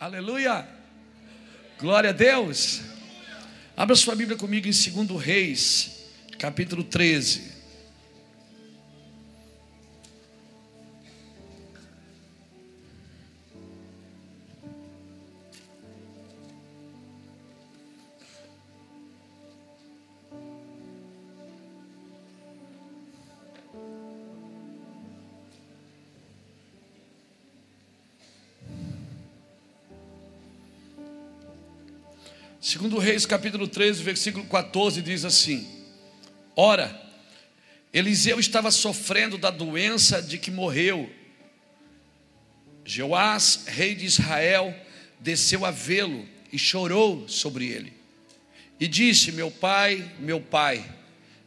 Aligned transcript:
Aleluia. 0.00 0.64
Glória 1.76 2.10
a 2.10 2.12
Deus. 2.12 2.82
Abra 3.76 3.96
sua 3.96 4.14
Bíblia 4.14 4.38
comigo 4.38 4.68
em 4.68 5.04
2 5.04 5.20
Reis, 5.20 6.04
capítulo 6.38 6.84
13. 6.84 7.47
Segundo 32.98 33.12
Reis, 33.12 33.26
capítulo 33.26 33.68
13, 33.68 34.02
versículo 34.02 34.44
14, 34.46 35.00
diz 35.02 35.24
assim: 35.24 35.68
Ora, 36.56 37.00
Eliseu 37.92 38.40
estava 38.40 38.72
sofrendo 38.72 39.38
da 39.38 39.50
doença 39.50 40.20
de 40.20 40.36
que 40.36 40.50
morreu. 40.50 41.08
Joás, 42.84 43.66
rei 43.68 43.94
de 43.94 44.04
Israel, 44.04 44.74
desceu 45.20 45.64
a 45.64 45.70
vê-lo 45.70 46.28
e 46.52 46.58
chorou 46.58 47.28
sobre 47.28 47.68
ele. 47.68 47.92
E 48.80 48.88
disse: 48.88 49.30
Meu 49.30 49.48
pai, 49.48 50.10
meu 50.18 50.40
pai, 50.40 50.84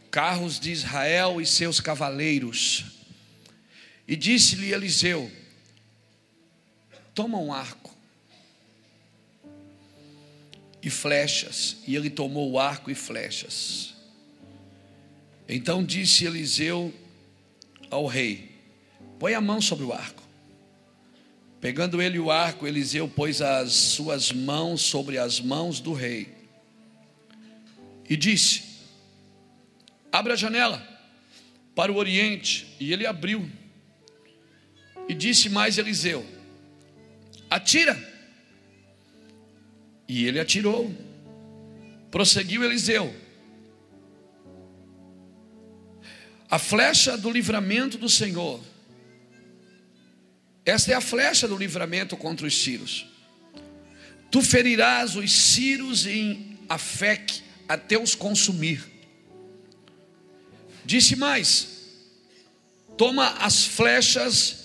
carros 0.09 0.57
de 0.57 0.71
Israel 0.71 1.41
e 1.41 1.45
seus 1.45 1.81
cavaleiros. 1.81 2.85
E 4.07 4.15
disse-lhe 4.15 4.71
Eliseu: 4.71 5.29
Toma 7.13 7.37
um 7.39 7.51
arco 7.51 7.90
e 10.81 10.89
flechas, 10.89 11.77
e 11.87 11.95
ele 11.95 12.09
tomou 12.09 12.51
o 12.51 12.59
arco 12.59 12.89
e 12.89 12.95
flechas. 12.95 13.93
Então 15.47 15.83
disse 15.83 16.25
Eliseu 16.25 16.93
ao 17.89 18.05
rei: 18.05 18.51
Põe 19.19 19.33
a 19.33 19.41
mão 19.41 19.61
sobre 19.61 19.85
o 19.85 19.93
arco. 19.93 20.21
Pegando 21.59 22.01
ele 22.01 22.17
o 22.17 22.31
arco, 22.31 22.65
Eliseu 22.65 23.07
pôs 23.07 23.41
as 23.41 23.73
suas 23.73 24.31
mãos 24.31 24.81
sobre 24.81 25.19
as 25.19 25.39
mãos 25.39 25.79
do 25.79 25.93
rei 25.93 26.41
e 28.11 28.17
disse: 28.17 28.63
Abra 30.11 30.33
a 30.33 30.35
janela 30.35 30.85
para 31.73 31.89
o 31.89 31.95
oriente. 31.95 32.75
E 32.77 32.91
ele 32.91 33.05
abriu. 33.05 33.49
E 35.07 35.13
disse 35.13 35.47
mais 35.47 35.77
Eliseu: 35.77 36.25
Atira. 37.49 38.10
E 40.07 40.25
ele 40.25 40.39
atirou. 40.39 40.93
Prosseguiu 42.09 42.63
Eliseu. 42.63 43.13
A 46.49 46.59
flecha 46.59 47.17
do 47.17 47.31
livramento 47.31 47.97
do 47.97 48.09
Senhor. 48.09 48.59
Esta 50.65 50.91
é 50.91 50.95
a 50.95 51.01
flecha 51.01 51.47
do 51.47 51.57
livramento 51.57 52.17
contra 52.17 52.45
os 52.45 52.61
sírios. 52.61 53.05
Tu 54.29 54.41
ferirás 54.41 55.15
os 55.15 55.31
sírios 55.31 56.05
em 56.05 56.57
Afec 56.69 57.41
até 57.67 57.97
os 57.97 58.15
consumir. 58.15 58.83
Disse 60.85 61.15
mais: 61.15 61.67
Toma 62.97 63.29
as 63.39 63.65
flechas, 63.65 64.61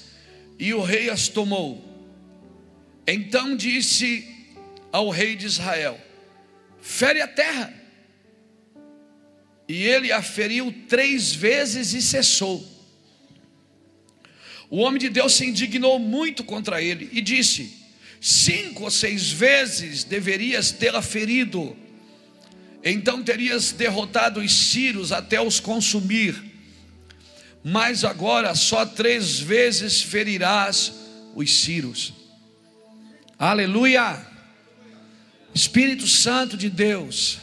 e 0.59 0.73
o 0.75 0.83
rei 0.83 1.11
as 1.11 1.28
tomou. 1.28 1.84
Então 3.06 3.56
disse 3.56 4.36
ao 4.97 5.11
rei 5.11 5.36
de 5.36 5.44
Israel: 5.44 6.00
fere 6.80 7.20
a 7.20 7.28
terra. 7.28 7.72
E 9.69 9.83
ele 9.83 10.12
a 10.12 10.22
feriu 10.22 10.72
três 10.88 11.34
vezes 11.34 11.93
e 11.93 12.00
cessou. 12.00 12.65
O 14.71 14.78
homem 14.78 14.98
de 14.98 15.09
Deus 15.09 15.34
se 15.34 15.44
indignou 15.44 15.98
muito 15.98 16.43
contra 16.43 16.81
ele 16.81 17.10
e 17.12 17.21
disse: 17.21 17.72
Cinco 18.21 18.84
ou 18.84 18.91
seis 18.91 19.31
vezes 19.31 20.03
deverias 20.03 20.71
tê-la 20.71 21.03
ferido, 21.03 21.76
então 22.82 23.22
terias 23.22 23.72
derrotado 23.72 24.41
os 24.41 24.53
sírios 24.53 25.12
até 25.12 25.41
os 25.41 25.60
consumir. 25.60 26.42
Mas 27.62 28.04
agora 28.04 28.54
só 28.54 28.87
três 28.87 29.41
vezes 29.41 30.00
ferirás 30.00 30.92
os 31.34 31.53
sírios. 31.53 32.15
Aleluia! 33.37 34.35
Espírito 35.56 36.06
Santo 36.06 36.55
de 36.55 36.69
Deus, 36.69 37.39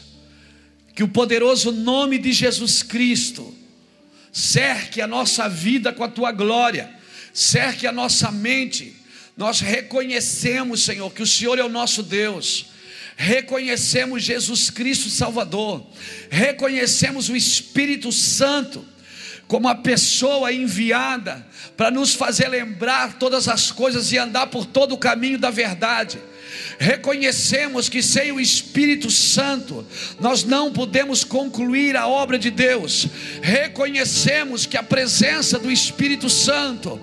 que 0.93 1.01
o 1.01 1.07
poderoso 1.07 1.71
nome 1.71 2.19
de 2.19 2.31
Jesus 2.31 2.83
Cristo 2.83 3.51
cerque 4.31 5.01
a 5.01 5.07
nossa 5.07 5.49
vida 5.49 5.91
com 5.91 6.03
a 6.03 6.07
tua 6.07 6.31
glória, 6.31 6.93
cerque 7.33 7.87
a 7.87 7.91
nossa 7.91 8.31
mente. 8.31 8.95
Nós 9.35 9.61
reconhecemos, 9.61 10.83
Senhor, 10.83 11.11
que 11.11 11.23
o 11.23 11.27
Senhor 11.27 11.57
é 11.57 11.63
o 11.63 11.69
nosso 11.69 12.03
Deus. 12.03 12.67
Reconhecemos 13.17 14.21
Jesus 14.21 14.69
Cristo 14.69 15.09
Salvador. 15.09 15.83
Reconhecemos 16.29 17.29
o 17.29 17.35
Espírito 17.35 18.11
Santo 18.11 18.85
como 19.47 19.67
a 19.67 19.73
pessoa 19.73 20.53
enviada 20.53 21.43
para 21.75 21.89
nos 21.89 22.13
fazer 22.13 22.47
lembrar 22.47 23.17
todas 23.17 23.47
as 23.47 23.71
coisas 23.71 24.11
e 24.11 24.19
andar 24.19 24.47
por 24.47 24.67
todo 24.67 24.93
o 24.93 24.99
caminho 24.99 25.39
da 25.39 25.49
verdade 25.49 26.19
reconhecemos 26.83 27.87
que 27.87 28.03
sem 28.03 28.33
o 28.33 28.41
Espírito 28.41 29.09
Santo 29.09 29.85
nós 30.19 30.43
não 30.43 30.69
podemos 30.69 31.23
concluir 31.23 31.95
a 31.95 32.09
obra 32.09 32.37
de 32.37 32.51
Deus, 32.51 33.07
reconhecemos 33.41 34.65
que 34.65 34.75
a 34.75 34.83
presença 34.83 35.57
do 35.57 35.71
Espírito 35.71 36.29
Santo 36.29 36.99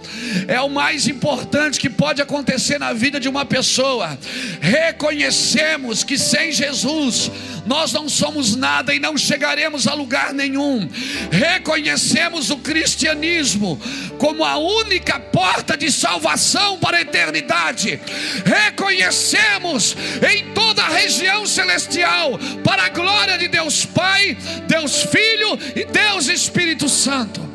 é 0.46 0.60
o 0.60 0.68
mais 0.68 1.08
importante 1.08 1.80
que 1.80 1.88
pode 1.88 2.20
acontecer 2.20 2.78
na 2.78 2.92
vida 2.92 3.18
de 3.18 3.26
uma 3.26 3.46
pessoa, 3.46 4.18
reconhecemos 4.60 6.04
que 6.04 6.18
sem 6.18 6.52
Jesus 6.52 7.30
nós 7.66 7.92
não 7.92 8.08
somos 8.08 8.56
nada 8.56 8.94
e 8.94 8.98
não 8.98 9.16
chegaremos 9.16 9.86
a 9.86 9.94
lugar 9.94 10.32
nenhum, 10.32 10.88
reconhecemos 11.30 12.50
o 12.50 12.58
cristianismo 12.58 13.80
como 14.18 14.44
a 14.44 14.56
única 14.56 15.18
porta 15.18 15.76
de 15.76 15.90
salvação 15.90 16.78
para 16.78 16.98
a 16.98 17.00
eternidade, 17.00 18.00
reconhecemos 18.44 19.96
em 20.30 20.52
toda 20.52 20.82
a 20.82 20.88
região 20.88 21.46
celestial, 21.46 22.38
para 22.64 22.84
a 22.84 22.88
glória 22.88 23.38
de 23.38 23.48
Deus 23.48 23.84
Pai, 23.84 24.36
Deus 24.66 25.02
Filho 25.04 25.58
e 25.74 25.84
Deus 25.84 26.28
Espírito 26.28 26.88
Santo. 26.88 27.48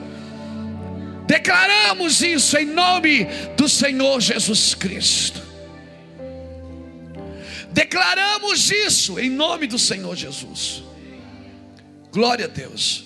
Declaramos 1.28 2.22
isso 2.22 2.58
em 2.58 2.66
nome 2.66 3.26
do 3.58 3.68
Senhor 3.68 4.22
Jesus 4.22 4.76
Cristo. 4.76 5.45
Declaramos 7.76 8.72
isso 8.72 9.20
em 9.20 9.30
nome 9.30 9.68
do 9.68 9.78
Senhor 9.78 10.16
Jesus. 10.16 10.84
Glória 12.12 12.46
a 12.46 12.48
Deus. 12.48 13.04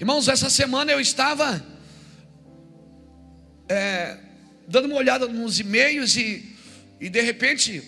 Irmãos, 0.00 0.26
essa 0.26 0.48
semana 0.48 0.90
eu 0.90 1.00
estava 1.00 1.64
é, 3.68 4.18
dando 4.66 4.86
uma 4.86 4.96
olhada 4.96 5.28
nos 5.28 5.60
e-mails 5.60 6.16
e 6.16 6.56
e 7.00 7.08
de 7.08 7.20
repente, 7.20 7.82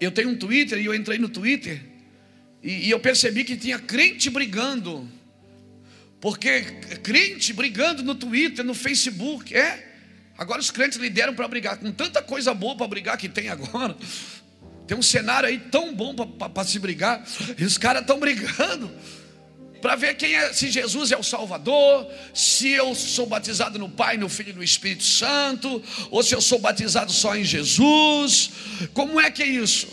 eu 0.00 0.12
tenho 0.12 0.30
um 0.30 0.36
Twitter 0.36 0.78
e 0.78 0.84
eu 0.84 0.94
entrei 0.94 1.18
no 1.18 1.28
Twitter 1.28 1.80
e, 2.62 2.86
e 2.86 2.90
eu 2.90 3.00
percebi 3.00 3.42
que 3.44 3.56
tinha 3.56 3.78
crente 3.78 4.30
brigando. 4.30 5.08
Porque 6.20 6.62
crente 7.02 7.52
brigando 7.52 8.02
no 8.02 8.14
Twitter, 8.14 8.64
no 8.64 8.74
Facebook, 8.74 9.54
é. 9.54 9.84
Agora 10.38 10.60
os 10.60 10.70
crentes 10.70 10.98
lideram 10.98 11.34
para 11.34 11.48
brigar, 11.48 11.78
com 11.78 11.90
tanta 11.90 12.22
coisa 12.22 12.52
boa 12.52 12.76
para 12.76 12.86
brigar 12.86 13.16
que 13.16 13.28
tem 13.28 13.48
agora. 13.48 13.96
Tem 14.86 14.96
um 14.96 15.02
cenário 15.02 15.48
aí 15.48 15.58
tão 15.58 15.94
bom 15.94 16.14
para 16.14 16.64
se 16.64 16.78
brigar, 16.78 17.26
e 17.58 17.64
os 17.64 17.76
caras 17.76 18.02
estão 18.02 18.20
brigando 18.20 18.90
para 19.80 19.94
ver 19.94 20.16
quem 20.16 20.34
é, 20.34 20.52
se 20.52 20.70
Jesus 20.70 21.12
é 21.12 21.16
o 21.16 21.22
Salvador, 21.22 22.10
se 22.34 22.70
eu 22.70 22.94
sou 22.94 23.26
batizado 23.26 23.78
no 23.78 23.88
Pai, 23.88 24.16
no 24.16 24.28
Filho 24.28 24.50
e 24.50 24.52
no 24.52 24.62
Espírito 24.62 25.04
Santo, 25.04 25.82
ou 26.10 26.22
se 26.22 26.34
eu 26.34 26.40
sou 26.40 26.58
batizado 26.58 27.12
só 27.12 27.36
em 27.36 27.44
Jesus. 27.44 28.50
Como 28.92 29.20
é 29.20 29.30
que 29.30 29.42
é 29.42 29.46
isso? 29.46 29.86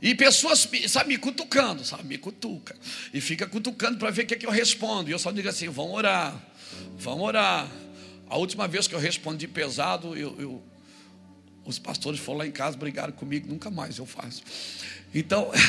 E 0.00 0.16
pessoas, 0.16 0.68
sabe, 0.88 1.10
me 1.10 1.16
cutucando, 1.16 1.84
sabe, 1.84 2.02
me 2.04 2.18
cutuca. 2.18 2.74
E 3.14 3.20
fica 3.20 3.46
cutucando 3.46 3.98
para 3.98 4.10
ver 4.10 4.24
o 4.24 4.26
que, 4.26 4.34
é 4.34 4.36
que 4.36 4.46
eu 4.46 4.50
respondo. 4.50 5.08
E 5.08 5.12
eu 5.12 5.18
só 5.18 5.30
digo 5.30 5.48
assim: 5.48 5.68
vão 5.68 5.92
orar, 5.92 6.34
vão 6.98 7.20
orar. 7.20 7.68
A 8.28 8.36
última 8.36 8.66
vez 8.66 8.88
que 8.88 8.96
eu 8.96 8.98
respondi 8.98 9.46
pesado, 9.46 10.16
eu, 10.16 10.34
eu, 10.40 10.62
os 11.64 11.78
pastores 11.78 12.20
foram 12.20 12.38
lá 12.38 12.46
em 12.46 12.50
casa, 12.50 12.76
brigaram 12.76 13.12
comigo, 13.12 13.48
nunca 13.48 13.70
mais 13.70 13.98
eu 13.98 14.06
faço. 14.06 14.42
Então. 15.14 15.50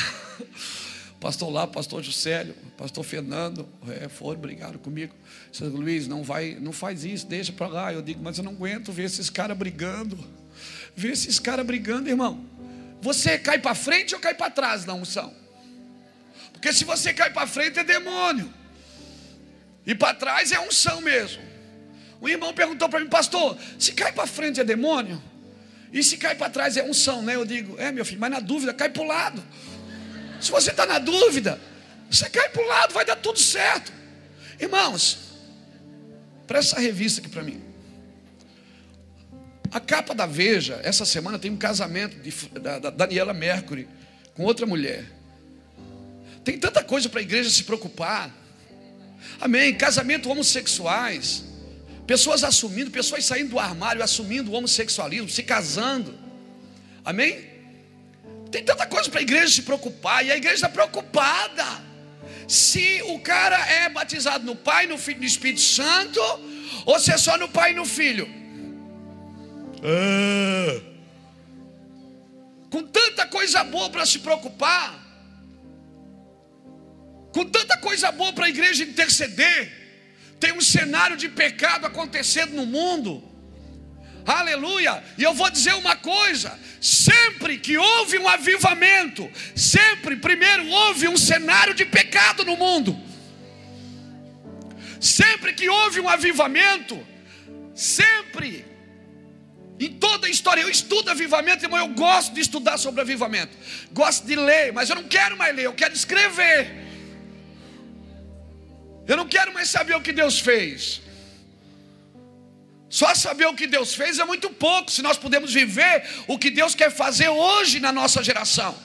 pastor 1.23 1.49
lá, 1.49 1.65
pastor 1.65 2.03
Juscelio, 2.03 2.53
pastor 2.77 3.01
Fernando, 3.01 3.65
é, 3.87 4.09
foram, 4.09 4.41
brigaram 4.41 4.77
comigo. 4.77 5.15
Disse, 5.49 5.63
Luiz, 5.63 6.05
não 6.05 6.21
vai, 6.21 6.57
não 6.59 6.73
faz 6.73 7.05
isso, 7.05 7.25
deixa 7.25 7.53
para 7.53 7.67
lá. 7.67 7.93
Eu 7.93 8.01
digo, 8.01 8.21
mas 8.21 8.37
eu 8.37 8.43
não 8.43 8.51
aguento 8.51 8.91
ver 8.91 9.03
esses 9.03 9.29
caras 9.29 9.57
brigando. 9.57 10.19
Ver 10.93 11.13
esses 11.13 11.39
caras 11.39 11.65
brigando, 11.65 12.09
irmão. 12.09 12.45
Você 13.01 13.37
cai 13.39 13.57
para 13.57 13.73
frente 13.73 14.13
ou 14.13 14.19
cai 14.19 14.33
para 14.33 14.51
trás 14.51 14.83
na 14.83 14.93
unção? 14.95 15.33
Porque 16.51 16.73
se 16.73 16.83
você 16.83 17.13
cai 17.13 17.31
para 17.31 17.47
frente 17.47 17.79
é 17.79 17.85
demônio. 17.85 18.53
E 19.85 19.95
para 19.95 20.13
trás 20.13 20.51
é 20.51 20.59
unção 20.59 20.99
mesmo. 20.99 21.41
O 22.19 22.27
irmão 22.27 22.53
perguntou 22.53 22.89
para 22.89 22.99
mim, 22.99 23.07
pastor, 23.07 23.57
se 23.79 23.93
cai 23.93 24.11
para 24.11 24.27
frente 24.27 24.59
é 24.59 24.63
demônio? 24.65 25.23
E 25.93 26.03
se 26.03 26.17
cai 26.17 26.33
para 26.33 26.49
trás 26.49 26.75
é 26.75 26.83
unção, 26.83 27.21
né? 27.21 27.35
Eu 27.35 27.45
digo, 27.45 27.79
é 27.79 27.91
meu 27.91 28.03
filho, 28.03 28.19
mas 28.19 28.31
na 28.31 28.39
dúvida 28.39 28.73
cai 28.73 28.89
para 28.89 29.03
o 29.03 29.05
lado. 29.05 29.43
Se 30.41 30.49
você 30.49 30.71
está 30.71 30.87
na 30.87 30.97
dúvida, 30.97 31.61
você 32.09 32.27
cai 32.27 32.49
para 32.49 32.63
o 32.63 32.67
lado, 32.67 32.93
vai 32.95 33.05
dar 33.05 33.15
tudo 33.15 33.37
certo. 33.37 33.93
Irmãos, 34.59 35.19
presta 36.47 36.75
essa 36.75 36.81
revista 36.81 37.21
aqui 37.21 37.29
para 37.29 37.43
mim. 37.43 37.61
A 39.71 39.79
capa 39.79 40.15
da 40.15 40.25
Veja, 40.25 40.79
essa 40.83 41.05
semana 41.05 41.37
tem 41.37 41.51
um 41.51 41.57
casamento 41.57 42.17
de, 42.17 42.31
da, 42.59 42.79
da 42.79 42.89
Daniela 42.89 43.33
Mercury 43.33 43.87
com 44.33 44.43
outra 44.43 44.65
mulher. 44.65 45.05
Tem 46.43 46.57
tanta 46.57 46.83
coisa 46.83 47.07
para 47.07 47.19
a 47.19 47.23
igreja 47.23 47.51
se 47.51 47.63
preocupar. 47.63 48.31
Amém. 49.39 49.75
Casamento 49.75 50.29
homossexuais. 50.29 51.52
Pessoas 52.05 52.43
assumindo, 52.43 52.91
pessoas 52.91 53.25
saindo 53.25 53.51
do 53.51 53.59
armário, 53.59 54.03
assumindo 54.03 54.51
o 54.51 54.55
homossexualismo, 54.55 55.29
se 55.29 55.43
casando. 55.43 56.17
Amém? 57.03 57.49
Tem 58.51 58.63
tanta 58.63 58.85
coisa 58.85 59.09
para 59.09 59.19
a 59.19 59.23
igreja 59.23 59.47
se 59.47 59.61
preocupar, 59.61 60.25
e 60.25 60.31
a 60.31 60.37
igreja 60.37 60.55
está 60.55 60.69
preocupada. 60.69 61.65
Se 62.47 63.01
o 63.03 63.19
cara 63.19 63.57
é 63.57 63.89
batizado 63.89 64.45
no 64.45 64.55
Pai, 64.55 64.85
no 64.85 64.97
Filho 64.97 65.17
e 65.17 65.21
no 65.21 65.25
Espírito 65.25 65.61
Santo, 65.61 66.19
ou 66.85 66.99
se 66.99 67.11
é 67.11 67.17
só 67.17 67.37
no 67.37 67.47
Pai 67.47 67.71
e 67.71 67.75
no 67.75 67.85
Filho. 67.85 68.27
Ah. 69.81 70.81
Com 72.69 72.83
tanta 72.83 73.25
coisa 73.27 73.63
boa 73.63 73.89
para 73.89 74.05
se 74.05 74.19
preocupar, 74.19 74.99
com 77.31 77.45
tanta 77.45 77.77
coisa 77.77 78.11
boa 78.11 78.33
para 78.33 78.45
a 78.45 78.49
igreja 78.49 78.83
interceder, 78.83 79.82
tem 80.43 80.51
um 80.51 80.59
cenário 80.59 81.15
de 81.15 81.29
pecado 81.29 81.85
acontecendo 81.85 82.51
no 82.51 82.65
mundo. 82.65 83.23
Aleluia! 84.25 85.01
E 85.17 85.23
eu 85.23 85.33
vou 85.33 85.49
dizer 85.49 85.73
uma 85.75 85.95
coisa: 85.95 86.59
sempre 86.81 87.57
que 87.57 87.77
houve 87.77 88.19
um 88.19 88.27
avivamento, 88.27 89.31
sempre 89.55 90.17
primeiro 90.17 90.67
houve 90.67 91.07
um 91.07 91.15
cenário 91.15 91.73
de 91.73 91.85
pecado 91.85 92.43
no 92.43 92.57
mundo. 92.57 92.99
Sempre 94.99 95.53
que 95.53 95.69
houve 95.69 96.01
um 96.01 96.09
avivamento, 96.09 96.95
sempre 97.73 98.65
em 99.79 99.93
toda 99.93 100.27
a 100.27 100.29
história, 100.29 100.61
eu 100.61 100.69
estudo 100.69 101.09
avivamento, 101.09 101.63
irmão, 101.63 101.79
eu 101.79 101.89
gosto 101.89 102.33
de 102.33 102.41
estudar 102.41 102.77
sobre 102.77 102.99
avivamento. 102.99 103.57
Gosto 103.93 104.27
de 104.27 104.35
ler, 104.35 104.73
mas 104.73 104.89
eu 104.89 104.97
não 104.97 105.03
quero 105.03 105.37
mais 105.37 105.55
ler, 105.55 105.65
eu 105.65 105.73
quero 105.73 105.93
escrever. 105.93 106.82
Eu 109.07 109.17
não 109.17 109.27
quero 109.27 109.53
mais 109.53 109.69
saber 109.69 109.95
o 109.95 110.01
que 110.01 110.13
Deus 110.13 110.39
fez. 110.39 111.01
Só 112.89 113.13
saber 113.15 113.47
o 113.47 113.55
que 113.55 113.65
Deus 113.65 113.95
fez 113.95 114.19
é 114.19 114.25
muito 114.25 114.49
pouco, 114.51 114.91
se 114.91 115.01
nós 115.01 115.17
podemos 115.17 115.51
viver 115.51 116.03
o 116.27 116.37
que 116.37 116.51
Deus 116.51 116.75
quer 116.75 116.91
fazer 116.91 117.27
hoje 117.27 117.79
na 117.79 117.91
nossa 117.91 118.23
geração. 118.23 118.77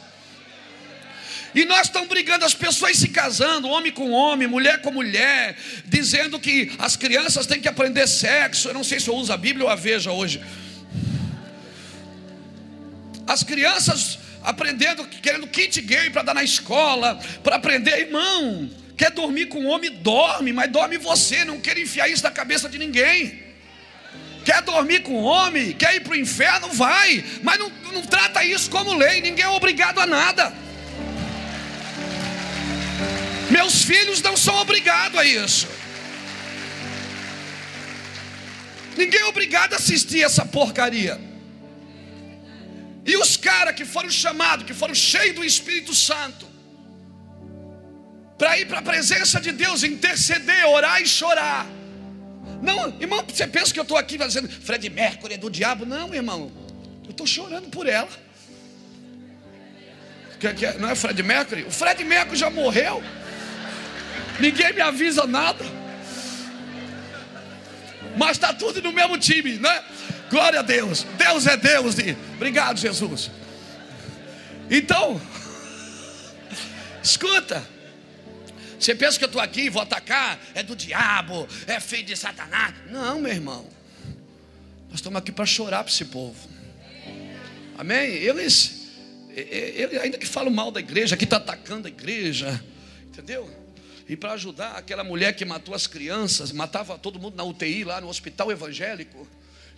E 1.54 1.64
nós 1.64 1.86
estamos 1.86 2.08
brigando, 2.08 2.44
as 2.44 2.54
pessoas 2.54 2.96
se 2.96 3.08
casando, 3.08 3.68
homem 3.68 3.92
com 3.92 4.10
homem, 4.10 4.46
mulher 4.48 4.80
com 4.80 4.90
mulher, 4.90 5.56
dizendo 5.84 6.38
que 6.38 6.72
as 6.78 6.96
crianças 6.96 7.46
têm 7.46 7.60
que 7.60 7.68
aprender 7.68 8.06
sexo. 8.06 8.68
Eu 8.68 8.74
não 8.74 8.84
sei 8.84 9.00
se 9.00 9.08
eu 9.08 9.14
uso 9.14 9.32
a 9.32 9.36
Bíblia 9.36 9.64
ou 9.64 9.70
a 9.70 9.74
Veja 9.74 10.10
hoje. 10.10 10.42
As 13.26 13.42
crianças 13.42 14.18
aprendendo, 14.42 15.06
querendo 15.06 15.46
kit 15.46 15.80
gay 15.82 16.10
para 16.10 16.22
dar 16.22 16.34
na 16.34 16.42
escola, 16.42 17.20
para 17.42 17.56
aprender, 17.56 18.06
irmão. 18.06 18.70
Quer 18.98 19.12
dormir 19.12 19.46
com 19.46 19.64
homem? 19.66 19.92
Dorme, 19.92 20.52
mas 20.52 20.68
dorme 20.72 20.98
você. 20.98 21.44
Não 21.44 21.60
quer 21.60 21.78
enfiar 21.78 22.08
isso 22.08 22.24
na 22.24 22.32
cabeça 22.32 22.68
de 22.68 22.78
ninguém. 22.78 23.40
Quer 24.44 24.60
dormir 24.62 25.02
com 25.04 25.22
homem? 25.22 25.72
Quer 25.72 25.94
ir 25.94 26.00
para 26.00 26.14
o 26.14 26.16
inferno? 26.16 26.68
Vai. 26.72 27.24
Mas 27.44 27.60
não, 27.60 27.70
não 27.92 28.02
trata 28.02 28.44
isso 28.44 28.68
como 28.68 28.92
lei. 28.94 29.20
Ninguém 29.20 29.44
é 29.44 29.48
obrigado 29.50 30.00
a 30.00 30.06
nada. 30.06 30.52
Meus 33.48 33.84
filhos 33.84 34.20
não 34.20 34.36
são 34.36 34.56
obrigados 34.56 35.16
a 35.16 35.24
isso. 35.24 35.68
Ninguém 38.96 39.20
é 39.20 39.26
obrigado 39.26 39.74
a 39.74 39.76
assistir 39.76 40.24
essa 40.24 40.44
porcaria. 40.44 41.20
E 43.06 43.16
os 43.16 43.36
caras 43.36 43.76
que 43.76 43.84
foram 43.84 44.10
chamados, 44.10 44.66
que 44.66 44.74
foram 44.74 44.92
cheios 44.92 45.36
do 45.36 45.44
Espírito 45.44 45.94
Santo, 45.94 46.47
para 48.38 48.56
ir 48.56 48.66
para 48.66 48.78
a 48.78 48.82
presença 48.82 49.40
de 49.40 49.50
Deus, 49.50 49.82
interceder, 49.82 50.64
orar 50.68 51.02
e 51.02 51.06
chorar. 51.06 51.66
Não, 52.62 52.88
irmão, 53.00 53.24
você 53.26 53.46
pensa 53.46 53.72
que 53.72 53.80
eu 53.80 53.82
estou 53.82 53.96
aqui 53.96 54.16
fazendo 54.16 54.48
Fred 54.48 54.88
Mercury 54.88 55.34
é 55.34 55.36
do 55.36 55.50
diabo? 55.50 55.84
Não, 55.84 56.14
irmão, 56.14 56.50
eu 57.04 57.10
estou 57.10 57.26
chorando 57.26 57.68
por 57.68 57.86
ela. 57.88 58.08
Não 60.78 60.88
é 60.88 60.94
Fred 60.94 61.20
Mercury? 61.22 61.64
O 61.64 61.70
Fred 61.70 62.04
Mercury 62.04 62.38
já 62.38 62.48
morreu. 62.48 63.02
Ninguém 64.38 64.72
me 64.72 64.80
avisa 64.80 65.26
nada. 65.26 65.64
Mas 68.16 68.32
está 68.32 68.52
tudo 68.52 68.80
no 68.80 68.92
mesmo 68.92 69.18
time, 69.18 69.58
né? 69.58 69.84
Glória 70.30 70.60
a 70.60 70.62
Deus. 70.62 71.04
Deus 71.16 71.46
é 71.46 71.56
Deus. 71.56 71.96
Obrigado, 72.34 72.78
Jesus. 72.78 73.30
Então, 74.70 75.20
escuta. 77.02 77.77
Você 78.78 78.94
pensa 78.94 79.18
que 79.18 79.24
eu 79.24 79.28
estou 79.28 79.40
aqui 79.40 79.62
e 79.62 79.70
vou 79.70 79.82
atacar? 79.82 80.40
É 80.54 80.62
do 80.62 80.76
diabo, 80.76 81.48
é 81.66 81.80
filho 81.80 82.04
de 82.04 82.16
Satanás. 82.16 82.74
Não, 82.90 83.20
meu 83.20 83.32
irmão. 83.32 83.68
Nós 84.88 84.96
estamos 84.96 85.18
aqui 85.18 85.32
para 85.32 85.44
chorar 85.44 85.82
para 85.82 85.92
esse 85.92 86.04
povo. 86.06 86.48
Amém? 87.76 88.10
Eles, 88.10 88.88
eles 89.34 90.00
ainda 90.00 90.18
que 90.18 90.26
falam 90.26 90.52
mal 90.52 90.70
da 90.70 90.80
igreja, 90.80 91.16
que 91.16 91.24
está 91.24 91.36
atacando 91.36 91.86
a 91.86 91.90
igreja, 91.90 92.62
entendeu? 93.06 93.50
E 94.08 94.16
para 94.16 94.32
ajudar 94.32 94.72
aquela 94.72 95.04
mulher 95.04 95.34
que 95.34 95.44
matou 95.44 95.74
as 95.74 95.86
crianças, 95.86 96.50
matava 96.50 96.98
todo 96.98 97.18
mundo 97.18 97.36
na 97.36 97.44
UTI 97.44 97.84
lá 97.84 98.00
no 98.00 98.08
hospital 98.08 98.50
evangélico, 98.50 99.28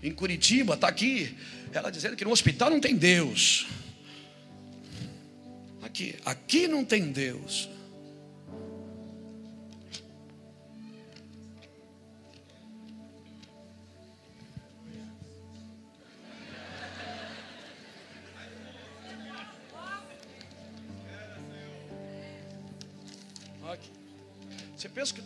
em 0.02 0.12
Curitiba, 0.12 0.74
está 0.74 0.88
aqui. 0.88 1.36
Ela 1.72 1.90
dizendo 1.90 2.16
que 2.16 2.24
no 2.24 2.30
hospital 2.30 2.70
não 2.70 2.80
tem 2.80 2.96
Deus. 2.96 3.66
Aqui, 5.82 6.14
aqui 6.24 6.68
não 6.68 6.84
tem 6.84 7.10
Deus. 7.10 7.68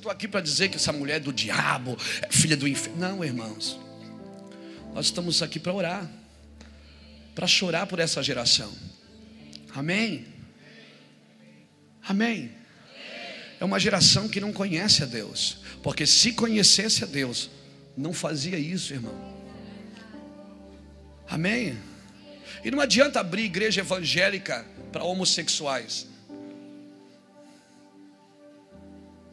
Estou 0.05 0.13
aqui 0.13 0.29
para 0.29 0.43
dizer 0.43 0.69
que 0.69 0.77
essa 0.77 0.93
mulher 0.93 1.17
é 1.17 1.21
do 1.21 1.33
diabo, 1.33 1.97
é 2.21 2.31
filha 2.31 2.57
do 2.57 2.69
inferno? 2.69 3.01
Não, 3.01 3.25
irmãos. 3.25 3.79
Nós 4.93 5.07
estamos 5.07 5.43
aqui 5.43 5.59
para 5.59 5.73
orar, 5.73 6.11
para 7.35 7.47
chorar 7.47 7.87
por 7.87 7.99
essa 7.99 8.23
geração. 8.23 8.71
Amém? 9.75 10.27
Amém. 12.07 12.53
É 13.59 13.65
uma 13.65 13.81
geração 13.81 14.29
que 14.29 14.41
não 14.41 14.53
conhece 14.53 15.03
a 15.03 15.07
Deus, 15.07 15.57
porque 15.83 16.07
se 16.07 16.33
conhecesse 16.33 17.03
a 17.03 17.07
Deus, 17.07 17.49
não 17.97 18.13
fazia 18.13 18.59
isso, 18.59 18.93
irmão. 18.93 19.35
Amém? 21.27 21.79
E 22.63 22.71
não 22.71 22.79
adianta 22.79 23.21
abrir 23.21 23.45
igreja 23.45 23.81
evangélica 23.81 24.67
para 24.93 25.03
homossexuais. 25.03 26.07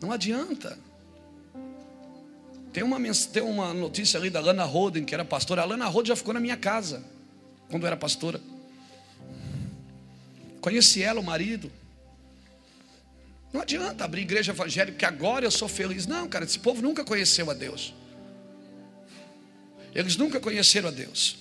Não 0.01 0.11
adianta. 0.11 0.77
Tem 2.73 2.83
uma, 2.83 2.97
tem 3.31 3.43
uma 3.43 3.73
notícia 3.73 4.19
ali 4.19 4.29
da 4.29 4.39
Lana 4.39 4.63
Roden, 4.63 5.05
que 5.05 5.13
era 5.13 5.23
pastora. 5.23 5.61
A 5.61 5.65
Lana 5.65 5.85
Roden 5.87 6.09
já 6.09 6.15
ficou 6.15 6.33
na 6.33 6.39
minha 6.39 6.57
casa, 6.57 7.03
quando 7.69 7.85
era 7.85 7.95
pastora. 7.95 8.41
Conheci 10.59 11.03
ela, 11.03 11.19
o 11.19 11.23
marido. 11.23 11.71
Não 13.51 13.61
adianta 13.61 14.05
abrir 14.05 14.21
igreja 14.21 14.53
evangélica, 14.53 14.93
porque 14.93 15.05
agora 15.05 15.45
eu 15.45 15.51
sou 15.51 15.67
feliz. 15.67 16.07
Não, 16.07 16.27
cara, 16.27 16.45
esse 16.45 16.59
povo 16.59 16.81
nunca 16.81 17.03
conheceu 17.03 17.49
a 17.51 17.53
Deus. 17.53 17.93
Eles 19.93 20.15
nunca 20.15 20.39
conheceram 20.39 20.87
a 20.87 20.91
Deus. 20.91 21.37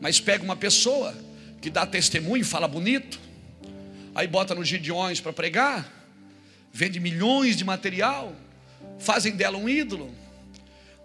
Mas 0.00 0.20
pega 0.20 0.42
uma 0.42 0.56
pessoa 0.56 1.14
que 1.60 1.70
dá 1.70 1.86
testemunho, 1.86 2.44
fala 2.44 2.66
bonito, 2.66 3.20
aí 4.14 4.26
bota 4.26 4.54
nos 4.54 4.66
gideões 4.66 5.20
para 5.20 5.32
pregar, 5.32 5.99
vende 6.72 7.00
milhões 7.00 7.56
de 7.56 7.64
material, 7.64 8.34
fazem 8.98 9.36
dela 9.36 9.58
um 9.58 9.68
ídolo, 9.68 10.14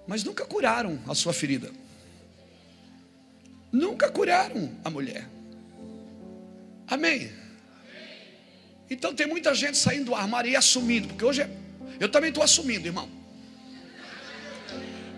mas 0.07 0.23
nunca 0.23 0.45
curaram 0.45 0.99
a 1.07 1.15
sua 1.15 1.33
ferida. 1.33 1.71
Nunca 3.71 4.09
curaram 4.09 4.71
a 4.83 4.89
mulher. 4.89 5.27
Amém. 6.87 7.31
Então 8.89 9.13
tem 9.15 9.25
muita 9.25 9.53
gente 9.55 9.77
saindo 9.77 10.05
do 10.05 10.15
armário 10.15 10.49
e 10.51 10.55
assumindo, 10.55 11.07
porque 11.07 11.25
hoje 11.25 11.41
é, 11.41 11.49
eu 11.99 12.07
também 12.07 12.29
estou 12.29 12.43
assumindo, 12.43 12.87
irmão. 12.87 13.09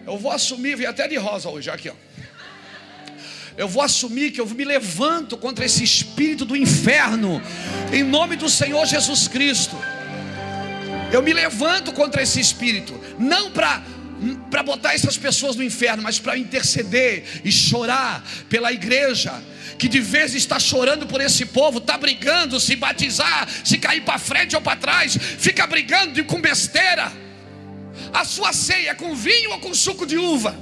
Eu 0.06 0.18
vou 0.18 0.32
assumir, 0.32 0.78
vim 0.78 0.86
até 0.86 1.08
de 1.08 1.18
rosa 1.18 1.50
hoje, 1.50 1.70
aqui, 1.70 1.90
ó. 1.90 1.94
Eu 3.58 3.68
vou 3.68 3.82
assumir 3.82 4.32
que 4.32 4.40
eu 4.40 4.46
me 4.46 4.64
levanto 4.64 5.36
contra 5.36 5.66
esse 5.66 5.84
espírito 5.84 6.46
do 6.46 6.56
inferno, 6.56 7.42
em 7.92 8.04
nome 8.04 8.36
do 8.36 8.48
Senhor 8.48 8.86
Jesus 8.86 9.28
Cristo. 9.28 9.76
Eu 11.12 11.22
me 11.22 11.34
levanto 11.34 11.94
contra 11.94 12.22
esse 12.22 12.40
espírito, 12.40 13.00
não 13.18 13.52
para 13.52 13.84
para 14.50 14.64
botar 14.64 14.96
essas 14.96 15.16
pessoas 15.16 15.56
no 15.56 15.64
inferno, 15.64 16.02
mas 16.02 16.18
para 16.18 16.36
interceder 16.38 17.24
e 17.44 17.52
chorar 17.52 18.26
pela 18.50 18.74
igreja 18.74 19.32
que 19.78 19.88
de 19.88 20.00
vez 20.00 20.34
está 20.34 20.60
chorando 20.60 21.06
por 21.06 21.22
esse 21.22 21.46
povo, 21.46 21.78
está 21.78 21.98
brigando 21.98 22.60
se 22.60 22.76
batizar, 22.76 23.48
se 23.64 23.78
cair 23.78 24.02
para 24.02 24.18
frente 24.18 24.56
ou 24.56 24.62
para 24.62 24.76
trás, 24.76 25.16
fica 25.16 25.68
brigando 25.68 26.24
com 26.26 26.42
besteira. 26.42 27.12
A 28.12 28.26
sua 28.26 28.54
ceia 28.54 28.92
é 28.92 28.94
com 28.96 29.16
vinho 29.16 29.52
ou 29.52 29.60
com 29.60 29.74
suco 29.74 30.06
de 30.06 30.18
uva? 30.18 30.58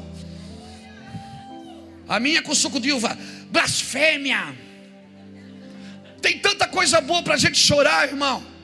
A 2.07 2.19
minha 2.19 2.39
é 2.39 2.41
com 2.41 2.53
suco 2.53 2.79
de 2.79 2.91
uva. 2.91 3.17
Blasfêmia. 3.49 4.53
Tem 6.21 6.37
tanta 6.39 6.67
coisa 6.67 6.99
boa 6.99 7.23
para 7.23 7.35
a 7.35 7.37
gente 7.37 7.57
chorar, 7.57 8.07
irmão. 8.07 8.54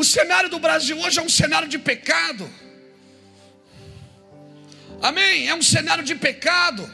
O 0.00 0.04
cenário 0.04 0.48
do 0.48 0.58
Brasil 0.58 0.98
hoje 0.98 1.18
é 1.18 1.22
um 1.22 1.28
cenário 1.28 1.68
de 1.68 1.78
pecado. 1.78 2.50
Amém? 5.02 5.46
É 5.46 5.54
um 5.54 5.60
cenário 5.60 6.02
de 6.02 6.14
pecado. 6.14 6.90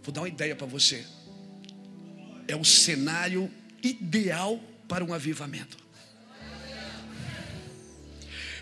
Vou 0.00 0.12
dar 0.12 0.20
uma 0.20 0.28
ideia 0.28 0.54
para 0.54 0.68
você. 0.68 1.04
É 2.46 2.54
o 2.54 2.64
cenário 2.64 3.50
ideal 3.82 4.60
para 4.86 5.04
um 5.04 5.12
avivamento. 5.12 5.76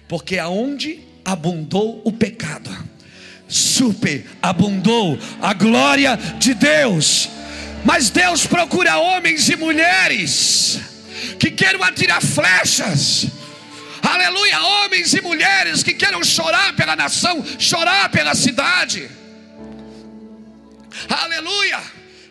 Porque 0.09 0.39
aonde 0.39 1.07
abundou 1.23 2.01
o 2.07 2.11
pecado, 2.11 2.71
super 3.47 4.25
abundou 4.41 5.19
a 5.43 5.53
glória 5.53 6.17
de 6.39 6.55
Deus. 6.55 7.34
Mas 7.85 8.09
Deus 8.09 8.47
procura 8.47 8.99
homens 8.99 9.49
e 9.49 9.57
mulheres 9.57 10.81
que 11.39 11.51
queiram 11.51 11.83
atirar 11.83 12.23
flechas. 12.23 13.27
Aleluia, 14.03 14.61
homens 14.61 15.13
e 15.13 15.21
mulheres 15.21 15.83
que 15.83 15.95
queiram 15.95 16.23
chorar 16.25 16.75
pela 16.75 16.97
nação, 16.97 17.45
chorar 17.59 18.11
pela 18.11 18.35
cidade. 18.35 19.11
Aleluia! 21.09 21.81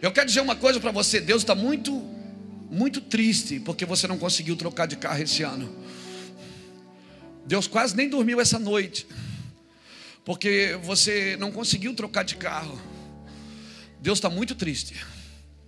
Eu 0.01 0.11
quero 0.11 0.27
dizer 0.27 0.41
uma 0.41 0.55
coisa 0.55 0.79
para 0.79 0.91
você: 0.91 1.21
Deus 1.21 1.43
está 1.43 1.53
muito, 1.53 1.93
muito 2.69 2.99
triste 2.99 3.59
porque 3.59 3.85
você 3.85 4.07
não 4.07 4.17
conseguiu 4.17 4.55
trocar 4.55 4.87
de 4.87 4.95
carro 4.95 5.21
esse 5.21 5.43
ano. 5.43 5.73
Deus 7.45 7.67
quase 7.67 7.95
nem 7.95 8.09
dormiu 8.09 8.39
essa 8.39 8.57
noite, 8.57 9.05
porque 10.25 10.79
você 10.81 11.37
não 11.39 11.51
conseguiu 11.51 11.93
trocar 11.93 12.23
de 12.23 12.35
carro. 12.35 12.81
Deus 13.99 14.17
está 14.17 14.29
muito 14.29 14.55
triste, 14.55 14.95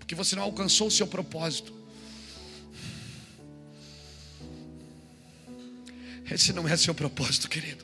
porque 0.05 0.13
você 0.13 0.35
não 0.35 0.43
alcançou 0.43 0.85
o 0.85 0.91
seu 0.91 1.07
propósito. 1.07 1.73
Esse 6.29 6.53
não 6.53 6.67
é 6.67 6.77
seu 6.77 6.93
propósito, 6.93 7.49
querido. 7.49 7.83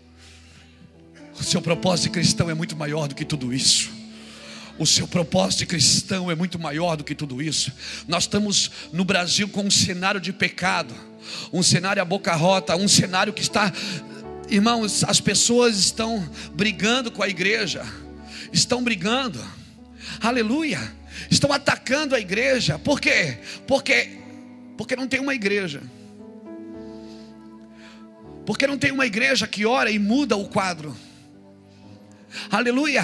O 1.40 1.44
seu 1.44 1.60
propósito 1.64 2.12
cristão 2.12 2.48
é 2.48 2.54
muito 2.54 2.76
maior 2.76 3.08
do 3.08 3.16
que 3.16 3.26
tudo 3.26 3.52
isso. 3.52 3.90
O 4.78 4.86
seu 4.86 5.08
propósito 5.08 5.66
cristão 5.66 6.30
é 6.30 6.36
muito 6.36 6.60
maior 6.60 6.96
do 6.96 7.04
que 7.04 7.16
tudo 7.16 7.42
isso. 7.42 7.72
Nós 8.08 8.26
estamos 8.26 8.70
no 8.94 9.04
Brasil 9.04 9.50
com 9.50 9.64
um 9.64 9.72
cenário 9.72 10.22
de 10.22 10.32
pecado, 10.32 10.94
um 11.52 11.64
cenário 11.64 12.04
a 12.04 12.06
boca 12.06 12.36
rota, 12.36 12.76
um 12.76 12.88
cenário 12.88 13.34
que 13.34 13.42
está, 13.42 13.74
irmãos, 14.48 15.04
as 15.06 15.20
pessoas 15.20 15.80
estão 15.80 16.24
brigando 16.54 17.10
com 17.10 17.24
a 17.24 17.28
igreja, 17.28 17.84
estão 18.54 18.84
brigando, 18.84 19.44
aleluia, 20.22 21.01
estão 21.30 21.52
atacando 21.52 22.16
a 22.16 22.20
igreja, 22.20 22.80
por 22.80 23.00
quê? 23.00 23.38
Porque, 23.68 24.18
porque 24.78 24.96
não 24.96 25.08
tem 25.08 25.20
uma 25.20 25.34
igreja. 25.34 25.82
Porque 28.46 28.66
não 28.66 28.78
tem 28.78 28.92
uma 28.92 29.06
igreja 29.06 29.48
que 29.48 29.66
ora 29.66 29.92
e 29.92 30.00
muda 30.00 30.36
o 30.36 30.48
quadro. 30.48 30.96
Aleluia. 32.50 33.04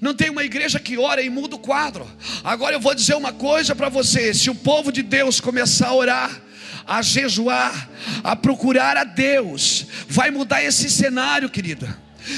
Não 0.00 0.14
tem 0.14 0.30
uma 0.30 0.44
igreja 0.44 0.78
que 0.78 0.96
ora 0.96 1.22
e 1.22 1.30
muda 1.30 1.56
o 1.56 1.58
quadro. 1.58 2.08
Agora 2.44 2.74
eu 2.74 2.80
vou 2.80 2.94
dizer 2.94 3.14
uma 3.14 3.32
coisa 3.32 3.74
para 3.74 3.88
você: 3.88 4.32
se 4.32 4.50
o 4.50 4.54
povo 4.54 4.92
de 4.92 5.02
Deus 5.02 5.40
começar 5.40 5.88
a 5.88 5.94
orar, 5.94 6.42
a 6.86 7.02
jejuar, 7.02 7.88
a 8.22 8.36
procurar 8.36 8.96
a 8.96 9.04
Deus, 9.04 9.86
vai 10.08 10.30
mudar 10.30 10.62
esse 10.62 10.90
cenário, 10.90 11.48
querida. 11.48 11.96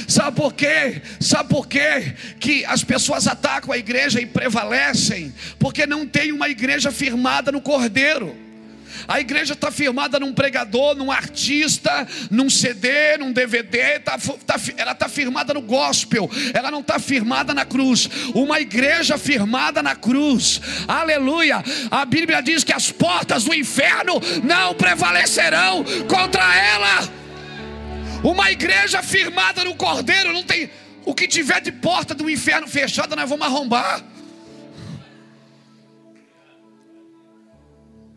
Sabe 0.08 0.36
por 0.36 0.54
quê? 0.54 1.02
Sabe 1.20 1.48
por 1.48 1.66
quê 1.66 2.14
que 2.40 2.64
as 2.64 2.82
pessoas 2.82 3.26
atacam 3.26 3.72
a 3.72 3.78
igreja 3.78 4.20
e 4.20 4.26
prevalecem? 4.26 5.32
Porque 5.58 5.86
não 5.86 6.06
tem 6.06 6.32
uma 6.32 6.48
igreja 6.48 6.90
firmada 6.90 7.52
no 7.52 7.60
Cordeiro. 7.60 8.44
A 9.06 9.20
igreja 9.20 9.52
está 9.52 9.70
firmada 9.70 10.18
num 10.18 10.32
pregador, 10.32 10.94
num 10.94 11.10
artista, 11.10 12.06
num 12.30 12.48
CD, 12.48 13.18
num 13.18 13.32
DVD, 13.32 13.98
tá, 13.98 14.18
tá, 14.46 14.56
ela 14.76 14.92
está 14.92 15.08
firmada 15.08 15.52
no 15.52 15.62
gospel, 15.62 16.30
ela 16.52 16.70
não 16.70 16.80
está 16.80 16.98
firmada 16.98 17.52
na 17.52 17.64
cruz. 17.64 18.08
Uma 18.34 18.60
igreja 18.60 19.18
firmada 19.18 19.82
na 19.82 19.94
cruz, 19.94 20.60
aleluia. 20.86 21.62
A 21.90 22.04
Bíblia 22.04 22.40
diz 22.40 22.64
que 22.64 22.72
as 22.72 22.90
portas 22.90 23.44
do 23.44 23.54
inferno 23.54 24.20
não 24.42 24.74
prevalecerão 24.74 25.84
contra 26.08 26.42
ela. 26.56 27.23
Uma 28.24 28.50
igreja 28.50 29.02
firmada 29.02 29.62
no 29.64 29.74
cordeiro, 29.74 30.32
não 30.32 30.42
tem. 30.42 30.70
O 31.04 31.14
que 31.14 31.28
tiver 31.28 31.60
de 31.60 31.70
porta 31.70 32.14
do 32.14 32.30
inferno 32.30 32.66
fechada, 32.66 33.14
nós 33.14 33.28
vamos 33.28 33.46
arrombar. 33.46 34.02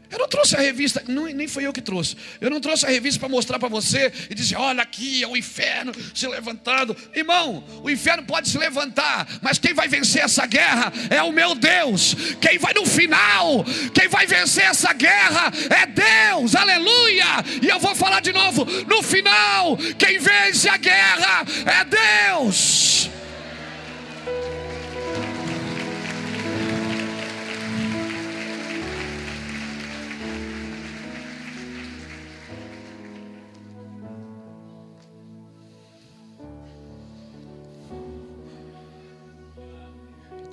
Eu 0.09 0.19
não 0.19 0.27
trouxe 0.27 0.55
a 0.55 0.59
revista, 0.59 1.03
não, 1.07 1.25
nem 1.25 1.47
foi 1.47 1.65
eu 1.65 1.73
que 1.73 1.81
trouxe. 1.81 2.15
Eu 2.39 2.49
não 2.49 2.61
trouxe 2.61 2.85
a 2.85 2.89
revista 2.89 3.19
para 3.19 3.29
mostrar 3.29 3.59
para 3.59 3.67
você 3.67 4.11
e 4.29 4.35
dizer: 4.35 4.55
olha 4.55 4.81
aqui 4.81 5.23
é 5.23 5.27
o 5.27 5.35
inferno 5.35 5.91
se 6.13 6.27
levantando. 6.27 6.95
Irmão, 7.13 7.63
o 7.83 7.89
inferno 7.89 8.23
pode 8.23 8.49
se 8.49 8.57
levantar, 8.57 9.27
mas 9.41 9.57
quem 9.57 9.73
vai 9.73 9.87
vencer 9.87 10.23
essa 10.23 10.45
guerra 10.45 10.93
é 11.09 11.21
o 11.21 11.31
meu 11.31 11.55
Deus. 11.55 12.15
Quem 12.39 12.57
vai 12.57 12.73
no 12.73 12.85
final, 12.85 13.65
quem 13.93 14.07
vai 14.07 14.25
vencer 14.25 14.63
essa 14.63 14.93
guerra 14.93 15.51
é 15.69 15.85
Deus, 15.85 16.55
aleluia. 16.55 17.25
E 17.61 17.67
eu 17.67 17.79
vou 17.79 17.95
falar 17.95 18.21
de 18.21 18.31
novo: 18.31 18.65
no 18.87 19.03
final, 19.03 19.77
quem 19.97 20.19
vence 20.19 20.69
a 20.69 20.77
guerra 20.77 21.45
é 21.65 22.31
Deus. 22.37 23.09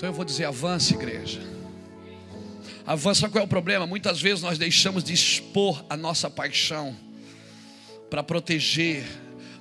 Então 0.04 0.12
eu 0.12 0.16
vou 0.16 0.25
dizer: 0.26 0.44
avance, 0.44 0.92
igreja. 0.92 1.40
Avança, 2.87 3.26
qual 3.26 3.40
é 3.40 3.44
o 3.46 3.49
problema? 3.49 3.87
Muitas 3.87 4.20
vezes 4.20 4.42
nós 4.42 4.58
deixamos 4.58 5.02
de 5.02 5.14
expor 5.14 5.82
a 5.88 5.96
nossa 5.96 6.28
paixão 6.28 6.94
para 8.11 8.23
proteger, 8.23 9.02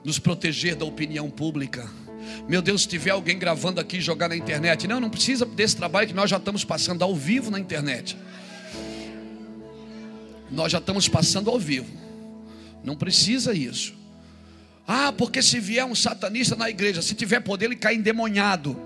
nos 0.03 0.19
proteger 0.19 0.75
da 0.75 0.83
opinião 0.83 1.29
pública. 1.29 1.89
Meu 2.45 2.61
Deus, 2.61 2.81
se 2.81 2.89
tiver 2.89 3.11
alguém 3.11 3.39
gravando 3.39 3.79
aqui 3.79 4.01
jogar 4.01 4.27
na 4.27 4.35
internet, 4.35 4.85
não, 4.85 4.99
não 4.99 5.09
precisa 5.09 5.45
desse 5.45 5.77
trabalho 5.77 6.09
que 6.09 6.13
nós 6.13 6.29
já 6.29 6.35
estamos 6.35 6.65
passando 6.65 7.03
ao 7.05 7.15
vivo 7.15 7.49
na 7.49 7.57
internet. 7.57 8.17
Nós 10.51 10.73
já 10.73 10.79
estamos 10.79 11.07
passando 11.07 11.49
ao 11.49 11.57
vivo. 11.57 11.89
Não 12.83 12.97
precisa 12.97 13.53
isso. 13.53 13.93
Ah, 14.85 15.13
porque 15.13 15.41
se 15.41 15.61
vier 15.61 15.85
um 15.85 15.95
satanista 15.95 16.53
na 16.53 16.69
igreja, 16.69 17.01
se 17.01 17.15
tiver 17.15 17.39
poder, 17.39 17.67
ele 17.67 17.77
cai 17.77 17.95
endemoniado. 17.95 18.77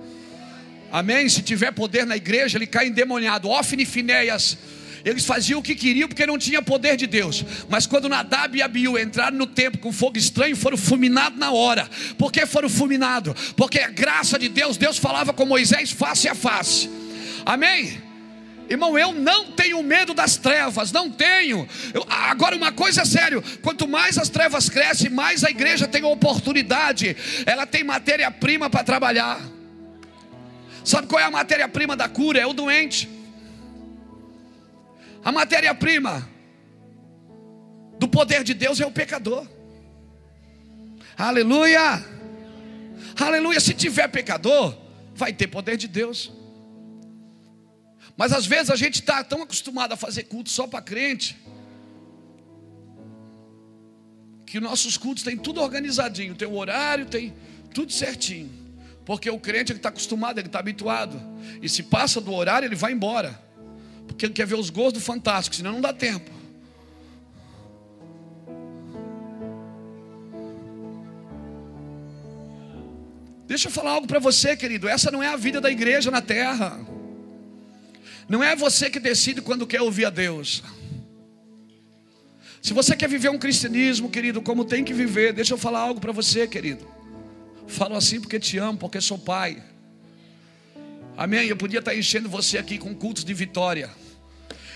Amém? 0.92 1.28
Se 1.28 1.42
tiver 1.42 1.72
poder 1.72 2.06
na 2.06 2.16
igreja, 2.16 2.58
ele 2.58 2.68
cai 2.68 2.88
endemoniado. 2.88 3.50
Ofne 3.50 3.84
e 3.84 3.86
Finéias, 3.86 4.58
Eles 5.06 5.26
faziam 5.26 5.60
o 5.60 5.64
que 5.64 5.76
queriam 5.76 6.08
porque 6.08 6.26
não 6.26 6.38
tinha 6.38 6.62
poder 6.62 6.98
de 6.98 7.08
Deus. 7.08 7.46
Mas 7.70 7.86
quando 7.86 8.10
Nadab 8.10 8.58
e 8.58 8.62
Abiú 8.62 8.98
entraram 8.98 9.38
no 9.38 9.48
templo 9.48 9.80
com 9.80 9.92
fogo 9.92 10.18
estranho, 10.18 10.56
foram 10.56 10.76
fulminados 10.76 11.40
na 11.40 11.52
hora. 11.52 11.90
Por 12.18 12.32
que 12.32 12.46
foram 12.46 12.68
fulminados? 12.68 13.54
Porque 13.54 13.80
a 13.80 13.90
graça 13.90 14.38
de 14.38 14.50
Deus, 14.50 14.76
Deus 14.76 14.98
falava 14.98 15.32
com 15.32 15.46
Moisés 15.46 15.92
face 15.92 16.28
a 16.28 16.36
face. 16.36 16.90
Amém? 17.46 18.02
Irmão, 18.70 19.00
eu 19.00 19.14
não 19.14 19.52
tenho 19.54 19.82
medo 19.82 20.14
das 20.14 20.36
trevas, 20.36 20.92
não 20.92 21.10
tenho. 21.10 21.68
Eu, 21.94 22.06
agora, 22.10 22.56
uma 22.56 22.72
coisa 22.72 23.04
é 23.04 23.06
sério: 23.06 23.42
quanto 23.62 23.88
mais 23.88 24.18
as 24.18 24.28
trevas 24.28 24.70
crescem, 24.70 25.10
mais 25.10 25.44
a 25.44 25.50
igreja 25.50 25.88
tem 25.88 26.04
oportunidade, 26.04 27.16
ela 27.46 27.66
tem 27.66 27.84
matéria-prima 27.84 28.70
para 28.70 28.84
trabalhar. 28.84 29.40
Sabe 30.88 31.06
qual 31.06 31.20
é 31.20 31.26
a 31.26 31.30
matéria-prima 31.30 31.98
da 31.98 32.08
cura? 32.08 32.40
É 32.40 32.46
o 32.48 32.54
doente. 32.54 33.10
A 35.22 35.34
matéria-prima 35.34 36.26
do 38.00 38.08
poder 38.08 38.42
de 38.42 38.54
Deus 38.54 38.80
é 38.80 38.86
o 38.86 38.92
pecador. 38.92 39.46
Aleluia! 41.18 42.06
Aleluia! 43.20 43.60
Se 43.60 43.74
tiver 43.74 44.08
pecador, 44.08 44.78
vai 45.14 45.34
ter 45.34 45.48
poder 45.48 45.76
de 45.76 45.90
Deus. 45.90 46.32
Mas 48.16 48.32
às 48.32 48.46
vezes 48.46 48.70
a 48.70 48.78
gente 48.78 49.02
está 49.02 49.22
tão 49.26 49.42
acostumado 49.42 49.92
a 49.92 49.98
fazer 49.98 50.24
culto 50.24 50.50
só 50.50 50.68
para 50.68 50.82
crente, 50.82 51.38
que 54.46 54.58
nossos 54.62 54.96
cultos 54.98 55.22
têm 55.22 55.36
tudo 55.36 55.60
organizadinho, 55.60 56.34
tem 56.34 56.48
o 56.48 56.56
horário, 56.56 57.08
tem 57.08 57.36
tudo 57.74 57.92
certinho. 57.92 58.67
Porque 59.08 59.30
o 59.30 59.40
crente 59.40 59.72
está 59.72 59.88
acostumado, 59.88 60.38
ele 60.38 60.48
está 60.48 60.60
habituado. 60.60 61.18
E 61.62 61.70
se 61.70 61.82
passa 61.82 62.20
do 62.20 62.34
horário, 62.34 62.68
ele 62.68 62.76
vai 62.76 62.92
embora. 62.92 63.42
Porque 64.06 64.26
ele 64.26 64.34
quer 64.34 64.46
ver 64.46 64.56
os 64.56 64.70
gols 64.70 64.92
do 64.92 65.00
Fantástico, 65.00 65.56
senão 65.56 65.72
não 65.72 65.80
dá 65.80 65.94
tempo. 65.94 66.30
Deixa 73.48 73.70
eu 73.70 73.72
falar 73.72 73.92
algo 73.92 74.08
para 74.08 74.20
você, 74.20 74.58
querido. 74.58 74.90
Essa 74.90 75.10
não 75.10 75.24
é 75.24 75.30
a 75.30 75.38
vida 75.38 75.62
da 75.62 75.72
igreja 75.72 76.12
na 76.12 76.22
terra. 76.22 76.78
Não 78.28 78.44
é 78.44 78.58
você 78.58 78.90
que 78.90 79.00
decide 79.00 79.42
quando 79.42 79.66
quer 79.66 79.82
ouvir 79.82 80.04
a 80.04 80.10
Deus. 80.10 80.62
Se 82.62 82.74
você 82.74 82.94
quer 82.94 83.08
viver 83.08 83.30
um 83.30 83.40
cristianismo, 83.40 84.10
querido, 84.10 84.42
como 84.42 84.66
tem 84.66 84.84
que 84.84 84.94
viver, 84.94 85.32
deixa 85.32 85.54
eu 85.54 85.58
falar 85.58 85.80
algo 85.80 86.02
para 86.02 86.12
você, 86.12 86.46
querido. 86.46 86.97
Falo 87.68 87.96
assim 87.96 88.20
porque 88.20 88.40
te 88.40 88.58
amo, 88.58 88.78
porque 88.78 89.00
sou 89.02 89.18
pai. 89.18 89.62
Amém? 91.18 91.48
Eu 91.48 91.58
podia 91.58 91.80
estar 91.80 91.96
enchendo 91.96 92.30
você 92.30 92.58
aqui 92.58 92.78
com 92.78 92.94
cultos 92.96 93.26
de 93.26 93.34
vitória. 93.34 93.90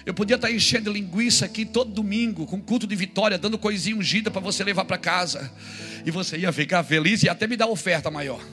Eu 0.05 0.13
podia 0.13 0.35
estar 0.35 0.51
enchendo 0.51 0.91
linguiça 0.91 1.45
aqui 1.45 1.63
todo 1.63 1.91
domingo, 1.91 2.47
com 2.47 2.59
culto 2.59 2.87
de 2.87 2.95
vitória, 2.95 3.37
dando 3.37 3.57
coisinha 3.57 3.95
ungida 3.95 4.31
para 4.31 4.41
você 4.41 4.63
levar 4.63 4.85
para 4.85 4.97
casa. 4.97 5.51
E 6.05 6.09
você 6.09 6.37
ia 6.37 6.51
ficar 6.51 6.83
feliz 6.83 7.21
e 7.23 7.29
até 7.29 7.45
me 7.45 7.55
dar 7.55 7.67
oferta 7.67 8.09
maior. 8.09 8.43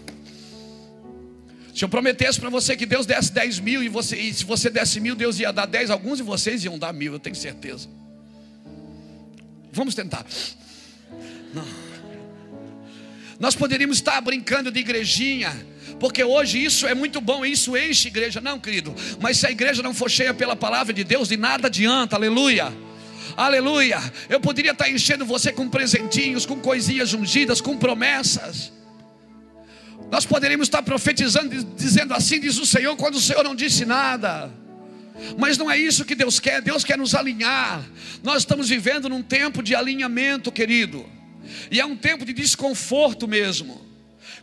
Se 1.74 1.84
eu 1.84 1.88
prometesse 1.88 2.38
para 2.40 2.50
você 2.50 2.76
que 2.76 2.84
Deus 2.84 3.06
desse 3.06 3.32
10 3.32 3.60
mil 3.60 3.82
e, 3.82 3.88
você, 3.88 4.16
e 4.16 4.34
se 4.34 4.44
você 4.44 4.68
desse 4.68 5.00
mil, 5.00 5.14
Deus 5.14 5.38
ia 5.38 5.52
dar 5.52 5.64
10, 5.64 5.90
alguns 5.90 6.18
de 6.18 6.24
vocês 6.24 6.64
iam 6.64 6.78
dar 6.78 6.92
mil, 6.92 7.12
eu 7.14 7.18
tenho 7.18 7.36
certeza. 7.36 7.88
Vamos 9.72 9.94
tentar. 9.94 10.26
Não. 11.54 11.87
Nós 13.38 13.54
poderíamos 13.54 13.98
estar 13.98 14.20
brincando 14.20 14.70
de 14.70 14.80
igrejinha, 14.80 15.54
porque 16.00 16.22
hoje 16.24 16.64
isso 16.64 16.86
é 16.86 16.94
muito 16.94 17.20
bom, 17.20 17.44
isso 17.44 17.76
enche 17.76 18.08
igreja, 18.08 18.40
não, 18.40 18.58
querido. 18.58 18.94
Mas 19.20 19.38
se 19.38 19.46
a 19.46 19.50
igreja 19.50 19.82
não 19.82 19.94
for 19.94 20.10
cheia 20.10 20.34
pela 20.34 20.56
palavra 20.56 20.92
de 20.92 21.04
Deus, 21.04 21.28
de 21.28 21.36
nada 21.36 21.68
adianta, 21.68 22.16
aleluia. 22.16 22.72
Aleluia. 23.36 24.00
Eu 24.28 24.40
poderia 24.40 24.72
estar 24.72 24.90
enchendo 24.90 25.24
você 25.24 25.52
com 25.52 25.68
presentinhos, 25.68 26.44
com 26.44 26.58
coisinhas 26.58 27.12
ungidas, 27.14 27.60
com 27.60 27.76
promessas. 27.76 28.72
Nós 30.10 30.26
poderíamos 30.26 30.66
estar 30.66 30.82
profetizando, 30.82 31.62
dizendo 31.76 32.14
assim, 32.14 32.40
diz 32.40 32.58
o 32.58 32.66
Senhor, 32.66 32.96
quando 32.96 33.16
o 33.16 33.20
Senhor 33.20 33.44
não 33.44 33.54
disse 33.54 33.84
nada. 33.84 34.50
Mas 35.36 35.58
não 35.58 35.70
é 35.70 35.76
isso 35.78 36.04
que 36.04 36.14
Deus 36.14 36.40
quer, 36.40 36.62
Deus 36.62 36.82
quer 36.82 36.98
nos 36.98 37.14
alinhar. 37.14 37.84
Nós 38.22 38.38
estamos 38.38 38.68
vivendo 38.68 39.08
num 39.08 39.22
tempo 39.22 39.62
de 39.62 39.74
alinhamento, 39.74 40.50
querido, 40.50 41.06
e 41.70 41.80
é 41.80 41.86
um 41.86 41.96
tempo 41.96 42.24
de 42.24 42.32
desconforto 42.32 43.26
mesmo. 43.26 43.88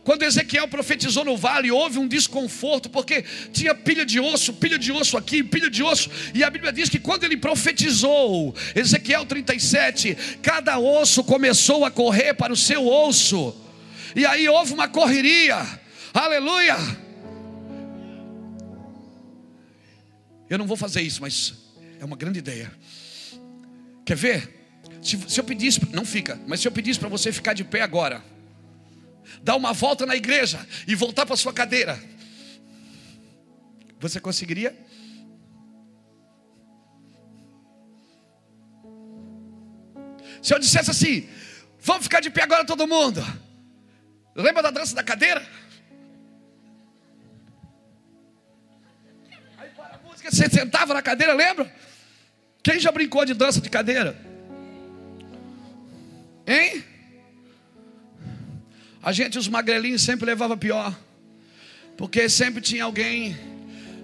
Quando 0.06 0.22
Ezequiel 0.22 0.68
profetizou 0.68 1.24
no 1.24 1.36
vale, 1.36 1.68
houve 1.70 1.98
um 1.98 2.06
desconforto, 2.06 2.88
porque 2.88 3.24
tinha 3.52 3.74
pilha 3.74 4.06
de 4.06 4.20
osso, 4.20 4.54
pilha 4.54 4.78
de 4.78 4.92
osso 4.92 5.16
aqui, 5.16 5.42
pilha 5.42 5.68
de 5.68 5.82
osso, 5.82 6.08
e 6.32 6.44
a 6.44 6.48
Bíblia 6.48 6.72
diz 6.72 6.88
que 6.88 7.00
quando 7.00 7.24
ele 7.24 7.36
profetizou, 7.36 8.54
Ezequiel 8.72 9.26
37, 9.26 10.16
cada 10.40 10.78
osso 10.78 11.24
começou 11.24 11.84
a 11.84 11.90
correr 11.90 12.34
para 12.34 12.52
o 12.52 12.56
seu 12.56 12.86
osso. 12.86 13.52
E 14.14 14.24
aí 14.24 14.48
houve 14.48 14.72
uma 14.72 14.86
correria. 14.86 15.56
Aleluia. 16.14 16.76
Eu 20.48 20.58
não 20.58 20.66
vou 20.68 20.76
fazer 20.76 21.02
isso, 21.02 21.20
mas 21.20 21.52
é 21.98 22.04
uma 22.04 22.16
grande 22.16 22.38
ideia. 22.38 22.72
Quer 24.04 24.16
ver? 24.16 24.55
Se, 25.02 25.16
se 25.28 25.40
eu 25.40 25.44
pedisse, 25.44 25.80
não 25.92 26.04
fica, 26.04 26.38
mas 26.46 26.60
se 26.60 26.68
eu 26.68 26.72
pedisse 26.72 26.98
para 26.98 27.08
você 27.08 27.32
ficar 27.32 27.52
de 27.52 27.64
pé 27.64 27.82
agora, 27.82 28.22
dar 29.42 29.56
uma 29.56 29.72
volta 29.72 30.04
na 30.04 30.16
igreja 30.16 30.64
e 30.86 30.94
voltar 30.94 31.26
para 31.26 31.36
sua 31.36 31.52
cadeira, 31.52 31.98
você 33.98 34.20
conseguiria? 34.20 34.76
Se 40.42 40.54
eu 40.54 40.58
dissesse 40.58 40.90
assim, 40.90 41.28
vamos 41.80 42.04
ficar 42.04 42.20
de 42.20 42.30
pé 42.30 42.42
agora 42.42 42.64
todo 42.64 42.86
mundo. 42.86 43.20
Lembra 44.34 44.62
da 44.62 44.70
dança 44.70 44.94
da 44.94 45.02
cadeira? 45.02 45.44
Aí 49.56 49.70
para 49.70 49.96
a 49.96 49.98
música, 50.06 50.30
você 50.30 50.48
sentava 50.48 50.92
na 50.92 51.02
cadeira, 51.02 51.32
lembra? 51.32 51.72
Quem 52.62 52.78
já 52.78 52.92
brincou 52.92 53.24
de 53.24 53.32
dança 53.32 53.60
de 53.60 53.70
cadeira? 53.70 54.35
Hein? 56.46 56.84
A 59.02 59.12
gente, 59.12 59.38
os 59.38 59.48
magrelinhos, 59.48 60.02
sempre 60.02 60.26
levava 60.26 60.56
pior. 60.56 60.96
Porque 61.96 62.28
sempre 62.28 62.60
tinha 62.60 62.84
alguém 62.84 63.36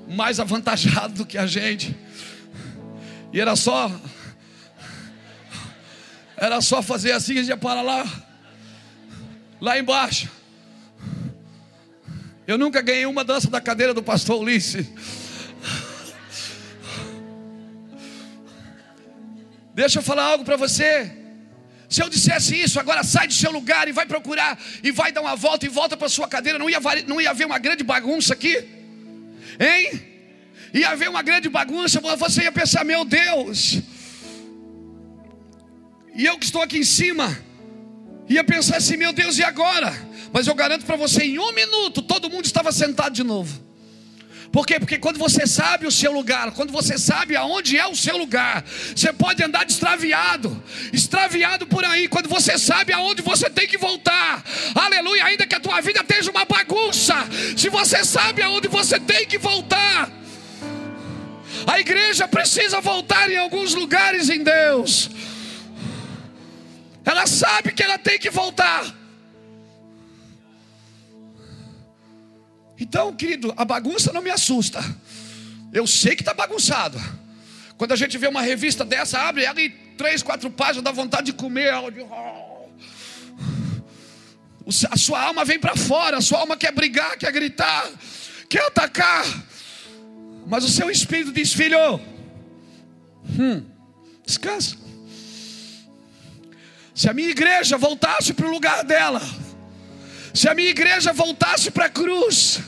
mais 0.09 0.41
avantajado 0.41 1.15
do 1.15 1.27
que 1.27 1.39
a 1.39 1.47
gente. 1.47 1.97
E 3.33 3.41
era 3.41 3.57
só. 3.57 3.91
Era 6.37 6.61
só 6.61 6.83
fazer 6.83 7.13
assim, 7.13 7.35
gente 7.35 7.49
ia 7.49 7.57
para 7.57 7.83
lá 7.83 8.05
lá 9.63 9.79
embaixo. 9.79 10.29
Eu 12.49 12.59
nunca 12.59 12.83
ganhei 12.83 13.07
uma 13.07 13.23
dança 13.23 13.49
da 13.49 13.61
cadeira 13.61 13.95
do 13.95 14.03
pastor 14.03 14.43
Ulisses. 14.43 14.89
Deixa 19.73 20.01
eu 20.01 20.03
falar 20.03 20.25
algo 20.25 20.45
para 20.45 20.57
você. 20.57 21.22
Se 21.93 22.03
eu 22.03 22.09
dissesse 22.09 22.59
isso, 22.59 22.81
agora 22.81 23.05
sai 23.05 23.27
do 23.27 23.35
seu 23.35 23.53
lugar 23.53 23.87
e 23.87 23.93
vai 23.93 24.07
procurar 24.07 24.59
e 24.83 24.91
vai 24.91 25.13
dar 25.13 25.21
uma 25.21 25.37
volta 25.37 25.67
e 25.67 25.69
volta 25.69 25.95
para 25.95 26.09
sua 26.09 26.27
cadeira, 26.27 26.59
não 26.59 26.71
ia, 26.71 26.81
não 27.07 27.21
ia 27.21 27.29
haver 27.29 27.47
uma 27.47 27.59
grande 27.59 27.85
bagunça 27.85 28.33
aqui? 28.33 28.57
Hein? 29.61 30.01
Ia 30.73 30.89
haver 30.89 31.11
uma 31.11 31.21
grande 31.21 31.51
bagunça, 31.51 32.01
você 32.17 32.45
ia 32.45 32.53
pensar, 32.53 32.83
meu 32.83 33.05
Deus. 33.05 33.83
E 36.15 36.25
eu 36.25 36.39
que 36.39 36.47
estou 36.47 36.63
aqui 36.63 36.79
em 36.79 36.85
cima, 36.85 37.39
ia 38.27 38.43
pensar 38.43 38.79
assim: 38.79 38.97
meu 38.97 39.13
Deus, 39.13 39.37
e 39.37 39.45
agora? 39.45 39.93
Mas 40.33 40.47
eu 40.47 40.55
garanto 40.55 40.87
para 40.87 40.97
você, 40.97 41.25
em 41.25 41.39
um 41.39 41.53
minuto, 41.53 42.01
todo 42.01 42.31
mundo 42.31 42.47
estava 42.47 42.73
sentado 42.73 43.13
de 43.13 43.23
novo. 43.23 43.63
Por 44.53 44.67
quê? 44.67 44.79
Porque 44.79 44.99
quando 44.99 45.19
você 45.19 45.47
sabe 45.47 45.87
o 45.87 45.91
seu 45.91 46.13
lugar, 46.13 46.51
quando 46.53 46.71
você 46.71 46.99
sabe 46.99 47.35
aonde 47.35 47.79
é 47.79 47.87
o 47.87 47.97
seu 47.97 48.19
lugar, 48.19 48.63
você 48.95 49.11
pode 49.11 49.43
andar 49.43 49.67
extraviado, 49.67 50.63
extraviado 50.93 51.67
por 51.67 51.83
aí, 51.87 52.07
quando 52.07 52.29
você 52.29 52.59
sabe 52.59 52.93
aonde 52.93 53.23
você 53.23 53.49
tem 53.49 53.67
que 53.67 53.79
voltar. 53.79 54.45
Aleluia, 54.75 55.25
ainda 55.25 55.47
que 55.47 55.55
a 55.55 55.61
tua 55.61 55.81
vida 55.81 56.01
esteja 56.01 56.31
uma 56.31 56.45
bagunça, 56.45 57.17
se 57.57 57.71
você 57.71 58.05
sabe 58.05 58.43
aonde 58.43 58.69
você 58.69 59.01
tem 59.01 59.27
que 59.27 59.39
voltar. 59.39 60.11
A 61.67 61.81
igreja 61.81 62.29
precisa 62.29 62.79
voltar 62.79 63.31
em 63.31 63.39
alguns 63.39 63.73
lugares 63.73 64.29
em 64.29 64.43
Deus. 64.43 65.09
Ela 67.07 67.27
sabe 67.27 67.73
que 67.73 67.83
ela 67.83 67.97
tem 67.97 68.19
que 68.19 68.29
voltar. 68.29 69.02
Então, 72.83 73.15
querido, 73.15 73.55
a 73.57 73.65
bagunça 73.65 74.13
não 74.13 74.21
me 74.21 74.29
assusta. 74.29 74.83
Eu 75.73 75.87
sei 75.87 76.17
que 76.17 76.23
está 76.23 76.35
bagunçado. 76.35 77.01
Quando 77.79 77.93
a 77.93 77.97
gente 77.97 78.19
vê 78.19 78.27
uma 78.27 78.43
revista 78.43 78.85
dessa, 78.85 79.21
abre 79.21 79.45
ela 79.45 79.61
e 79.61 79.71
três, 79.97 80.21
quatro 80.21 80.51
páginas, 80.51 80.83
dá 80.83 80.91
vontade 80.91 81.27
de 81.27 81.33
comer. 81.33 81.73
A 84.91 84.97
sua 84.97 85.23
alma 85.23 85.45
vem 85.45 85.61
para 85.61 85.77
fora, 85.77 86.17
a 86.17 86.21
sua 86.21 86.41
alma 86.41 86.57
quer 86.57 86.73
brigar, 86.73 87.17
quer 87.17 87.31
gritar, 87.31 87.89
quer 88.49 88.67
atacar. 88.67 89.25
Mas 90.49 90.65
o 90.65 90.69
seu 90.69 90.91
espírito 90.91 91.31
diz: 91.33 91.53
Filho, 91.53 92.01
Hum, 93.39 93.65
descansa. 94.27 94.77
Se 96.93 97.09
a 97.09 97.15
minha 97.15 97.31
igreja 97.31 97.79
voltasse 97.79 98.35
para 98.35 98.47
o 98.47 98.51
lugar 98.51 98.83
dela, 98.83 99.23
se 100.35 100.49
a 100.49 100.55
minha 100.55 100.71
igreja 100.71 101.13
voltasse 101.13 101.71
para 101.71 101.87
a 101.87 101.89
cruz, 101.89 102.61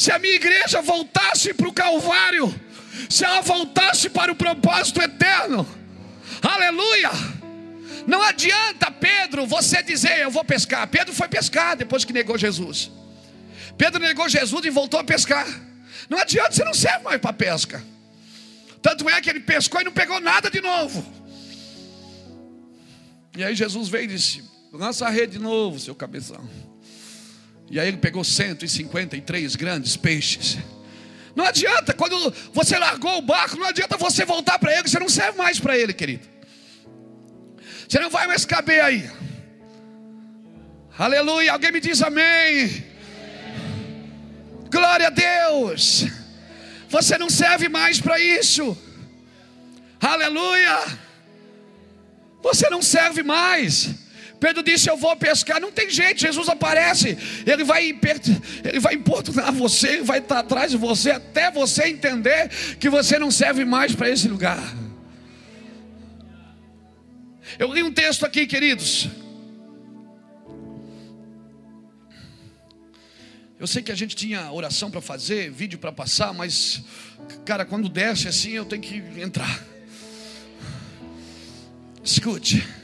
se 0.00 0.10
a 0.10 0.18
minha 0.18 0.32
igreja 0.32 0.80
voltasse 0.80 1.52
para 1.52 1.68
o 1.68 1.72
Calvário, 1.74 2.48
se 3.10 3.22
ela 3.22 3.42
voltasse 3.42 4.08
para 4.08 4.32
o 4.32 4.34
propósito 4.34 4.98
eterno, 5.02 5.68
aleluia. 6.40 7.10
Não 8.06 8.22
adianta, 8.22 8.90
Pedro, 8.90 9.44
você 9.44 9.82
dizer 9.82 10.20
eu 10.20 10.30
vou 10.30 10.42
pescar. 10.42 10.88
Pedro 10.88 11.12
foi 11.12 11.28
pescar 11.28 11.76
depois 11.76 12.02
que 12.02 12.14
negou 12.14 12.38
Jesus. 12.38 12.90
Pedro 13.76 14.00
negou 14.00 14.26
Jesus 14.26 14.64
e 14.64 14.70
voltou 14.70 14.98
a 14.98 15.04
pescar. 15.04 15.46
Não 16.08 16.16
adianta, 16.16 16.52
você 16.52 16.64
não 16.64 16.72
serve 16.72 17.04
mais 17.04 17.20
para 17.20 17.34
pesca. 17.34 17.84
Tanto 18.80 19.06
é 19.06 19.20
que 19.20 19.28
ele 19.28 19.40
pescou 19.40 19.82
e 19.82 19.84
não 19.84 19.92
pegou 19.92 20.18
nada 20.18 20.50
de 20.50 20.62
novo. 20.62 21.04
E 23.36 23.44
aí 23.44 23.54
Jesus 23.54 23.90
veio 23.90 24.04
e 24.04 24.16
disse: 24.16 24.42
lança 24.72 25.06
a 25.06 25.10
rede 25.10 25.32
de 25.32 25.38
novo, 25.38 25.78
seu 25.78 25.94
cabeção. 25.94 26.69
E 27.70 27.78
aí 27.78 27.86
ele 27.86 27.98
pegou 27.98 28.24
153 28.24 29.54
grandes 29.54 29.96
peixes. 29.96 30.58
Não 31.36 31.44
adianta, 31.44 31.94
quando 31.94 32.34
você 32.52 32.76
largou 32.76 33.18
o 33.18 33.22
barco, 33.22 33.56
não 33.56 33.66
adianta 33.66 33.96
você 33.96 34.24
voltar 34.24 34.58
para 34.58 34.72
ele, 34.72 34.88
você 34.88 34.98
não 34.98 35.08
serve 35.08 35.38
mais 35.38 35.60
para 35.60 35.78
ele, 35.78 35.92
querido. 35.92 36.26
Você 37.88 38.00
não 38.00 38.10
vai 38.10 38.26
mais 38.26 38.44
caber 38.44 38.82
aí. 38.82 39.08
Aleluia, 40.98 41.52
alguém 41.52 41.70
me 41.70 41.80
diz 41.80 42.02
amém. 42.02 42.84
Glória 44.70 45.06
a 45.06 45.10
Deus. 45.10 46.06
Você 46.88 47.16
não 47.16 47.30
serve 47.30 47.68
mais 47.68 48.00
para 48.00 48.18
isso. 48.18 48.76
Aleluia. 50.00 50.98
Você 52.42 52.68
não 52.68 52.82
serve 52.82 53.22
mais. 53.22 53.90
Pedro 54.40 54.62
disse: 54.62 54.88
Eu 54.88 54.96
vou 54.96 55.14
pescar. 55.16 55.60
Não 55.60 55.70
tem 55.70 55.90
jeito, 55.90 56.20
Jesus 56.20 56.48
aparece. 56.48 57.16
Ele 57.46 57.62
vai, 57.62 57.84
ele 58.64 58.80
vai 58.80 58.94
importunar 58.94 59.52
você, 59.52 59.88
ele 59.88 60.04
vai 60.04 60.18
estar 60.18 60.38
atrás 60.38 60.70
de 60.70 60.78
você, 60.78 61.10
até 61.10 61.50
você 61.50 61.84
entender 61.88 62.48
que 62.80 62.88
você 62.88 63.18
não 63.18 63.30
serve 63.30 63.64
mais 63.66 63.94
para 63.94 64.08
esse 64.08 64.26
lugar. 64.26 64.58
Eu 67.58 67.72
li 67.72 67.82
um 67.82 67.92
texto 67.92 68.24
aqui, 68.24 68.46
queridos. 68.46 69.08
Eu 73.58 73.66
sei 73.66 73.82
que 73.82 73.92
a 73.92 73.94
gente 73.94 74.16
tinha 74.16 74.50
oração 74.50 74.90
para 74.90 75.02
fazer, 75.02 75.50
vídeo 75.50 75.78
para 75.78 75.92
passar, 75.92 76.32
mas, 76.32 76.82
cara, 77.44 77.66
quando 77.66 77.90
desce 77.90 78.26
assim, 78.26 78.52
eu 78.52 78.64
tenho 78.64 78.80
que 78.80 78.96
entrar. 79.20 79.62
Escute. 82.02 82.79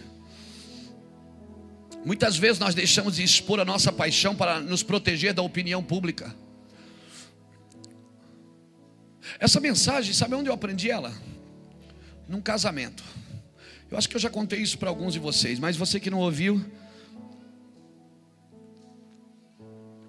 Muitas 2.07 2.37
vezes 2.37 2.61
nós 2.61 2.73
deixamos 2.73 3.17
de 3.17 3.25
expor 3.25 3.59
a 3.59 3.65
nossa 3.65 3.91
paixão 3.91 4.33
para 4.37 4.61
nos 4.61 4.81
proteger 4.81 5.35
da 5.35 5.43
opinião 5.43 5.83
pública. 5.83 6.33
Essa 9.41 9.59
mensagem, 9.59 10.15
sabe 10.15 10.37
onde 10.37 10.49
eu 10.49 10.55
aprendi 10.55 10.89
ela? 10.89 11.13
Num 12.29 12.41
casamento. 12.41 13.03
Eu 13.91 13.99
acho 13.99 14.09
que 14.09 14.15
eu 14.15 14.21
já 14.21 14.31
contei 14.31 14.61
isso 14.61 14.79
para 14.79 14.89
alguns 14.89 15.15
de 15.15 15.19
vocês, 15.19 15.59
mas 15.59 15.77
você 15.77 15.99
que 15.99 16.09
não 16.09 16.21
ouviu, 16.21 16.65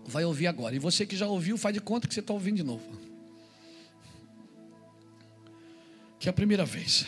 vai 0.06 0.24
ouvir 0.24 0.46
agora. 0.46 0.76
E 0.76 0.80
você 0.80 1.04
que 1.04 1.18
já 1.18 1.26
ouviu, 1.26 1.58
faz 1.58 1.74
de 1.74 1.82
conta 1.82 2.08
que 2.08 2.14
você 2.14 2.20
está 2.20 2.32
ouvindo 2.32 2.58
de 2.58 2.64
novo. 2.64 2.88
Que 6.20 6.30
é 6.30 6.32
a 6.32 6.34
primeira 6.34 6.64
vez. 6.64 7.08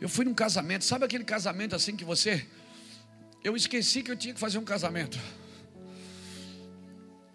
Eu 0.00 0.08
fui 0.08 0.24
num 0.24 0.32
casamento, 0.32 0.84
sabe 0.84 1.04
aquele 1.04 1.24
casamento 1.24 1.74
assim 1.74 1.96
que 1.96 2.04
você 2.04 2.46
eu 3.42 3.56
esqueci 3.56 4.02
que 4.02 4.10
eu 4.10 4.16
tinha 4.16 4.34
que 4.34 4.40
fazer 4.40 4.58
um 4.58 4.64
casamento. 4.64 5.18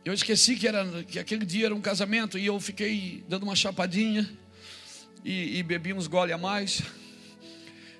Eu 0.03 0.13
esqueci 0.13 0.55
que, 0.55 0.67
era, 0.67 0.85
que 1.03 1.17
aquele 1.17 1.45
dia 1.45 1.65
era 1.65 1.75
um 1.75 1.81
casamento 1.81 2.37
e 2.37 2.45
eu 2.45 2.59
fiquei 2.59 3.23
dando 3.27 3.43
uma 3.43 3.55
chapadinha 3.55 4.29
e, 5.23 5.57
e 5.57 5.63
bebi 5.63 5.93
uns 5.93 6.05
gole 6.05 6.31
a 6.31 6.37
mais. 6.37 6.83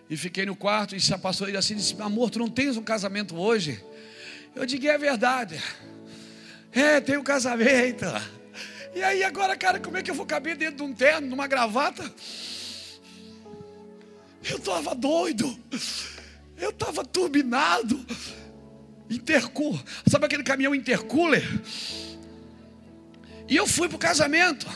E 0.08 0.16
fiquei 0.16 0.46
no 0.46 0.56
quarto 0.56 0.96
e 0.96 1.14
a 1.14 1.18
pastora 1.18 1.58
assim 1.58 1.76
disse: 1.76 2.00
Amor, 2.00 2.30
tu 2.30 2.38
não 2.38 2.48
tens 2.48 2.78
um 2.78 2.84
casamento 2.84 3.36
hoje? 3.36 3.84
Eu 4.54 4.68
digo: 4.68 4.88
É 4.88 4.98
verdade. 5.00 5.60
É, 6.72 7.02
tem 7.02 7.18
um 7.18 7.24
casamento. 7.24 8.06
E 8.94 9.02
aí 9.02 9.24
agora, 9.24 9.58
cara, 9.58 9.80
como 9.80 9.98
é 9.98 10.04
que 10.04 10.12
eu 10.12 10.16
vou 10.16 10.28
caber 10.28 10.56
dentro 10.56 10.78
de 10.78 10.84
um 10.84 10.94
terno, 10.94 11.28
numa 11.28 11.48
gravata? 11.48 12.04
Eu 14.48 14.58
estava 14.58 14.94
doido. 14.94 15.60
Eu 16.58 16.70
estava 16.70 17.04
turbinado. 17.04 18.06
Intercooler. 19.10 19.82
Sabe 20.08 20.26
aquele 20.26 20.44
caminhão 20.44 20.74
intercooler? 20.74 21.44
E 23.48 23.56
eu 23.56 23.68
fui 23.68 23.88
para 23.88 23.96
o 23.96 24.00
casamento. 24.00 24.68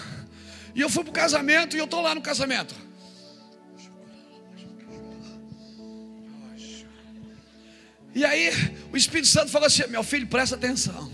E 0.76 0.82
eu 0.82 0.90
fui 0.90 1.04
para 1.04 1.12
o 1.12 1.14
casamento 1.14 1.76
e 1.76 1.80
eu 1.80 1.86
estou 1.86 2.02
lá 2.02 2.14
no 2.14 2.22
casamento. 2.22 2.76
E 8.14 8.26
aí 8.26 8.52
o 8.92 8.98
Espírito 8.98 9.28
Santo 9.28 9.50
falou 9.50 9.68
assim: 9.68 9.88
meu 9.88 10.04
filho, 10.04 10.28
presta 10.28 10.56
atenção. 10.56 11.12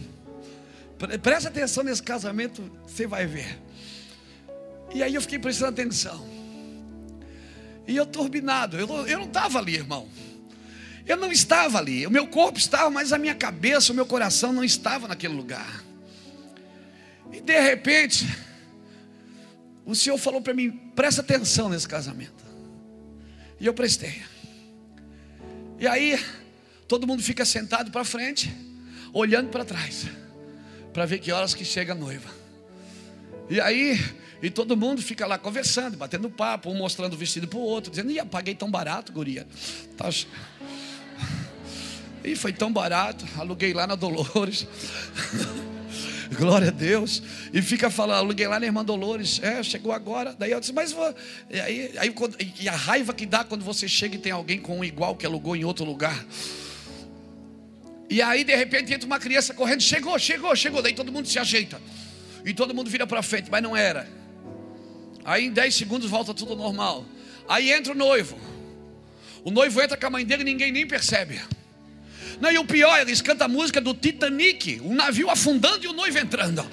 Presta 1.21 1.49
atenção 1.49 1.83
nesse 1.83 2.01
casamento, 2.01 2.63
você 2.87 3.05
vai 3.05 3.25
ver. 3.25 3.59
E 4.93 5.03
aí 5.03 5.13
eu 5.13 5.21
fiquei 5.21 5.37
prestando 5.37 5.71
atenção. 5.71 6.25
E 7.87 7.95
eu 7.95 8.05
turbinado, 8.05 8.77
eu 8.77 8.87
não 9.19 9.25
estava 9.25 9.59
ali, 9.59 9.75
irmão. 9.75 10.09
Eu 11.05 11.17
não 11.17 11.31
estava 11.31 11.77
ali, 11.77 12.07
o 12.07 12.11
meu 12.11 12.27
corpo 12.27 12.57
estava, 12.57 12.89
mas 12.89 13.13
a 13.13 13.17
minha 13.17 13.35
cabeça, 13.35 13.91
o 13.91 13.95
meu 13.95 14.05
coração 14.05 14.51
não 14.51 14.63
estava 14.63 15.07
naquele 15.07 15.35
lugar. 15.35 15.83
E 17.31 17.39
de 17.39 17.59
repente, 17.61 18.25
o 19.85 19.93
Senhor 19.93 20.17
falou 20.17 20.41
para 20.41 20.53
mim: 20.53 20.71
presta 20.95 21.21
atenção 21.21 21.69
nesse 21.69 21.87
casamento. 21.87 22.43
E 23.59 23.65
eu 23.65 23.73
prestei. 23.73 24.23
E 25.79 25.87
aí, 25.87 26.19
todo 26.87 27.05
mundo 27.05 27.21
fica 27.21 27.45
sentado 27.45 27.91
para 27.91 28.03
frente, 28.03 28.53
olhando 29.13 29.49
para 29.49 29.63
trás, 29.63 30.07
para 30.91 31.05
ver 31.05 31.19
que 31.19 31.31
horas 31.31 31.53
que 31.53 31.63
chega 31.63 31.93
a 31.93 31.95
noiva. 31.95 32.29
E 33.49 33.61
aí, 33.61 33.99
e 34.41 34.49
todo 34.49 34.75
mundo 34.75 35.01
fica 35.01 35.27
lá 35.27 35.37
conversando, 35.37 35.97
batendo 35.97 36.29
papo, 36.29 36.69
um 36.69 36.75
mostrando 36.75 37.13
o 37.13 37.17
vestido 37.17 37.47
para 37.47 37.59
o 37.59 37.61
outro, 37.61 37.91
dizendo: 37.91 38.11
Ih, 38.11 38.25
paguei 38.25 38.55
tão 38.55 38.71
barato, 38.71 39.11
guria. 39.11 39.45
Tá... 39.95 40.09
E 42.25 42.35
foi 42.35 42.51
tão 42.51 42.71
barato, 42.71 43.25
aluguei 43.37 43.73
lá 43.73 43.85
na 43.85 43.95
Dolores. 43.95 44.67
Glória 46.37 46.69
a 46.69 46.71
Deus. 46.71 47.21
E 47.53 47.61
fica 47.61 47.89
falando, 47.89 48.17
aluguei 48.17 48.47
lá 48.47 48.59
na 48.59 48.65
irmã 48.65 48.83
Dolores. 48.83 49.39
É, 49.43 49.61
chegou 49.61 49.91
agora. 49.91 50.35
Daí 50.37 50.51
eu 50.51 50.59
disse, 50.59 50.73
mas 50.73 50.91
vou. 50.91 51.13
E, 51.49 51.59
aí, 51.59 51.93
aí, 51.97 52.13
e 52.59 52.67
a 52.67 52.75
raiva 52.75 53.13
que 53.13 53.25
dá 53.25 53.43
quando 53.43 53.63
você 53.63 53.87
chega 53.87 54.15
e 54.15 54.17
tem 54.17 54.31
alguém 54.31 54.59
com 54.59 54.79
um 54.79 54.83
igual 54.83 55.15
que 55.15 55.25
alugou 55.25 55.55
em 55.55 55.63
outro 55.63 55.85
lugar. 55.85 56.25
E 58.09 58.21
aí, 58.21 58.43
de 58.43 58.55
repente, 58.55 58.93
entra 58.93 59.05
uma 59.05 59.19
criança 59.19 59.53
correndo, 59.53 59.81
chegou, 59.81 60.17
chegou, 60.19 60.55
chegou. 60.55 60.81
Daí 60.81 60.93
todo 60.93 61.11
mundo 61.11 61.27
se 61.27 61.39
ajeita. 61.39 61.81
E 62.43 62.53
todo 62.53 62.73
mundo 62.73 62.89
vira 62.89 63.07
para 63.07 63.21
frente, 63.21 63.49
mas 63.49 63.61
não 63.61 63.75
era. 63.75 64.07
Aí 65.23 65.45
em 65.45 65.51
10 65.51 65.73
segundos 65.73 66.09
volta 66.09 66.33
tudo 66.33 66.55
normal. 66.55 67.05
Aí 67.47 67.71
entra 67.71 67.93
o 67.93 67.95
noivo. 67.95 68.37
O 69.43 69.51
noivo 69.51 69.81
entra 69.81 69.97
com 69.97 70.05
a 70.05 70.09
mãe 70.09 70.25
dele 70.25 70.43
e 70.43 70.45
ninguém 70.45 70.71
nem 70.71 70.87
percebe. 70.87 71.39
Não, 72.39 72.51
e 72.51 72.57
o 72.57 72.65
pior, 72.65 72.99
eles 72.99 73.21
cantam 73.21 73.45
a 73.45 73.49
música 73.49 73.79
do 73.79 73.93
Titanic, 73.93 74.81
o 74.83 74.93
navio 74.93 75.29
afundando 75.29 75.85
e 75.85 75.87
o 75.87 75.93
noivo 75.93 76.17
entrando. 76.17 76.69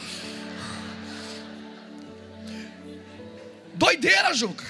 Doideira, 3.74 4.32
Juca. 4.34 4.64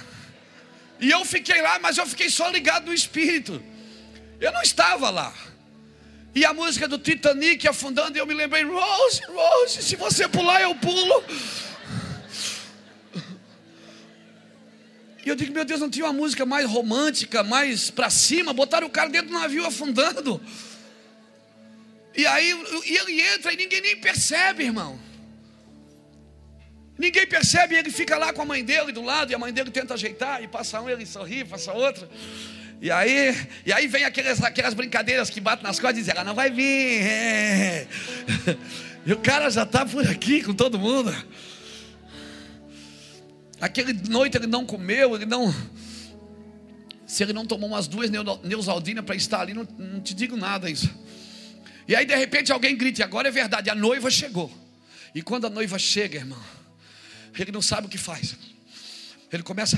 E 1.01 1.11
eu 1.11 1.25
fiquei 1.25 1.61
lá, 1.61 1.79
mas 1.81 1.99
eu 1.99 2.07
fiquei 2.07 2.31
só 2.31 2.49
ligado 2.49 2.87
no 2.87 2.95
espírito. 2.95 3.63
Eu 4.41 4.53
não 4.53 4.63
estava 4.63 5.11
lá. 5.11 5.33
E 6.35 6.45
a 6.45 6.55
música 6.55 6.89
do 6.89 6.99
Titanic 6.99 7.67
afundando, 7.69 8.17
e 8.17 8.21
eu 8.21 8.27
me 8.27 8.33
lembrei, 8.33 8.65
Rose, 8.65 9.21
Rose, 9.29 9.83
se 9.83 9.97
você 9.97 10.27
pular, 10.27 10.63
eu 10.63 10.75
pulo. 10.75 11.25
E 15.25 15.29
eu 15.29 15.37
digo, 15.37 15.53
meu 15.53 15.65
Deus, 15.65 15.81
não 15.81 15.91
tinha 15.91 16.07
uma 16.07 16.13
música 16.13 16.45
mais 16.45 16.67
romântica, 16.67 17.43
mais 17.43 17.91
para 17.91 18.11
cima, 18.11 18.53
botaram 18.53 18.87
o 18.87 18.91
cara 18.91 19.09
dentro 19.09 19.29
do 19.29 19.35
navio 19.35 19.65
afundando. 19.67 20.41
E 22.17 22.27
aí 22.27 22.51
e 22.87 22.97
ele 22.97 23.21
entra 23.21 23.53
e 23.53 23.57
ninguém 23.57 23.81
nem 23.81 23.97
percebe, 23.97 24.65
irmão. 24.65 24.99
Ninguém 26.99 27.27
percebe, 27.27 27.75
ele 27.75 27.91
fica 27.91 28.17
lá 28.19 28.33
com 28.33 28.43
a 28.43 28.45
mãe 28.45 28.65
dele 28.65 28.93
do 28.93 29.03
lado, 29.03 29.33
e 29.33 29.35
a 29.35 29.39
mãe 29.39 29.53
dele 29.53 29.71
tenta 29.71 29.95
ajeitar, 29.95 30.43
e 30.43 30.49
passa 30.49 30.81
um, 30.81 30.89
ele 30.89 31.07
sorri, 31.07 31.45
passa 31.45 31.73
outro. 31.73 32.09
E 32.81 32.91
aí, 32.91 33.35
e 33.65 33.73
aí 33.73 33.87
vem 33.87 34.05
aquelas, 34.05 34.43
aquelas 34.43 34.75
brincadeiras 34.75 35.31
que 35.31 35.41
batem 35.41 35.65
nas 35.65 35.79
costas 35.79 35.99
e 35.99 36.01
dizem, 36.01 36.15
ela 36.15 36.25
não 36.25 36.35
vai 36.35 36.51
vir. 36.51 37.03
É. 37.03 37.87
E 39.05 39.13
o 39.13 39.19
cara 39.19 39.51
já 39.51 39.65
está 39.65 39.85
por 39.85 40.07
aqui 40.09 40.45
com 40.45 40.55
todo 40.55 40.79
mundo. 40.79 41.13
Aquele 43.61 43.93
noite 44.09 44.37
ele 44.37 44.47
não 44.47 44.65
comeu, 44.65 45.17
ele 45.17 45.27
não, 45.27 45.53
Se 47.05 47.25
ele 47.25 47.33
não 47.33 47.45
tomou 47.45 47.69
umas 47.69 47.89
duas 47.89 48.11
Neusaldinas 48.11 49.05
para 49.05 49.17
estar 49.17 49.41
ali, 49.41 49.55
não, 49.55 49.67
não 49.77 50.01
te 50.01 50.15
digo 50.15 50.37
nada 50.37 50.71
isso. 50.71 50.89
E 51.93 51.95
aí 51.95 52.07
de 52.07 52.17
repente 52.17 52.51
alguém 52.51 52.75
grita, 52.75 53.05
agora 53.05 53.29
é 53.29 53.31
verdade, 53.31 53.69
a 53.69 53.75
noiva 53.75 54.11
chegou. 54.11 54.51
E 55.15 55.21
quando 55.21 55.47
a 55.47 55.51
noiva 55.51 55.79
chega, 55.79 56.17
irmão, 56.17 56.43
ele 57.39 57.53
não 57.53 57.61
sabe 57.61 57.87
o 57.87 57.91
que 57.91 57.99
faz. 57.99 58.35
Ele 59.31 59.43
começa 59.43 59.77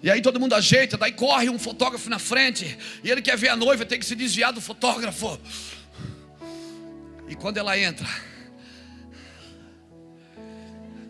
E 0.00 0.08
aí 0.08 0.22
todo 0.22 0.38
mundo 0.38 0.54
ajeita, 0.54 0.96
daí 0.96 1.10
corre 1.10 1.50
um 1.50 1.58
fotógrafo 1.58 2.08
na 2.08 2.20
frente, 2.20 2.78
e 3.02 3.10
ele 3.10 3.20
quer 3.20 3.36
ver 3.36 3.48
a 3.48 3.56
noiva, 3.56 3.84
tem 3.84 3.98
que 3.98 4.06
se 4.06 4.14
desviar 4.14 4.52
do 4.52 4.60
fotógrafo. 4.60 5.36
E 7.28 7.34
quando 7.34 7.56
ela 7.56 7.76
entra, 7.76 8.08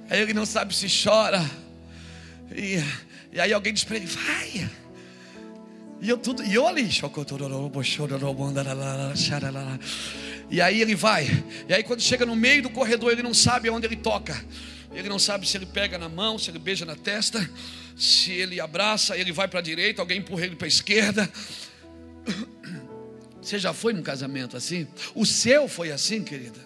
aí 0.09 0.19
ele 0.19 0.33
não 0.33 0.47
sabe 0.47 0.75
se 0.75 0.87
chora. 0.89 1.45
E, 2.57 2.83
e 3.33 3.39
aí 3.39 3.53
alguém 3.53 3.75
diz 3.75 3.85
para 3.85 3.97
ele: 3.97 4.07
vai. 4.07 4.80
E 6.01 6.09
eu 6.09 6.17
tudo, 6.17 6.43
e 6.43 6.55
eu 6.55 6.67
ali, 6.67 6.89
e 10.51 10.61
aí 10.61 10.81
ele 10.81 10.95
vai. 10.95 11.27
E 11.69 11.75
aí 11.75 11.83
quando 11.83 12.01
chega 12.01 12.25
no 12.25 12.35
meio 12.35 12.63
do 12.63 12.71
corredor, 12.71 13.13
ele 13.13 13.23
não 13.23 13.35
sabe 13.35 13.69
aonde 13.69 13.87
ele 13.87 13.97
toca. 13.97 14.43
Ele 14.93 15.09
não 15.09 15.19
sabe 15.19 15.47
se 15.47 15.57
ele 15.57 15.67
pega 15.67 15.99
na 15.99 16.09
mão, 16.09 16.39
se 16.39 16.51
ele 16.51 16.59
beija 16.59 16.85
na 16.85 16.97
testa, 16.97 17.49
se 17.97 18.33
ele 18.33 18.61
abraça, 18.61 19.17
ele 19.17 19.31
vai 19.31 19.47
para 19.47 19.61
a 19.61 19.63
direita, 19.63 20.03
alguém 20.03 20.19
empurra 20.19 20.47
ele 20.47 20.57
para 20.57 20.67
a 20.67 20.69
esquerda. 20.69 21.31
Você 23.41 23.59
já 23.59 23.73
foi 23.73 23.93
num 23.93 24.03
casamento 24.03 24.57
assim? 24.57 24.89
O 25.15 25.25
seu 25.25 25.69
foi 25.69 25.93
assim, 25.93 26.25
querida? 26.25 26.59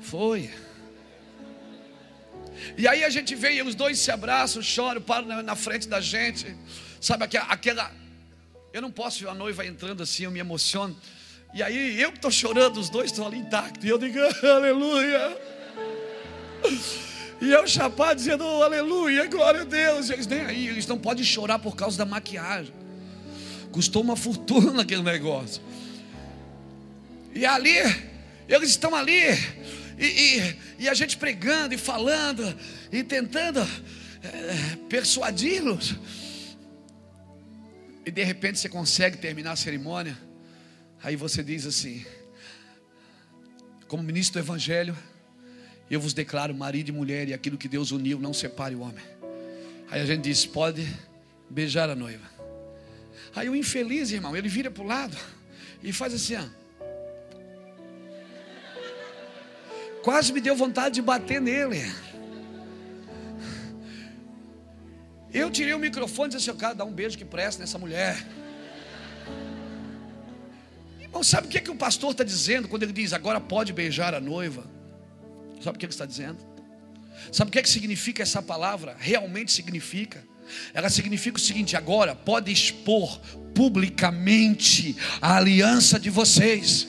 Foi. 0.00 0.50
E 2.76 2.86
aí 2.86 3.02
a 3.04 3.10
gente 3.10 3.34
vê 3.34 3.54
e 3.54 3.62
os 3.62 3.74
dois 3.74 3.98
se 3.98 4.10
abraçam, 4.10 4.62
choram, 4.62 5.00
param 5.00 5.42
na 5.42 5.56
frente 5.56 5.88
da 5.88 6.00
gente. 6.00 6.54
Sabe 7.00 7.24
aquela. 7.24 7.90
Eu 8.72 8.82
não 8.82 8.90
posso 8.90 9.20
ver 9.20 9.28
a 9.28 9.34
noiva 9.34 9.66
entrando 9.66 10.02
assim, 10.02 10.24
eu 10.24 10.30
me 10.30 10.38
emociono. 10.38 10.96
E 11.52 11.62
aí 11.62 12.00
eu 12.00 12.12
que 12.12 12.18
estou 12.18 12.30
chorando, 12.30 12.78
os 12.78 12.88
dois 12.88 13.10
estão 13.10 13.26
ali 13.26 13.38
intactos. 13.38 13.84
E 13.84 13.88
eu 13.88 13.98
digo, 13.98 14.18
aleluia. 14.46 15.36
E 17.40 17.50
eu 17.50 17.66
chapado 17.66 18.16
dizendo, 18.16 18.44
oh, 18.44 18.62
aleluia, 18.62 19.26
glória 19.26 19.62
a 19.62 19.64
Deus. 19.64 20.10
E 20.10 20.12
eles 20.12 20.26
nem 20.26 20.40
aí, 20.42 20.68
eles 20.68 20.86
não 20.86 20.98
podem 20.98 21.24
chorar 21.24 21.58
por 21.58 21.74
causa 21.74 21.96
da 21.96 22.04
maquiagem. 22.04 22.72
Custou 23.72 24.02
uma 24.02 24.14
fortuna 24.14 24.82
aquele 24.82 25.02
negócio. 25.02 25.62
E 27.34 27.46
ali, 27.46 27.76
eles 28.48 28.70
estão 28.70 28.94
ali, 28.94 29.22
e, 29.98 30.04
e, 30.04 30.56
e 30.80 30.88
a 30.88 30.94
gente 30.94 31.16
pregando 31.16 31.72
e 31.72 31.78
falando, 31.78 32.56
e 32.92 33.02
tentando 33.04 33.60
é, 34.22 34.76
persuadi-los. 34.88 35.94
E 38.04 38.10
de 38.10 38.22
repente 38.22 38.58
você 38.58 38.68
consegue 38.68 39.18
terminar 39.18 39.52
a 39.52 39.56
cerimônia. 39.56 40.16
Aí 41.02 41.16
você 41.16 41.42
diz 41.42 41.66
assim: 41.66 42.04
como 43.88 44.02
ministro 44.02 44.40
do 44.40 44.44
Evangelho, 44.44 44.96
eu 45.90 46.00
vos 46.00 46.14
declaro 46.14 46.54
marido 46.54 46.90
e 46.90 46.92
mulher, 46.92 47.28
e 47.28 47.34
aquilo 47.34 47.58
que 47.58 47.68
Deus 47.68 47.90
uniu, 47.90 48.18
não 48.18 48.32
separe 48.32 48.74
o 48.74 48.80
homem. 48.80 49.04
Aí 49.90 50.00
a 50.00 50.06
gente 50.06 50.22
diz: 50.22 50.46
pode 50.46 50.86
beijar 51.48 51.90
a 51.90 51.94
noiva. 51.94 52.30
Aí 53.34 53.48
o 53.48 53.56
infeliz, 53.56 54.10
irmão, 54.10 54.36
ele 54.36 54.48
vira 54.48 54.70
para 54.70 54.82
o 54.82 54.86
lado 54.86 55.16
e 55.82 55.92
faz 55.92 56.14
assim: 56.14 56.36
ó. 56.36 56.60
Quase 60.02 60.32
me 60.32 60.40
deu 60.40 60.56
vontade 60.56 60.94
de 60.94 61.02
bater 61.02 61.40
nele. 61.40 61.82
Eu 65.32 65.50
tirei 65.50 65.74
o 65.74 65.78
microfone 65.78 66.32
e 66.32 66.36
disse 66.36 66.50
assim: 66.50 66.58
cara, 66.58 66.74
dá 66.74 66.84
um 66.84 66.92
beijo 66.92 67.16
que 67.16 67.24
presta 67.24 67.62
nessa 67.62 67.78
mulher. 67.78 68.26
Irmão, 71.00 71.22
sabe 71.22 71.46
o 71.46 71.50
que, 71.50 71.58
é 71.58 71.60
que 71.60 71.70
o 71.70 71.76
pastor 71.76 72.12
está 72.12 72.24
dizendo 72.24 72.68
quando 72.68 72.82
ele 72.82 72.92
diz 72.92 73.12
agora 73.12 73.40
pode 73.40 73.72
beijar 73.72 74.14
a 74.14 74.20
noiva? 74.20 74.64
Sabe 75.62 75.76
o 75.76 75.78
que 75.78 75.86
ele 75.86 75.92
está 75.92 76.06
dizendo? 76.06 76.38
Sabe 77.30 77.48
o 77.48 77.52
que, 77.52 77.58
é 77.58 77.62
que 77.62 77.68
significa 77.68 78.22
essa 78.22 78.42
palavra? 78.42 78.96
Realmente 78.98 79.52
significa. 79.52 80.24
Ela 80.74 80.88
significa 80.90 81.36
o 81.36 81.40
seguinte: 81.40 81.76
agora 81.76 82.14
pode 82.14 82.50
expor 82.50 83.20
publicamente 83.54 84.96
a 85.20 85.36
aliança 85.36 85.98
de 85.98 86.10
vocês. 86.10 86.88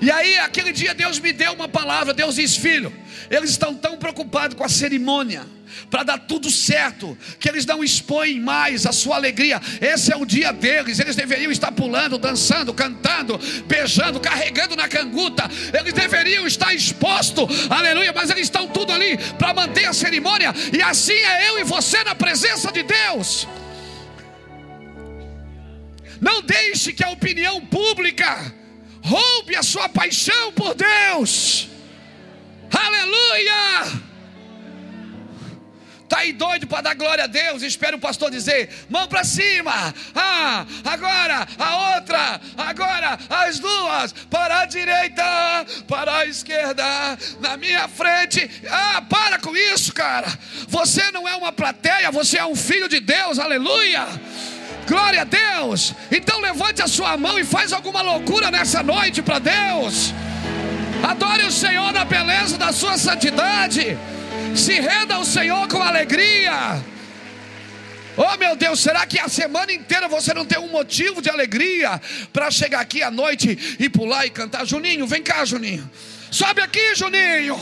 E 0.00 0.10
aí, 0.10 0.38
aquele 0.38 0.72
dia, 0.72 0.94
Deus 0.94 1.18
me 1.18 1.32
deu 1.32 1.52
uma 1.52 1.68
palavra. 1.68 2.14
Deus 2.14 2.36
diz: 2.36 2.56
Filho, 2.56 2.92
eles 3.30 3.50
estão 3.50 3.74
tão 3.74 3.98
preocupados 3.98 4.56
com 4.56 4.64
a 4.64 4.68
cerimônia, 4.68 5.46
para 5.90 6.02
dar 6.02 6.18
tudo 6.18 6.50
certo, 6.50 7.16
que 7.38 7.48
eles 7.48 7.66
não 7.66 7.84
expõem 7.84 8.40
mais 8.40 8.86
a 8.86 8.92
sua 8.92 9.16
alegria. 9.16 9.60
Esse 9.80 10.10
é 10.10 10.16
o 10.16 10.24
dia 10.24 10.52
deles. 10.52 10.98
Eles 10.98 11.14
deveriam 11.14 11.52
estar 11.52 11.70
pulando, 11.72 12.16
dançando, 12.16 12.72
cantando, 12.72 13.38
beijando, 13.66 14.18
carregando 14.18 14.74
na 14.74 14.88
canguta. 14.88 15.48
Eles 15.78 15.92
deveriam 15.92 16.46
estar 16.46 16.72
expostos, 16.72 17.70
aleluia. 17.70 18.12
Mas 18.14 18.30
eles 18.30 18.44
estão 18.44 18.68
tudo 18.68 18.92
ali 18.92 19.18
para 19.38 19.52
manter 19.52 19.84
a 19.84 19.92
cerimônia. 19.92 20.54
E 20.72 20.80
assim 20.82 21.12
é 21.12 21.50
eu 21.50 21.58
e 21.58 21.64
você 21.64 22.02
na 22.04 22.14
presença 22.14 22.72
de 22.72 22.82
Deus. 22.82 23.46
Não 26.20 26.42
deixe 26.42 26.92
que 26.92 27.04
a 27.04 27.10
opinião 27.10 27.60
pública 27.66 28.59
roube 29.02 29.56
a 29.56 29.62
sua 29.62 29.88
paixão 29.88 30.52
por 30.52 30.74
Deus. 30.74 31.68
Aleluia! 32.72 34.10
Está 36.10 36.22
aí 36.22 36.32
doido 36.32 36.66
para 36.66 36.80
dar 36.80 36.94
glória 36.94 37.22
a 37.22 37.26
Deus? 37.28 37.62
Espera 37.62 37.94
o 37.94 38.00
pastor 38.00 38.32
dizer: 38.32 38.68
mão 38.88 39.06
para 39.06 39.22
cima. 39.22 39.94
Ah, 40.12 40.66
agora 40.84 41.46
a 41.56 41.94
outra. 41.94 42.40
Agora 42.58 43.16
as 43.28 43.60
duas. 43.60 44.12
Para 44.28 44.62
a 44.62 44.66
direita, 44.66 45.22
para 45.86 46.16
a 46.16 46.26
esquerda. 46.26 46.84
Na 47.38 47.56
minha 47.56 47.86
frente. 47.86 48.50
Ah, 48.68 49.02
para 49.08 49.38
com 49.38 49.54
isso, 49.56 49.92
cara. 49.92 50.26
Você 50.66 51.12
não 51.12 51.28
é 51.28 51.36
uma 51.36 51.52
plateia, 51.52 52.10
você 52.10 52.38
é 52.38 52.44
um 52.44 52.56
filho 52.56 52.88
de 52.88 52.98
Deus. 52.98 53.38
Aleluia. 53.38 54.04
Glória 54.90 55.20
a 55.20 55.24
Deus. 55.24 55.94
Então 56.10 56.40
levante 56.40 56.82
a 56.82 56.88
sua 56.88 57.16
mão 57.16 57.38
e 57.38 57.44
faz 57.44 57.72
alguma 57.72 58.02
loucura 58.02 58.50
nessa 58.50 58.82
noite 58.82 59.22
para 59.22 59.38
Deus. 59.38 60.12
Adore 61.08 61.44
o 61.44 61.52
Senhor 61.52 61.92
na 61.92 62.04
beleza 62.04 62.58
da 62.58 62.72
sua 62.72 62.98
santidade. 62.98 63.96
Se 64.56 64.80
renda 64.80 65.14
ao 65.14 65.24
Senhor 65.24 65.68
com 65.68 65.80
alegria. 65.80 66.82
Oh 68.16 68.36
meu 68.36 68.56
Deus, 68.56 68.80
será 68.80 69.06
que 69.06 69.20
a 69.20 69.28
semana 69.28 69.72
inteira 69.72 70.08
você 70.08 70.34
não 70.34 70.44
tem 70.44 70.58
um 70.58 70.66
motivo 70.68 71.22
de 71.22 71.30
alegria 71.30 72.02
para 72.32 72.50
chegar 72.50 72.80
aqui 72.80 73.00
à 73.00 73.12
noite 73.12 73.76
e 73.78 73.88
pular 73.88 74.26
e 74.26 74.30
cantar? 74.30 74.66
Juninho, 74.66 75.06
vem 75.06 75.22
cá, 75.22 75.44
Juninho. 75.44 75.88
Sobe 76.32 76.62
aqui, 76.62 76.96
Juninho. 76.96 77.56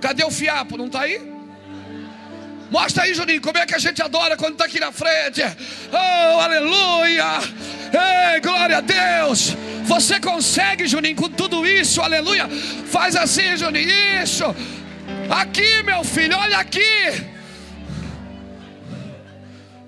Cadê 0.00 0.24
o 0.24 0.30
fiapo? 0.32 0.76
Não 0.76 0.86
está 0.86 1.02
aí? 1.02 1.33
Mostra 2.74 3.04
aí, 3.04 3.14
Juninho, 3.14 3.40
como 3.40 3.56
é 3.56 3.64
que 3.64 3.76
a 3.76 3.78
gente 3.78 4.02
adora 4.02 4.36
quando 4.36 4.54
está 4.54 4.64
aqui 4.64 4.80
na 4.80 4.90
frente. 4.90 5.40
Oh, 5.92 6.40
aleluia! 6.40 7.24
Ei, 8.34 8.40
glória 8.40 8.78
a 8.78 8.80
Deus! 8.80 9.54
Você 9.84 10.18
consegue, 10.18 10.88
Juninho, 10.88 11.14
com 11.14 11.28
tudo 11.28 11.64
isso, 11.64 12.02
aleluia. 12.02 12.48
Faz 12.90 13.14
assim, 13.14 13.56
Juninho, 13.56 13.88
isso. 14.20 14.44
Aqui, 15.30 15.84
meu 15.84 16.02
filho, 16.02 16.36
olha 16.36 16.58
aqui. 16.58 16.80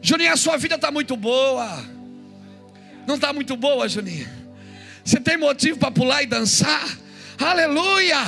Juninho, 0.01 0.33
a 0.33 0.37
sua 0.37 0.57
vida 0.57 0.77
está 0.77 0.93
muito 0.93 1.17
boa. 1.17 1.85
Não 3.05 3.17
está 3.17 3.33
muito 3.33 3.57
boa, 3.57 3.89
Juninho? 3.89 4.29
Você 5.05 5.19
tem 5.19 5.37
motivo 5.37 5.77
para 5.77 5.91
pular 5.91 6.23
e 6.23 6.27
dançar? 6.27 6.87
Aleluia! 7.37 8.25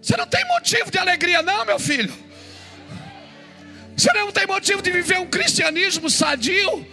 Você 0.00 0.16
não 0.16 0.28
tem 0.28 0.46
motivo 0.46 0.92
de 0.92 0.98
alegria, 0.98 1.42
não, 1.42 1.64
meu 1.64 1.80
filho. 1.80 2.27
Você 3.98 4.12
não 4.12 4.30
tem 4.30 4.46
motivo 4.46 4.80
de 4.80 4.92
viver 4.92 5.18
um 5.18 5.26
cristianismo 5.26 6.08
sadio. 6.08 6.86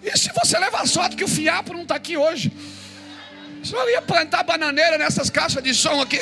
E 0.00 0.16
se 0.16 0.30
você 0.32 0.56
leva 0.60 0.86
sorte 0.86 1.16
que 1.16 1.24
o 1.24 1.28
fiapo 1.28 1.72
não 1.72 1.82
está 1.82 1.96
aqui 1.96 2.16
hoje? 2.16 2.52
Você 3.64 3.74
ia 3.90 4.00
plantar 4.00 4.44
bananeira 4.44 4.96
nessas 4.96 5.28
caixas 5.28 5.60
de 5.60 5.74
som 5.74 6.00
aqui. 6.00 6.20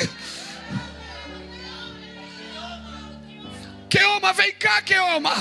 Queoma, 3.87 4.33
vem 4.33 4.51
cá, 4.53 4.81
Queoma. 4.81 5.35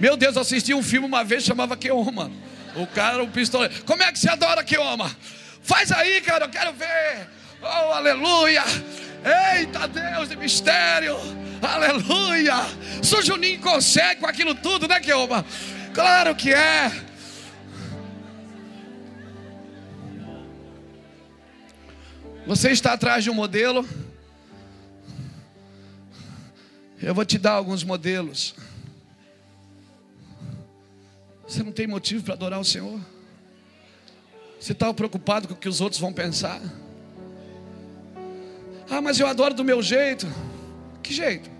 Meu 0.00 0.16
Deus, 0.16 0.34
eu 0.34 0.40
assisti 0.40 0.72
um 0.72 0.82
filme 0.82 1.06
uma 1.06 1.22
vez 1.22 1.44
chamava 1.44 1.76
Queoma. 1.76 2.32
O 2.74 2.86
cara, 2.86 3.22
o 3.22 3.28
pistoleiro. 3.28 3.84
Como 3.84 4.02
é 4.02 4.10
que 4.10 4.18
você 4.18 4.30
adora 4.30 4.64
Queoma? 4.64 5.14
Faz 5.62 5.92
aí, 5.92 6.22
cara, 6.22 6.46
eu 6.46 6.48
quero 6.48 6.72
ver. 6.72 7.37
Oh, 7.62 7.92
aleluia. 7.92 8.62
Eita 9.58 9.88
Deus 9.88 10.28
de 10.28 10.36
mistério. 10.36 11.16
Aleluia! 11.60 12.54
São 13.02 13.20
Juninho 13.20 13.60
consegue 13.60 14.20
com 14.20 14.26
aquilo 14.26 14.54
tudo, 14.54 14.86
né, 14.86 15.00
Keoma? 15.00 15.44
Claro 15.92 16.34
que 16.34 16.52
é. 16.52 16.90
Você 22.46 22.70
está 22.70 22.92
atrás 22.92 23.24
de 23.24 23.30
um 23.30 23.34
modelo? 23.34 23.86
Eu 27.02 27.14
vou 27.14 27.24
te 27.24 27.38
dar 27.38 27.52
alguns 27.52 27.84
modelos. 27.84 28.54
Você 31.46 31.62
não 31.62 31.72
tem 31.72 31.86
motivo 31.86 32.24
para 32.24 32.34
adorar 32.34 32.60
o 32.60 32.64
Senhor? 32.64 33.00
Você 34.60 34.72
está 34.72 34.92
preocupado 34.92 35.48
com 35.48 35.54
o 35.54 35.56
que 35.56 35.68
os 35.68 35.80
outros 35.80 36.00
vão 36.00 36.12
pensar? 36.12 36.60
Ah, 38.90 39.00
mas 39.00 39.20
eu 39.20 39.26
adoro 39.26 39.54
do 39.54 39.64
meu 39.64 39.82
jeito. 39.82 40.26
Que 41.02 41.12
jeito? 41.12 41.50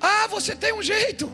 Ah, 0.00 0.26
você 0.28 0.54
tem 0.54 0.72
um 0.72 0.82
jeito. 0.82 1.30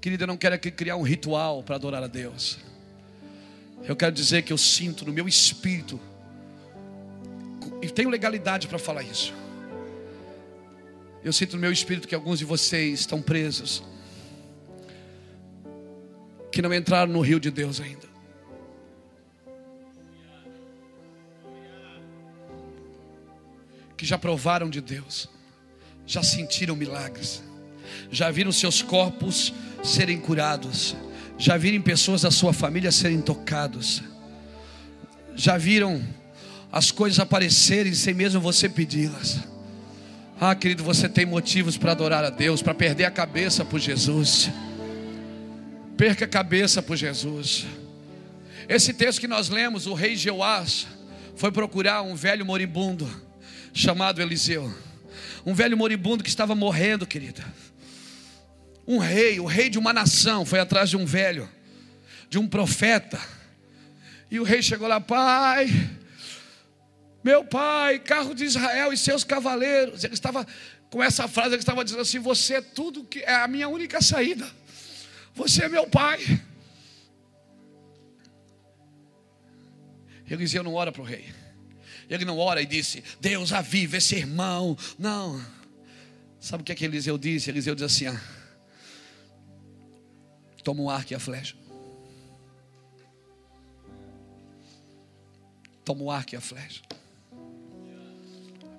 Querida, 0.00 0.24
eu 0.24 0.28
não 0.28 0.36
quero 0.36 0.54
aqui 0.54 0.70
criar 0.70 0.96
um 0.96 1.02
ritual 1.02 1.62
para 1.62 1.76
adorar 1.76 2.02
a 2.02 2.06
Deus. 2.06 2.58
Eu 3.84 3.96
quero 3.96 4.12
dizer 4.12 4.42
que 4.42 4.52
eu 4.52 4.58
sinto 4.58 5.04
no 5.04 5.12
meu 5.12 5.26
espírito, 5.26 5.98
e 7.80 7.88
tenho 7.88 8.08
legalidade 8.10 8.66
para 8.68 8.78
falar 8.78 9.02
isso. 9.02 9.32
Eu 11.24 11.32
sinto 11.32 11.56
no 11.56 11.62
meu 11.62 11.72
espírito 11.72 12.06
que 12.06 12.14
alguns 12.14 12.38
de 12.38 12.44
vocês 12.44 13.00
estão 13.00 13.22
presos, 13.22 13.82
que 16.52 16.60
não 16.60 16.72
entraram 16.72 17.10
no 17.10 17.22
rio 17.22 17.40
de 17.40 17.50
Deus 17.50 17.80
ainda. 17.80 18.06
Que 23.96 24.04
já 24.04 24.18
provaram 24.18 24.68
de 24.68 24.82
Deus, 24.82 25.30
já 26.06 26.22
sentiram 26.22 26.76
milagres, 26.76 27.42
já 28.10 28.30
viram 28.30 28.52
seus 28.52 28.82
corpos 28.82 29.54
serem 29.82 30.20
curados, 30.20 30.94
já 31.38 31.56
viram 31.56 31.80
pessoas 31.80 32.20
da 32.20 32.30
sua 32.30 32.52
família 32.52 32.92
serem 32.92 33.22
tocados, 33.22 34.02
já 35.34 35.56
viram 35.56 36.06
as 36.70 36.90
coisas 36.90 37.18
aparecerem 37.18 37.94
sem 37.94 38.12
mesmo 38.12 38.42
você 38.42 38.68
pedi-las. 38.68 39.53
Ah, 40.40 40.54
querido, 40.54 40.82
você 40.82 41.08
tem 41.08 41.24
motivos 41.24 41.76
para 41.76 41.92
adorar 41.92 42.24
a 42.24 42.30
Deus, 42.30 42.60
para 42.60 42.74
perder 42.74 43.04
a 43.04 43.10
cabeça 43.10 43.64
por 43.64 43.78
Jesus. 43.78 44.50
Perca 45.96 46.24
a 46.24 46.28
cabeça 46.28 46.82
por 46.82 46.96
Jesus. 46.96 47.64
Esse 48.68 48.92
texto 48.92 49.20
que 49.20 49.28
nós 49.28 49.48
lemos, 49.48 49.86
o 49.86 49.94
rei 49.94 50.16
Jeoás 50.16 50.88
foi 51.36 51.52
procurar 51.52 52.02
um 52.02 52.16
velho 52.16 52.44
moribundo 52.44 53.08
chamado 53.72 54.20
Eliseu. 54.20 54.74
Um 55.46 55.54
velho 55.54 55.76
moribundo 55.76 56.24
que 56.24 56.30
estava 56.30 56.54
morrendo, 56.54 57.06
querida. 57.06 57.44
Um 58.86 58.98
rei, 58.98 59.38
o 59.38 59.46
rei 59.46 59.70
de 59.70 59.78
uma 59.78 59.92
nação, 59.92 60.44
foi 60.44 60.58
atrás 60.58 60.90
de 60.90 60.96
um 60.96 61.06
velho, 61.06 61.48
de 62.28 62.38
um 62.38 62.48
profeta. 62.48 63.20
E 64.30 64.40
o 64.40 64.42
rei 64.42 64.62
chegou 64.62 64.88
lá, 64.88 65.00
pai, 65.00 65.68
meu 67.24 67.42
pai, 67.42 67.98
carro 67.98 68.34
de 68.34 68.44
Israel 68.44 68.92
e 68.92 68.98
seus 68.98 69.24
cavaleiros. 69.24 70.04
Ele 70.04 70.12
estava 70.12 70.46
com 70.90 71.02
essa 71.02 71.26
frase, 71.26 71.54
ele 71.54 71.62
estava 71.62 71.82
dizendo 71.82 72.02
assim: 72.02 72.18
Você 72.18 72.56
é 72.56 72.60
tudo 72.60 73.02
que 73.02 73.20
é 73.20 73.34
a 73.34 73.48
minha 73.48 73.66
única 73.66 74.02
saída. 74.02 74.46
Você 75.34 75.64
é 75.64 75.68
meu 75.68 75.86
pai. 75.88 76.20
Eliseu 80.30 80.62
não 80.62 80.74
ora 80.74 80.92
para 80.92 81.00
o 81.00 81.04
rei. 81.04 81.32
Ele 82.10 82.26
não 82.26 82.38
ora 82.38 82.60
e 82.60 82.66
disse: 82.66 83.02
Deus 83.20 83.54
aviva 83.54 83.96
esse 83.96 84.14
irmão. 84.14 84.76
Não. 84.98 85.42
Sabe 86.38 86.60
o 86.60 86.64
que, 86.64 86.72
é 86.72 86.74
que 86.74 86.84
Eliseu 86.84 87.16
disse? 87.16 87.48
Eliseu 87.48 87.74
diz 87.74 87.84
assim: 87.84 88.06
ah, 88.06 88.20
Toma 90.62 90.82
o 90.82 90.90
arco 90.90 91.14
e 91.14 91.16
a 91.16 91.18
flecha. 91.18 91.56
Toma 95.84 96.02
o 96.02 96.10
arco 96.10 96.34
e 96.34 96.36
a 96.36 96.40
flecha. 96.40 96.82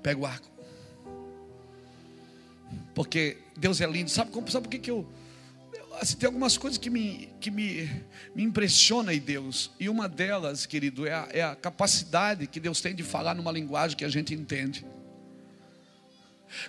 Pega 0.05 0.21
o 0.21 0.25
arco. 0.27 0.47
Porque 2.93 3.37
Deus 3.57 3.81
é 3.81 3.87
lindo. 3.87 4.07
Sabe, 4.11 4.29
sabe 4.51 4.65
por 4.65 4.69
que, 4.69 4.77
que 4.77 4.91
eu. 4.91 5.03
Assim, 5.99 6.15
tem 6.15 6.27
algumas 6.27 6.59
coisas 6.59 6.77
que, 6.77 6.91
me, 6.91 7.27
que 7.41 7.49
me, 7.49 7.89
me 8.35 8.43
impressiona 8.43 9.15
em 9.15 9.19
Deus. 9.19 9.71
E 9.79 9.89
uma 9.89 10.07
delas, 10.07 10.67
querido, 10.67 11.07
é 11.07 11.11
a, 11.11 11.27
é 11.31 11.41
a 11.41 11.55
capacidade 11.55 12.45
que 12.45 12.59
Deus 12.59 12.81
tem 12.81 12.93
de 12.93 13.01
falar 13.01 13.33
numa 13.33 13.51
linguagem 13.51 13.97
que 13.97 14.05
a 14.05 14.09
gente 14.09 14.31
entende. 14.31 14.85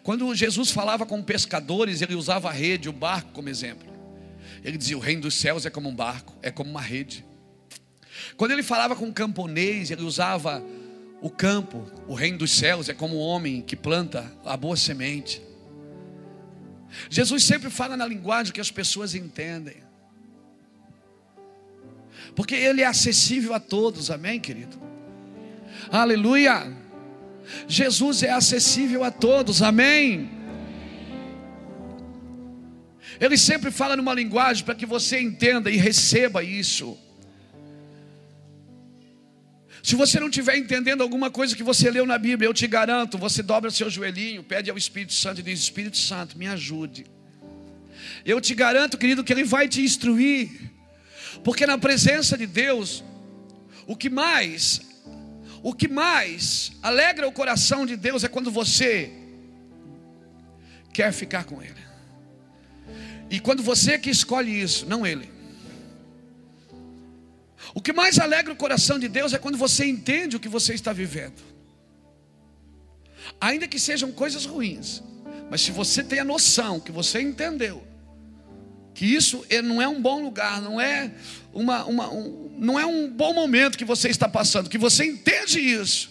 Quando 0.02 0.34
Jesus 0.34 0.70
falava 0.70 1.04
com 1.04 1.22
pescadores, 1.22 2.00
ele 2.00 2.14
usava 2.14 2.48
a 2.48 2.52
rede, 2.52 2.88
o 2.88 2.92
barco 2.92 3.32
como 3.32 3.50
exemplo. 3.50 3.86
Ele 4.64 4.78
dizia: 4.78 4.96
O 4.96 5.00
reino 5.00 5.20
dos 5.20 5.34
céus 5.34 5.66
é 5.66 5.70
como 5.70 5.90
um 5.90 5.94
barco, 5.94 6.34
é 6.40 6.50
como 6.50 6.70
uma 6.70 6.80
rede. 6.80 7.22
Quando 8.38 8.52
ele 8.52 8.62
falava 8.62 8.96
com 8.96 9.12
camponês, 9.12 9.90
ele 9.90 10.04
usava 10.04 10.64
o 11.26 11.30
campo, 11.30 11.84
o 12.06 12.14
reino 12.14 12.38
dos 12.38 12.52
céus, 12.52 12.88
é 12.88 12.94
como 12.94 13.16
o 13.16 13.18
homem 13.18 13.60
que 13.60 13.74
planta 13.74 14.32
a 14.44 14.56
boa 14.56 14.76
semente. 14.76 15.42
Jesus 17.10 17.42
sempre 17.42 17.68
fala 17.68 17.96
na 17.96 18.06
linguagem 18.06 18.52
que 18.52 18.60
as 18.60 18.70
pessoas 18.70 19.12
entendem. 19.12 19.78
Porque 22.36 22.54
Ele 22.54 22.80
é 22.80 22.86
acessível 22.86 23.54
a 23.54 23.58
todos, 23.58 24.08
amém, 24.08 24.38
querido? 24.38 24.80
Aleluia! 25.90 26.72
Jesus 27.66 28.22
é 28.22 28.30
acessível 28.30 29.02
a 29.02 29.10
todos, 29.10 29.62
amém? 29.62 30.30
Ele 33.18 33.36
sempre 33.36 33.72
fala 33.72 33.96
numa 33.96 34.14
linguagem 34.14 34.64
para 34.64 34.76
que 34.76 34.86
você 34.86 35.20
entenda 35.20 35.72
e 35.72 35.76
receba 35.76 36.44
isso. 36.44 36.96
Se 39.86 39.94
você 39.94 40.18
não 40.18 40.26
estiver 40.26 40.56
entendendo 40.56 41.00
alguma 41.00 41.30
coisa 41.30 41.54
que 41.54 41.62
você 41.62 41.88
leu 41.88 42.04
na 42.04 42.18
Bíblia, 42.18 42.48
eu 42.48 42.52
te 42.52 42.66
garanto, 42.66 43.16
você 43.16 43.40
dobra 43.40 43.70
seu 43.70 43.88
joelhinho, 43.88 44.42
pede 44.42 44.68
ao 44.68 44.76
Espírito 44.76 45.12
Santo 45.12 45.38
e 45.38 45.44
diz: 45.44 45.60
Espírito 45.60 45.96
Santo, 45.96 46.36
me 46.36 46.48
ajude. 46.48 47.06
Eu 48.24 48.40
te 48.40 48.52
garanto, 48.52 48.98
querido, 48.98 49.22
que 49.22 49.32
Ele 49.32 49.44
vai 49.44 49.68
te 49.68 49.80
instruir, 49.80 50.50
porque 51.44 51.64
na 51.64 51.78
presença 51.78 52.36
de 52.36 52.48
Deus, 52.48 53.04
o 53.86 53.94
que 53.94 54.10
mais, 54.10 54.80
o 55.62 55.72
que 55.72 55.86
mais 55.86 56.72
alegra 56.82 57.28
o 57.28 57.30
coração 57.30 57.86
de 57.86 57.96
Deus 57.96 58.24
é 58.24 58.28
quando 58.28 58.50
você 58.50 59.12
quer 60.92 61.12
ficar 61.12 61.44
com 61.44 61.62
Ele. 61.62 61.86
E 63.30 63.38
quando 63.38 63.62
você 63.62 64.00
que 64.00 64.10
escolhe 64.10 64.60
isso, 64.60 64.84
não 64.84 65.06
Ele. 65.06 65.35
O 67.76 67.80
que 67.82 67.92
mais 67.92 68.18
alegra 68.18 68.50
o 68.54 68.56
coração 68.56 68.98
de 68.98 69.06
Deus 69.06 69.34
é 69.34 69.38
quando 69.38 69.58
você 69.58 69.84
entende 69.84 70.34
o 70.34 70.40
que 70.40 70.48
você 70.48 70.72
está 70.72 70.94
vivendo. 70.94 71.42
Ainda 73.38 73.68
que 73.68 73.78
sejam 73.78 74.10
coisas 74.10 74.46
ruins, 74.46 75.02
mas 75.50 75.60
se 75.60 75.72
você 75.72 76.02
tem 76.02 76.18
a 76.18 76.24
noção 76.24 76.80
que 76.80 76.90
você 76.90 77.20
entendeu 77.20 77.86
que 78.94 79.04
isso 79.04 79.44
é, 79.50 79.60
não 79.60 79.82
é 79.82 79.86
um 79.86 80.00
bom 80.00 80.22
lugar, 80.22 80.62
não 80.62 80.80
é 80.80 81.12
uma, 81.52 81.84
uma 81.84 82.10
um, 82.10 82.50
não 82.58 82.80
é 82.80 82.86
um 82.86 83.10
bom 83.10 83.34
momento 83.34 83.76
que 83.76 83.84
você 83.84 84.08
está 84.08 84.26
passando, 84.26 84.70
que 84.70 84.78
você 84.78 85.04
entende 85.04 85.60
isso. 85.60 86.10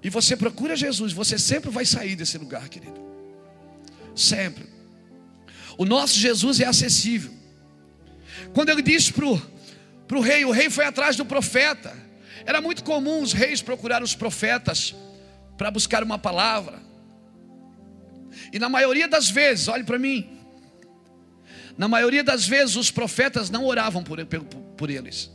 E 0.00 0.08
você 0.08 0.36
procura 0.36 0.76
Jesus, 0.76 1.12
você 1.12 1.40
sempre 1.40 1.70
vai 1.70 1.84
sair 1.84 2.14
desse 2.14 2.38
lugar, 2.38 2.68
querido. 2.68 3.02
Sempre. 4.14 4.68
O 5.76 5.84
nosso 5.84 6.16
Jesus 6.16 6.60
é 6.60 6.66
acessível. 6.66 7.42
Quando 8.52 8.68
ele 8.68 8.82
disse 8.82 9.12
para 9.12 9.26
o 10.18 10.20
rei, 10.20 10.44
o 10.44 10.50
rei 10.50 10.70
foi 10.70 10.84
atrás 10.84 11.16
do 11.16 11.24
profeta. 11.24 11.96
Era 12.46 12.60
muito 12.60 12.84
comum 12.84 13.22
os 13.22 13.32
reis 13.32 13.62
procurar 13.62 14.02
os 14.02 14.14
profetas 14.14 14.94
para 15.56 15.70
buscar 15.70 16.02
uma 16.02 16.18
palavra. 16.18 16.78
E 18.52 18.58
na 18.58 18.68
maioria 18.68 19.08
das 19.08 19.30
vezes, 19.30 19.68
olhe 19.68 19.84
para 19.84 19.98
mim, 19.98 20.28
na 21.76 21.88
maioria 21.88 22.22
das 22.22 22.46
vezes 22.46 22.76
os 22.76 22.90
profetas 22.90 23.50
não 23.50 23.64
oravam 23.64 24.02
por, 24.02 24.24
por, 24.26 24.44
por 24.44 24.90
eles. 24.90 25.30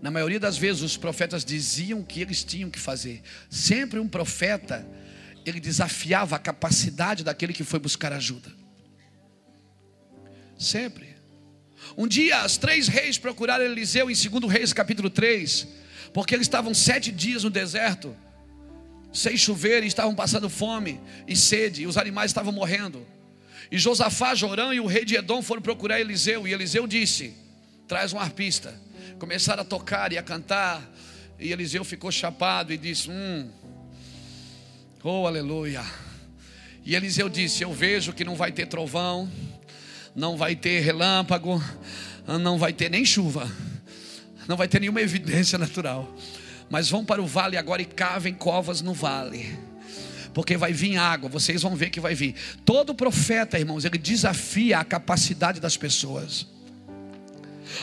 Na 0.00 0.10
maioria 0.10 0.40
das 0.40 0.58
vezes 0.58 0.82
os 0.82 0.96
profetas 0.96 1.44
diziam 1.44 2.00
o 2.00 2.04
que 2.04 2.20
eles 2.20 2.44
tinham 2.44 2.70
que 2.70 2.78
fazer. 2.78 3.22
Sempre 3.48 3.98
um 3.98 4.08
profeta, 4.08 4.86
ele 5.46 5.60
desafiava 5.60 6.36
a 6.36 6.38
capacidade 6.38 7.24
daquele 7.24 7.52
que 7.52 7.64
foi 7.64 7.78
buscar 7.78 8.12
ajuda. 8.12 8.63
Sempre. 10.64 11.14
Um 11.96 12.08
dia, 12.08 12.38
as 12.38 12.56
três 12.56 12.88
reis 12.88 13.18
procuraram 13.18 13.64
Eliseu 13.64 14.10
em 14.10 14.14
2 14.14 14.50
Reis, 14.50 14.72
capítulo 14.72 15.10
3, 15.10 15.68
porque 16.12 16.34
eles 16.34 16.46
estavam 16.46 16.72
sete 16.72 17.12
dias 17.12 17.44
no 17.44 17.50
deserto, 17.50 18.16
sem 19.12 19.36
chover, 19.36 19.84
e 19.84 19.86
estavam 19.86 20.14
passando 20.14 20.48
fome 20.48 20.98
e 21.28 21.36
sede, 21.36 21.82
e 21.82 21.86
os 21.86 21.98
animais 21.98 22.30
estavam 22.30 22.52
morrendo. 22.52 23.06
E 23.70 23.78
Josafá, 23.78 24.34
Jorão 24.34 24.72
e 24.72 24.80
o 24.80 24.86
rei 24.86 25.04
de 25.04 25.16
Edom 25.16 25.42
foram 25.42 25.60
procurar 25.62 26.00
Eliseu. 26.00 26.48
E 26.48 26.52
Eliseu 26.52 26.86
disse: 26.86 27.34
Traz 27.86 28.12
um 28.12 28.18
arpista. 28.18 28.74
Começaram 29.18 29.62
a 29.62 29.64
tocar 29.64 30.12
e 30.12 30.18
a 30.18 30.22
cantar. 30.22 30.82
E 31.38 31.52
Eliseu 31.52 31.84
ficou 31.84 32.10
chapado 32.10 32.72
e 32.72 32.78
disse: 32.78 33.10
Hum, 33.10 33.50
oh 35.02 35.26
aleluia. 35.26 35.84
E 36.84 36.94
Eliseu 36.94 37.28
disse: 37.28 37.62
Eu 37.62 37.72
vejo 37.72 38.12
que 38.12 38.24
não 38.24 38.34
vai 38.34 38.52
ter 38.52 38.66
trovão, 38.66 39.30
não 40.14 40.36
vai 40.36 40.54
ter 40.54 40.80
relâmpago, 40.80 41.62
não 42.26 42.58
vai 42.58 42.72
ter 42.72 42.90
nem 42.90 43.04
chuva, 43.04 43.50
não 44.46 44.56
vai 44.56 44.68
ter 44.68 44.80
nenhuma 44.80 45.00
evidência 45.00 45.58
natural. 45.58 46.14
Mas 46.70 46.88
vão 46.88 47.04
para 47.04 47.22
o 47.22 47.26
vale 47.26 47.56
agora 47.56 47.82
e 47.82 47.84
cavem 47.84 48.34
covas 48.34 48.80
no 48.80 48.94
vale 48.94 49.74
porque 50.34 50.56
vai 50.56 50.72
vir 50.72 50.96
água, 50.96 51.28
vocês 51.28 51.62
vão 51.62 51.76
ver 51.76 51.90
que 51.90 52.00
vai 52.00 52.12
vir. 52.14 52.34
Todo 52.64 52.92
profeta, 52.92 53.56
irmãos, 53.56 53.84
ele 53.84 53.96
desafia 53.96 54.80
a 54.80 54.84
capacidade 54.84 55.60
das 55.60 55.76
pessoas. 55.76 56.46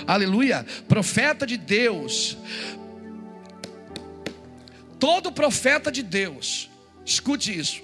Aleluia, 0.05 0.65
profeta 0.88 1.47
de 1.47 1.55
Deus. 1.55 2.38
Todo 4.99 5.32
profeta 5.32 5.91
de 5.91 6.03
Deus, 6.03 6.69
escute 7.05 7.57
isso. 7.57 7.82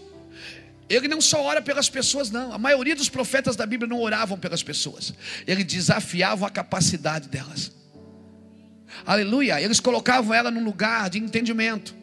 Ele 0.90 1.08
não 1.08 1.20
só 1.20 1.44
ora 1.44 1.62
pelas 1.62 1.90
pessoas, 1.90 2.32
não. 2.32 2.54
A 2.54 2.58
maioria 2.58 2.96
dos 2.96 3.10
profetas 3.10 3.56
da 3.56 3.66
Bíblia 3.66 3.90
não 3.90 4.00
oravam 4.00 4.40
pelas 4.40 4.64
pessoas. 4.64 5.14
Ele 5.46 5.64
desafiava 5.64 6.48
a 6.48 6.50
capacidade 6.50 7.28
delas. 7.28 7.72
Aleluia. 9.06 9.62
Eles 9.62 9.80
colocavam 9.80 10.34
ela 10.34 10.50
num 10.50 10.64
lugar 10.64 11.10
de 11.10 11.20
entendimento. 11.20 11.94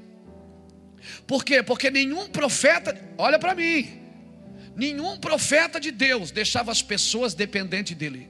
Por 1.26 1.44
quê? 1.44 1.62
Porque 1.62 1.90
nenhum 1.90 2.28
profeta, 2.28 2.98
olha 3.16 3.38
para 3.38 3.54
mim, 3.54 4.00
nenhum 4.76 5.16
profeta 5.18 5.80
de 5.80 5.90
Deus 5.90 6.30
deixava 6.30 6.70
as 6.70 6.82
pessoas 6.82 7.32
dependentes 7.32 7.96
dele. 7.96 8.28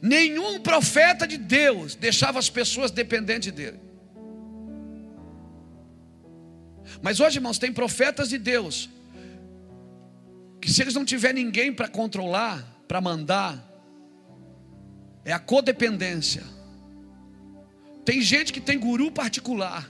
Nenhum 0.00 0.60
profeta 0.60 1.26
de 1.26 1.38
Deus 1.38 1.94
deixava 1.94 2.38
as 2.38 2.50
pessoas 2.50 2.90
dependentes 2.90 3.52
dele. 3.52 3.80
Mas 7.04 7.20
hoje, 7.20 7.36
irmãos, 7.36 7.58
tem 7.58 7.70
profetas 7.70 8.30
de 8.30 8.38
Deus 8.38 8.88
que 10.58 10.72
se 10.72 10.80
eles 10.80 10.94
não 10.94 11.04
tiver 11.04 11.34
ninguém 11.34 11.70
para 11.70 11.86
controlar, 11.86 12.66
para 12.88 12.98
mandar, 12.98 13.62
é 15.22 15.30
a 15.30 15.38
codependência. 15.38 16.42
Tem 18.06 18.22
gente 18.22 18.54
que 18.54 18.60
tem 18.60 18.78
guru 18.78 19.10
particular. 19.10 19.86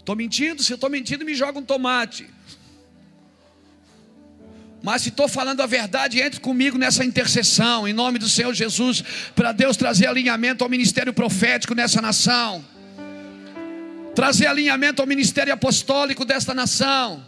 Estou 0.00 0.16
mentindo? 0.16 0.60
Se 0.60 0.72
eu 0.72 0.74
estou 0.74 0.90
mentindo, 0.90 1.24
me 1.24 1.36
joga 1.36 1.60
um 1.60 1.64
tomate. 1.64 2.28
Mas 4.82 5.02
se 5.02 5.08
estou 5.08 5.26
falando 5.26 5.60
a 5.62 5.66
verdade, 5.66 6.20
entre 6.20 6.40
comigo 6.40 6.78
nessa 6.78 7.04
intercessão, 7.04 7.88
em 7.88 7.92
nome 7.92 8.18
do 8.18 8.28
Senhor 8.28 8.54
Jesus, 8.54 9.02
para 9.34 9.52
Deus 9.52 9.76
trazer 9.76 10.06
alinhamento 10.06 10.62
ao 10.62 10.70
ministério 10.70 11.12
profético 11.12 11.74
nessa 11.74 12.00
nação, 12.00 12.64
trazer 14.14 14.46
alinhamento 14.46 15.02
ao 15.02 15.08
ministério 15.08 15.52
apostólico 15.52 16.24
desta 16.24 16.54
nação. 16.54 17.24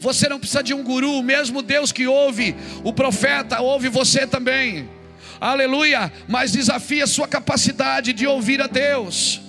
Você 0.00 0.28
não 0.28 0.38
precisa 0.38 0.62
de 0.62 0.74
um 0.74 0.82
guru, 0.82 1.22
mesmo 1.22 1.62
Deus 1.62 1.92
que 1.92 2.06
ouve 2.06 2.54
o 2.82 2.92
profeta, 2.92 3.60
ouve 3.60 3.88
você 3.88 4.26
também 4.26 4.88
aleluia, 5.40 6.12
mas 6.26 6.52
desafia 6.52 7.04
a 7.04 7.06
sua 7.06 7.28
capacidade 7.28 8.12
de 8.12 8.26
ouvir 8.26 8.62
a 8.62 8.66
Deus. 8.66 9.43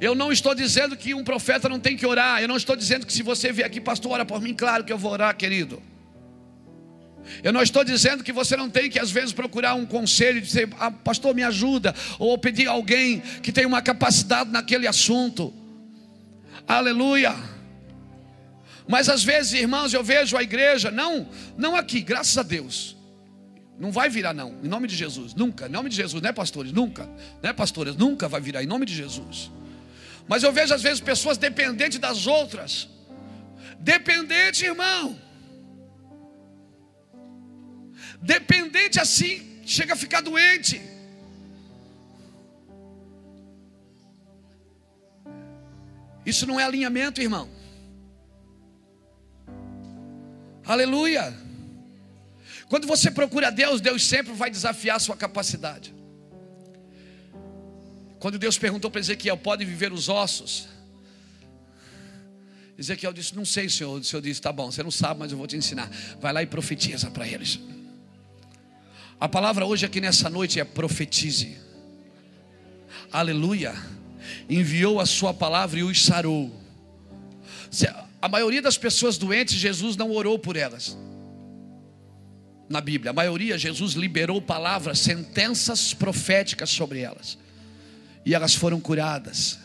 Eu 0.00 0.14
não 0.14 0.30
estou 0.30 0.54
dizendo 0.54 0.96
que 0.96 1.14
um 1.14 1.24
profeta 1.24 1.68
não 1.68 1.80
tem 1.80 1.96
que 1.96 2.06
orar, 2.06 2.40
eu 2.40 2.48
não 2.48 2.56
estou 2.56 2.76
dizendo 2.76 3.06
que 3.06 3.12
se 3.12 3.22
você 3.22 3.52
vier 3.52 3.66
aqui, 3.66 3.80
pastor, 3.80 4.12
ora 4.12 4.24
por 4.24 4.40
mim, 4.40 4.54
claro 4.54 4.84
que 4.84 4.92
eu 4.92 4.98
vou 4.98 5.12
orar, 5.12 5.36
querido. 5.36 5.82
Eu 7.42 7.52
não 7.52 7.62
estou 7.62 7.84
dizendo 7.84 8.24
que 8.24 8.32
você 8.32 8.56
não 8.56 8.70
tem 8.70 8.88
que 8.88 8.98
às 8.98 9.10
vezes 9.10 9.32
procurar 9.32 9.74
um 9.74 9.84
conselho, 9.84 10.40
dizer, 10.40 10.68
ah, 10.78 10.90
pastor, 10.90 11.34
me 11.34 11.42
ajuda, 11.42 11.94
ou 12.18 12.38
pedir 12.38 12.66
alguém 12.66 13.20
que 13.42 13.52
tem 13.52 13.66
uma 13.66 13.82
capacidade 13.82 14.50
naquele 14.50 14.86
assunto. 14.86 15.52
Aleluia. 16.66 17.34
Mas 18.86 19.08
às 19.08 19.22
vezes, 19.22 19.52
irmãos, 19.52 19.92
eu 19.92 20.02
vejo 20.02 20.36
a 20.36 20.42
igreja, 20.42 20.90
não, 20.90 21.28
não 21.56 21.76
aqui, 21.76 22.00
graças 22.00 22.38
a 22.38 22.42
Deus. 22.42 22.96
Não 23.78 23.92
vai 23.92 24.08
virar, 24.08 24.32
não, 24.32 24.54
em 24.62 24.68
nome 24.68 24.88
de 24.88 24.96
Jesus, 24.96 25.34
nunca, 25.34 25.66
em 25.66 25.70
nome 25.70 25.88
de 25.88 25.96
Jesus, 25.96 26.20
né, 26.22 26.32
pastores? 26.32 26.72
Nunca, 26.72 27.08
né, 27.42 27.52
pastores? 27.52 27.94
Nunca 27.94 28.26
vai 28.26 28.40
virar, 28.40 28.62
em 28.62 28.66
nome 28.66 28.86
de 28.86 28.94
Jesus. 28.94 29.50
Mas 30.28 30.42
eu 30.42 30.52
vejo 30.52 30.74
às 30.74 30.82
vezes 30.82 31.00
pessoas 31.00 31.38
dependentes 31.38 31.98
das 31.98 32.26
outras, 32.26 32.88
dependente, 33.80 34.64
irmão, 34.64 35.18
dependente 38.20 39.00
assim, 39.00 39.60
chega 39.64 39.94
a 39.94 39.96
ficar 39.96 40.20
doente. 40.20 40.80
Isso 46.26 46.46
não 46.46 46.60
é 46.60 46.64
alinhamento, 46.64 47.22
irmão. 47.22 47.48
Aleluia. 50.66 51.34
Quando 52.68 52.86
você 52.86 53.10
procura 53.10 53.50
Deus, 53.50 53.80
Deus 53.80 54.04
sempre 54.04 54.34
vai 54.34 54.50
desafiar 54.50 54.96
a 54.96 55.00
sua 55.00 55.16
capacidade. 55.16 55.97
Quando 58.18 58.38
Deus 58.38 58.58
perguntou 58.58 58.90
para 58.90 59.00
Ezequiel: 59.00 59.36
pode 59.36 59.64
viver 59.64 59.92
os 59.92 60.08
ossos? 60.08 60.68
Ezequiel 62.76 63.12
disse: 63.12 63.34
Não 63.34 63.44
sei, 63.44 63.68
Senhor. 63.68 63.98
O 63.98 64.04
Senhor 64.04 64.22
disse: 64.22 64.40
Tá 64.40 64.52
bom, 64.52 64.70
você 64.70 64.82
não 64.82 64.90
sabe, 64.90 65.20
mas 65.20 65.32
eu 65.32 65.38
vou 65.38 65.46
te 65.46 65.56
ensinar. 65.56 65.90
Vai 66.20 66.32
lá 66.32 66.42
e 66.42 66.46
profetiza 66.46 67.10
para 67.10 67.26
eles. 67.26 67.58
A 69.20 69.28
palavra 69.28 69.66
hoje 69.66 69.84
aqui 69.84 70.00
nessa 70.00 70.30
noite 70.30 70.60
é 70.60 70.64
profetize. 70.64 71.56
Aleluia. 73.10 73.74
Enviou 74.48 75.00
a 75.00 75.06
sua 75.06 75.32
palavra 75.32 75.80
e 75.80 75.82
os 75.82 76.04
sarou. 76.04 76.54
A 78.20 78.28
maioria 78.28 78.60
das 78.60 78.76
pessoas 78.76 79.16
doentes, 79.16 79.56
Jesus 79.56 79.96
não 79.96 80.10
orou 80.10 80.38
por 80.38 80.56
elas 80.56 80.96
na 82.68 82.80
Bíblia, 82.80 83.10
a 83.10 83.14
maioria, 83.14 83.56
Jesus 83.56 83.94
liberou 83.94 84.42
palavras, 84.42 84.98
sentenças 84.98 85.94
proféticas 85.94 86.68
sobre 86.68 87.00
elas, 87.00 87.38
e 88.28 88.34
elas 88.34 88.54
foram 88.54 88.78
curadas. 88.78 89.58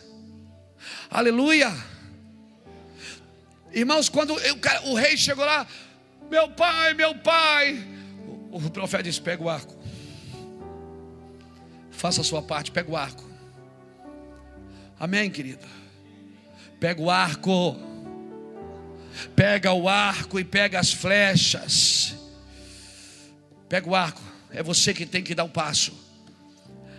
Aleluia! 1.11 1.69
Irmãos, 3.73 4.07
quando 4.07 4.31
o, 4.31 4.91
o 4.91 4.95
rei 4.95 5.17
chegou 5.17 5.43
lá, 5.43 5.67
meu 6.31 6.49
pai, 6.49 6.93
meu 6.93 7.13
pai, 7.13 7.85
o, 8.51 8.55
o 8.55 8.69
profeta 8.69 9.03
disse: 9.03 9.19
pega 9.19 9.43
o 9.43 9.49
arco, 9.49 9.77
faça 11.91 12.21
a 12.21 12.23
sua 12.23 12.41
parte, 12.41 12.71
pega 12.71 12.89
o 12.89 12.95
arco. 12.95 13.29
Amém, 14.97 15.29
querida? 15.29 15.67
Pega 16.79 17.01
o 17.01 17.11
arco, 17.11 17.75
pega 19.35 19.73
o 19.73 19.89
arco 19.89 20.39
e 20.39 20.45
pega 20.45 20.79
as 20.79 20.93
flechas 20.93 22.15
Pega 23.67 23.89
o 23.89 23.95
arco, 23.95 24.21
é 24.51 24.63
você 24.63 24.93
que 24.93 25.05
tem 25.05 25.21
que 25.21 25.35
dar 25.35 25.43
o 25.43 25.49
passo. 25.49 25.93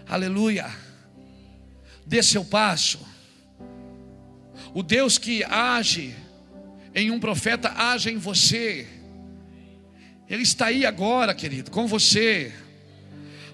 Aleluia. 0.06 0.83
Dê 2.06 2.22
seu 2.22 2.44
passo. 2.44 2.98
O 4.72 4.82
Deus 4.82 5.18
que 5.18 5.44
age 5.44 6.14
em 6.94 7.10
um 7.10 7.18
profeta 7.18 7.72
age 7.76 8.10
em 8.10 8.18
você. 8.18 8.86
Ele 10.28 10.42
está 10.42 10.66
aí 10.66 10.86
agora, 10.86 11.34
querido, 11.34 11.70
com 11.70 11.86
você. 11.86 12.52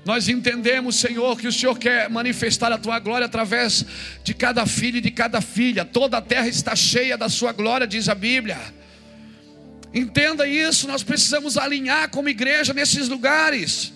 Nós 0.05 0.29
entendemos, 0.29 0.97
Senhor, 0.97 1.39
que 1.39 1.47
o 1.47 1.53
Senhor 1.53 1.79
quer 1.79 2.09
manifestar 2.09 2.73
a 2.73 2.79
tua 2.79 2.99
glória 2.99 3.27
através 3.27 3.85
de 4.25 4.33
cada 4.33 4.65
filho 4.67 4.99
e 4.99 5.01
de 5.01 5.11
cada 5.11 5.41
filha. 5.41 5.85
Toda 5.85 6.19
a 6.19 6.23
terra 6.23 6.49
está 6.49 6.75
cheia 6.75 7.19
da 7.19 7.29
sua 7.29 7.53
glória, 7.53 7.87
diz 7.87 8.09
a 8.09 8.15
Bíblia. 8.15 8.59
Entenda 9.93 10.47
isso, 10.47 10.87
nós 10.87 11.03
precisamos 11.03 11.59
alinhar 11.59 12.09
como 12.11 12.29
igreja 12.29 12.73
nesses 12.73 13.09
lugares. 13.09 13.93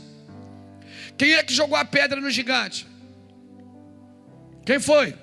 Quem 1.17 1.35
é 1.35 1.43
que 1.43 1.55
jogou 1.55 1.77
a 1.77 1.85
pedra 1.85 2.21
no 2.21 2.31
gigante? 2.31 2.87
Quem 4.65 4.81
foi? 4.81 5.17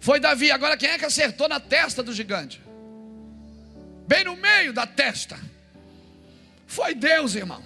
Foi 0.00 0.18
Davi. 0.18 0.50
Agora 0.50 0.76
quem 0.76 0.90
é 0.90 0.98
que 0.98 1.04
acertou 1.04 1.48
na 1.48 1.60
testa 1.60 2.02
do 2.02 2.12
gigante? 2.12 2.60
Bem 4.06 4.24
no 4.24 4.36
meio 4.36 4.72
da 4.72 4.86
testa. 4.86 5.38
Foi 6.66 6.94
Deus, 6.94 7.34
irmão. 7.34 7.62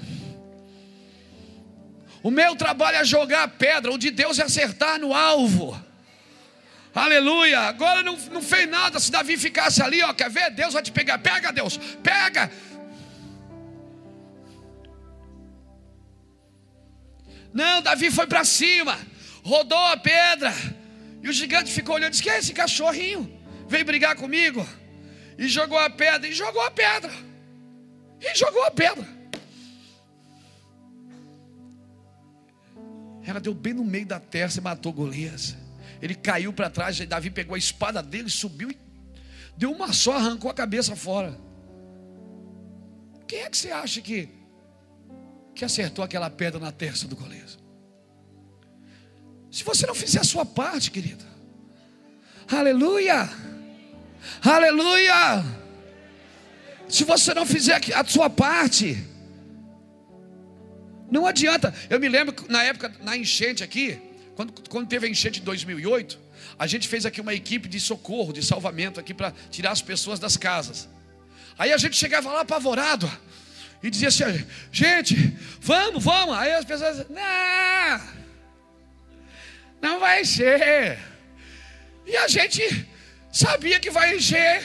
O 2.23 2.31
meu 2.31 2.57
trabalho 2.57 2.97
é 2.97 3.05
jogar 3.05 3.45
a 3.45 3.49
pedra, 3.49 3.93
o 3.93 3.99
de 3.99 4.11
Deus 4.11 4.39
é 4.39 4.43
acertar 4.43 4.99
no 4.99 5.15
alvo. 5.15 5.81
Aleluia. 6.93 7.61
Agora 7.61 8.03
não, 8.03 8.17
não 8.33 8.43
fez 8.43 8.69
nada. 8.69 8.99
Se 8.99 9.13
Davi 9.13 9.37
ficasse 9.37 9.83
ali, 9.83 10.03
ó, 10.03 10.13
quer 10.13 10.31
ver? 10.31 10.51
Deus 10.51 10.73
vai 10.73 10.83
te 10.83 10.91
pegar. 10.91 11.19
Pega, 11.19 11.53
Deus, 11.53 11.77
pega. 12.03 12.51
Não, 17.53 17.81
Davi 17.81 18.11
foi 18.11 18.27
para 18.27 18.45
cima, 18.45 18.99
rodou 19.47 19.79
a 19.79 19.97
pedra. 19.97 20.53
E 21.23 21.29
o 21.29 21.33
gigante 21.33 21.73
ficou 21.73 21.95
olhando 21.95 22.11
disse: 22.11 22.23
Que 22.23 22.31
é 22.31 22.39
esse 22.39 22.53
cachorrinho? 22.53 23.23
Veio 23.69 23.85
brigar 23.85 24.17
comigo. 24.17 24.67
E 25.39 25.49
jogou 25.49 25.79
a 25.79 25.89
pedra, 25.89 26.29
e 26.29 26.33
jogou 26.33 26.63
a 26.63 26.71
pedra. 26.71 27.13
E 28.21 28.35
jogou 28.35 28.65
a 28.65 28.71
pedra. 28.71 29.07
Ela 33.25 33.41
deu 33.41 33.55
bem 33.55 33.75
no 33.75 33.85
meio 33.85 34.07
da 34.07 34.21
terra 34.21 34.51
e 34.57 34.61
matou 34.61 34.93
Golias. 34.93 35.57
Ele 36.01 36.15
caiu 36.15 36.53
para 36.53 36.71
trás, 36.71 36.99
e 37.01 37.07
Davi 37.07 37.31
pegou 37.31 37.55
a 37.55 37.59
espada 37.59 38.03
dele, 38.03 38.29
subiu 38.29 38.71
e 38.71 38.79
deu 39.57 39.73
uma 39.73 39.93
só, 39.93 40.13
arrancou 40.13 40.51
a 40.51 40.55
cabeça 40.55 40.95
fora. 40.95 41.37
Quem 43.27 43.41
é 43.41 43.51
que 43.51 43.57
você 43.57 43.71
acha 43.71 44.01
que, 44.01 44.29
que 45.55 45.65
acertou 45.65 46.05
aquela 46.05 46.31
pedra 46.31 46.61
na 46.61 46.71
testa 46.71 47.09
do 47.09 47.17
Golias? 47.17 47.46
Se 49.57 49.65
você 49.65 49.87
não 49.87 49.95
fizer 49.95 50.21
a 50.21 50.25
sua 50.25 50.45
parte, 50.45 50.91
querido, 50.91 51.25
aleluia, 52.47 53.27
aleluia. 54.43 55.43
Se 56.87 57.05
você 57.05 57.33
não 57.33 57.47
fizer 57.47 57.81
a 57.95 58.05
sua 58.05 58.29
parte, 58.29 59.03
não 61.11 61.27
adianta. 61.27 61.75
Eu 61.89 61.99
me 61.99 62.07
lembro 62.07 62.35
na 62.51 62.65
época, 62.65 62.95
na 63.01 63.17
enchente 63.17 63.65
aqui, 63.65 63.99
quando, 64.35 64.53
quando 64.69 64.89
teve 64.89 65.07
a 65.07 65.11
enchente 65.11 65.41
de 65.41 65.47
2008, 65.47 66.21
a 66.59 66.67
gente 66.67 66.87
fez 66.87 67.07
aqui 67.07 67.23
uma 67.23 67.33
equipe 67.33 67.67
de 67.67 67.81
socorro, 67.81 68.35
de 68.35 68.45
salvamento 68.45 69.01
aqui 69.01 69.15
para 69.15 69.33
tirar 69.51 69.71
as 69.71 69.81
pessoas 69.81 70.21
das 70.21 70.37
casas. 70.37 70.87
Aí 71.57 71.73
a 71.73 71.79
gente 71.79 71.97
chegava 71.97 72.31
lá 72.31 72.43
apavorado 72.43 73.11
e 73.83 73.89
dizia 73.89 74.09
assim: 74.09 74.47
gente, 74.71 75.35
vamos, 75.63 76.05
vamos. 76.05 76.37
Aí 76.37 76.53
as 76.53 76.67
pessoas, 76.67 77.09
não, 77.09 78.26
não 79.81 80.01
vai 80.01 80.23
encher. 80.23 80.99
E 82.07 82.17
a 82.17 82.29
gente 82.29 82.63
sabia 83.33 83.81
que 83.81 83.91
vai 83.91 84.17
encher, 84.17 84.63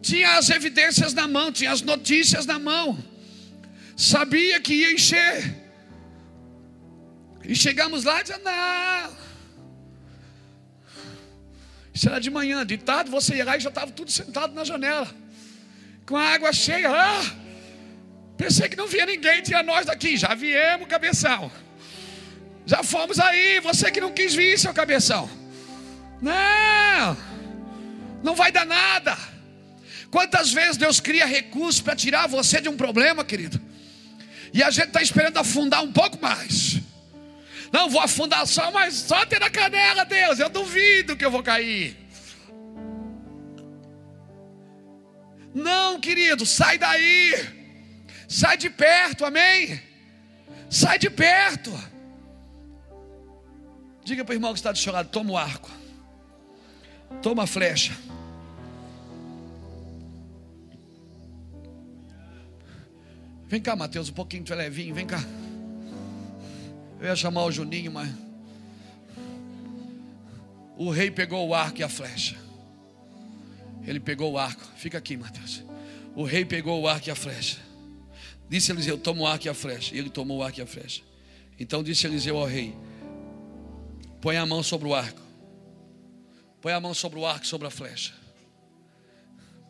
tinha 0.00 0.38
as 0.38 0.48
evidências 0.50 1.12
na 1.12 1.26
mão, 1.26 1.50
tinha 1.52 1.72
as 1.72 1.82
notícias 1.82 2.46
na 2.46 2.58
mão, 2.58 2.98
sabia 3.96 4.60
que 4.60 4.74
ia 4.74 4.92
encher. 4.92 5.54
E 7.44 7.54
chegamos 7.54 8.04
lá 8.04 8.20
e 8.20 8.22
dizia, 8.24 8.38
não. 8.38 9.16
Isso 11.94 12.08
era 12.08 12.20
de 12.20 12.30
manhã, 12.30 12.64
de 12.66 12.76
tarde 12.76 13.10
você 13.10 13.36
ia 13.36 13.44
lá 13.44 13.56
e 13.56 13.60
já 13.60 13.68
estava 13.68 13.90
tudo 13.90 14.10
sentado 14.10 14.52
na 14.52 14.64
janela 14.64 15.08
com 16.06 16.16
a 16.16 16.22
água 16.22 16.52
cheia. 16.52 16.88
Ah, 16.88 17.22
pensei 18.36 18.68
que 18.68 18.76
não 18.76 18.86
via 18.86 19.04
ninguém, 19.04 19.42
tinha 19.42 19.62
nós 19.62 19.86
daqui. 19.86 20.16
Já 20.16 20.34
viemos, 20.34 20.86
cabeção. 20.86 21.50
Já 22.66 22.82
fomos 22.82 23.20
aí, 23.20 23.60
você 23.60 23.92
que 23.92 24.00
não 24.00 24.12
quis 24.12 24.34
vir, 24.34 24.58
seu 24.58 24.74
cabeção. 24.74 25.30
Não, 26.20 27.16
não 28.24 28.34
vai 28.34 28.50
dar 28.50 28.66
nada. 28.66 29.16
Quantas 30.10 30.52
vezes 30.52 30.76
Deus 30.76 30.98
cria 30.98 31.26
recursos 31.26 31.80
para 31.80 31.94
tirar 31.94 32.26
você 32.26 32.60
de 32.60 32.68
um 32.68 32.76
problema, 32.76 33.24
querido? 33.24 33.60
E 34.52 34.62
a 34.62 34.70
gente 34.70 34.88
está 34.88 35.00
esperando 35.00 35.36
afundar 35.38 35.82
um 35.84 35.92
pouco 35.92 36.20
mais. 36.20 36.80
Não, 37.72 37.88
vou 37.88 38.00
afundar 38.00 38.46
só, 38.46 38.70
mas 38.70 38.94
só 38.94 39.24
ter 39.26 39.42
a 39.42 39.50
canela, 39.50 40.04
Deus. 40.04 40.40
Eu 40.40 40.48
duvido 40.48 41.16
que 41.16 41.24
eu 41.24 41.30
vou 41.30 41.42
cair. 41.42 41.96
Não, 45.54 46.00
querido, 46.00 46.44
sai 46.44 46.78
daí. 46.78 47.34
Sai 48.28 48.56
de 48.56 48.70
perto, 48.70 49.24
amém? 49.24 49.80
Sai 50.68 50.98
de 50.98 51.10
perto. 51.10 51.72
Diga 54.06 54.24
para 54.24 54.34
o 54.34 54.36
irmão 54.36 54.52
que 54.52 54.60
está 54.60 54.70
de 54.70 54.80
toma 55.10 55.32
o 55.32 55.36
arco, 55.36 55.68
toma 57.20 57.42
a 57.42 57.46
flecha. 57.46 57.92
Vem 63.48 63.60
cá, 63.60 63.74
Mateus, 63.74 64.08
um 64.08 64.12
pouquinho 64.12 64.44
tu 64.44 64.52
é 64.52 64.56
levinho, 64.56 64.94
vem 64.94 65.08
cá. 65.08 65.18
Eu 67.00 67.08
ia 67.08 67.16
chamar 67.16 67.46
o 67.46 67.50
Juninho, 67.50 67.90
mas. 67.90 68.08
O 70.76 70.88
rei 70.88 71.10
pegou 71.10 71.48
o 71.48 71.52
arco 71.52 71.80
e 71.80 71.82
a 71.82 71.88
flecha. 71.88 72.36
Ele 73.84 73.98
pegou 73.98 74.34
o 74.34 74.38
arco. 74.38 74.62
Fica 74.76 74.98
aqui, 74.98 75.16
Mateus. 75.16 75.64
O 76.14 76.22
rei 76.22 76.44
pegou 76.44 76.80
o 76.80 76.86
arco 76.86 77.08
e 77.08 77.10
a 77.10 77.16
flecha. 77.16 77.58
Disse 78.48 78.70
Eliseu: 78.70 78.98
Toma 78.98 79.22
o 79.22 79.26
arco 79.26 79.48
e 79.48 79.48
a 79.48 79.54
flecha. 79.54 79.96
E 79.96 79.98
ele 79.98 80.10
tomou 80.10 80.38
o 80.38 80.42
arco 80.44 80.60
e 80.60 80.62
a 80.62 80.66
flecha. 80.66 81.02
Então 81.58 81.82
disse 81.82 82.06
Eliseu 82.06 82.36
ao 82.36 82.46
rei: 82.46 82.72
Põe 84.20 84.36
a 84.36 84.46
mão 84.46 84.62
sobre 84.62 84.88
o 84.88 84.94
arco. 84.94 85.20
Põe 86.60 86.72
a 86.72 86.80
mão 86.80 86.94
sobre 86.94 87.18
o 87.18 87.26
arco, 87.26 87.46
sobre 87.46 87.66
a 87.66 87.70
flecha. 87.70 88.14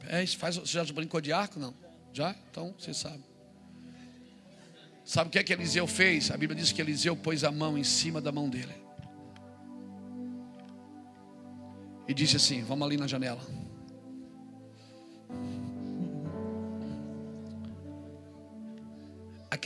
É 0.09 0.26
faz, 0.26 0.57
você 0.57 0.84
já 0.84 0.92
brincou 0.92 1.20
de 1.20 1.32
arco? 1.32 1.59
Não? 1.59 1.74
Já? 2.12 2.34
Então 2.51 2.74
você 2.78 2.94
sabe. 2.94 3.22
Sabe 5.05 5.28
o 5.28 5.30
que 5.30 5.38
é 5.38 5.44
que 5.44 5.53
Eliseu 5.53 5.86
fez? 5.86 6.30
A 6.30 6.36
Bíblia 6.36 6.59
diz 6.61 6.72
que 6.72 6.80
Eliseu 6.80 7.16
pôs 7.16 7.44
a 7.44 7.51
mão 7.51 7.76
em 7.76 7.84
cima 7.84 8.20
da 8.20 8.32
mão 8.32 8.49
dele. 8.49 8.74
E 12.09 12.14
disse 12.14 12.36
assim: 12.36 12.62
Vamos 12.62 12.86
ali 12.86 12.97
na 12.97 13.07
janela. 13.07 13.40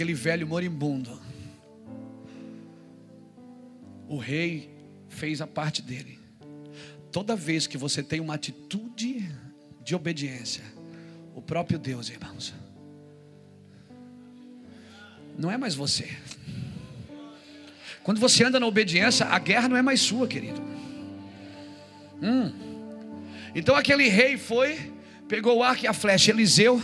aquele 0.01 0.15
velho 0.15 0.47
moribundo. 0.47 1.21
O 4.11 4.19
rei 4.19 4.69
fez 5.09 5.41
a 5.41 5.47
parte 5.47 5.81
dele. 5.81 6.19
Toda 7.13 7.37
vez 7.37 7.69
que 7.69 7.79
você 7.79 8.03
tem 8.03 8.19
uma 8.19 8.35
atitude 8.35 9.31
de 9.85 9.95
obediência, 9.95 10.65
o 11.33 11.41
próprio 11.41 11.79
Deus, 11.79 12.11
irmãos, 12.11 12.53
não 15.39 15.49
é 15.49 15.57
mais 15.57 15.77
você. 15.77 16.11
Quando 18.03 18.19
você 18.19 18.43
anda 18.43 18.59
na 18.59 18.67
obediência, 18.67 19.27
a 19.27 19.39
guerra 19.39 19.69
não 19.69 19.77
é 19.77 19.83
mais 19.83 20.01
sua, 20.01 20.27
querido. 20.27 20.61
Hum. 22.21 22.53
Então 23.55 23.77
aquele 23.77 24.09
rei 24.09 24.37
foi, 24.37 24.93
pegou 25.29 25.59
o 25.59 25.63
arco 25.63 25.85
e 25.85 25.87
a 25.87 25.93
flecha. 25.93 26.33
Eliseu 26.33 26.83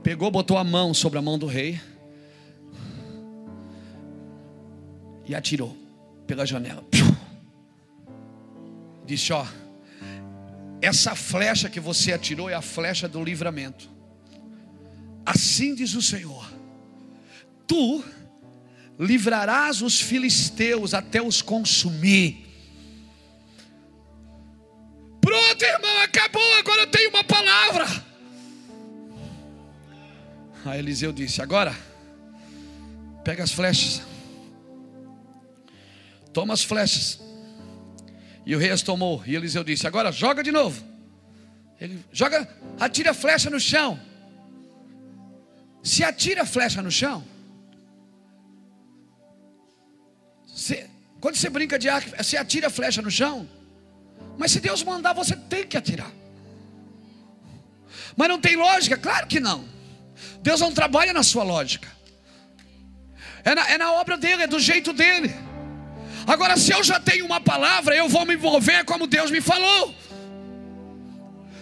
pegou, 0.00 0.30
botou 0.30 0.56
a 0.56 0.62
mão 0.62 0.94
sobre 0.94 1.18
a 1.18 1.22
mão 1.22 1.36
do 1.36 1.46
rei. 1.46 1.80
e 5.28 5.34
atirou 5.34 5.85
pela 6.26 6.44
janela. 6.44 6.84
Disse: 9.04 9.32
Ó, 9.32 9.46
essa 10.82 11.14
flecha 11.14 11.70
que 11.70 11.80
você 11.80 12.12
atirou 12.12 12.50
é 12.50 12.54
a 12.54 12.62
flecha 12.62 13.08
do 13.08 13.22
livramento. 13.22 13.88
Assim 15.24 15.74
diz 15.74 15.94
o 15.94 16.02
Senhor: 16.02 16.50
Tu 17.66 18.04
livrarás 18.98 19.82
os 19.82 20.00
filisteus 20.00 20.94
até 20.94 21.22
os 21.22 21.40
consumir. 21.40 22.44
Pronto, 25.20 25.62
irmão, 25.62 26.02
acabou. 26.02 26.54
Agora 26.58 26.82
eu 26.82 26.86
tenho 26.88 27.10
uma 27.10 27.24
palavra. 27.24 27.86
Aí 30.64 30.80
Eliseu 30.80 31.12
disse: 31.12 31.40
Agora, 31.40 31.74
pega 33.24 33.44
as 33.44 33.52
flechas 33.52 34.02
toma 36.36 36.52
as 36.52 36.62
flechas. 36.62 37.18
E 38.44 38.54
o 38.54 38.58
rei 38.58 38.70
as 38.70 38.82
tomou. 38.82 39.22
E 39.26 39.34
Eliseu 39.34 39.64
disse: 39.64 39.86
Agora 39.86 40.12
joga 40.12 40.42
de 40.42 40.52
novo. 40.52 40.84
Ele 41.80 42.04
joga, 42.12 42.46
atira 42.78 43.12
a 43.12 43.14
flecha 43.14 43.48
no 43.48 43.58
chão. 43.58 43.98
Se 45.82 46.04
atira 46.04 46.42
a 46.42 46.46
flecha 46.46 46.82
no 46.82 46.90
chão. 46.90 47.24
Se, 50.54 50.86
quando 51.22 51.36
você 51.36 51.48
brinca 51.48 51.78
de 51.78 51.88
arco, 51.88 52.10
você 52.22 52.36
atira 52.36 52.66
a 52.66 52.70
flecha 52.70 53.00
no 53.00 53.10
chão. 53.10 53.48
Mas 54.36 54.52
se 54.52 54.60
Deus 54.60 54.82
mandar, 54.82 55.14
você 55.14 55.34
tem 55.34 55.66
que 55.66 55.78
atirar. 55.78 56.12
Mas 58.14 58.28
não 58.28 58.38
tem 58.38 58.56
lógica? 58.56 58.98
Claro 58.98 59.26
que 59.26 59.40
não. 59.40 59.66
Deus 60.42 60.60
não 60.60 60.72
trabalha 60.72 61.14
na 61.14 61.22
sua 61.22 61.44
lógica. 61.44 61.88
É 63.42 63.54
na, 63.54 63.70
é 63.70 63.78
na 63.78 63.92
obra 63.92 64.18
dele, 64.18 64.42
é 64.42 64.46
do 64.46 64.60
jeito 64.60 64.92
dele. 64.92 65.34
Agora, 66.26 66.56
se 66.56 66.72
eu 66.72 66.82
já 66.82 66.98
tenho 66.98 67.24
uma 67.24 67.40
palavra, 67.40 67.94
eu 67.94 68.08
vou 68.08 68.26
me 68.26 68.34
envolver 68.34 68.84
como 68.84 69.06
Deus 69.06 69.30
me 69.30 69.40
falou. 69.40 69.94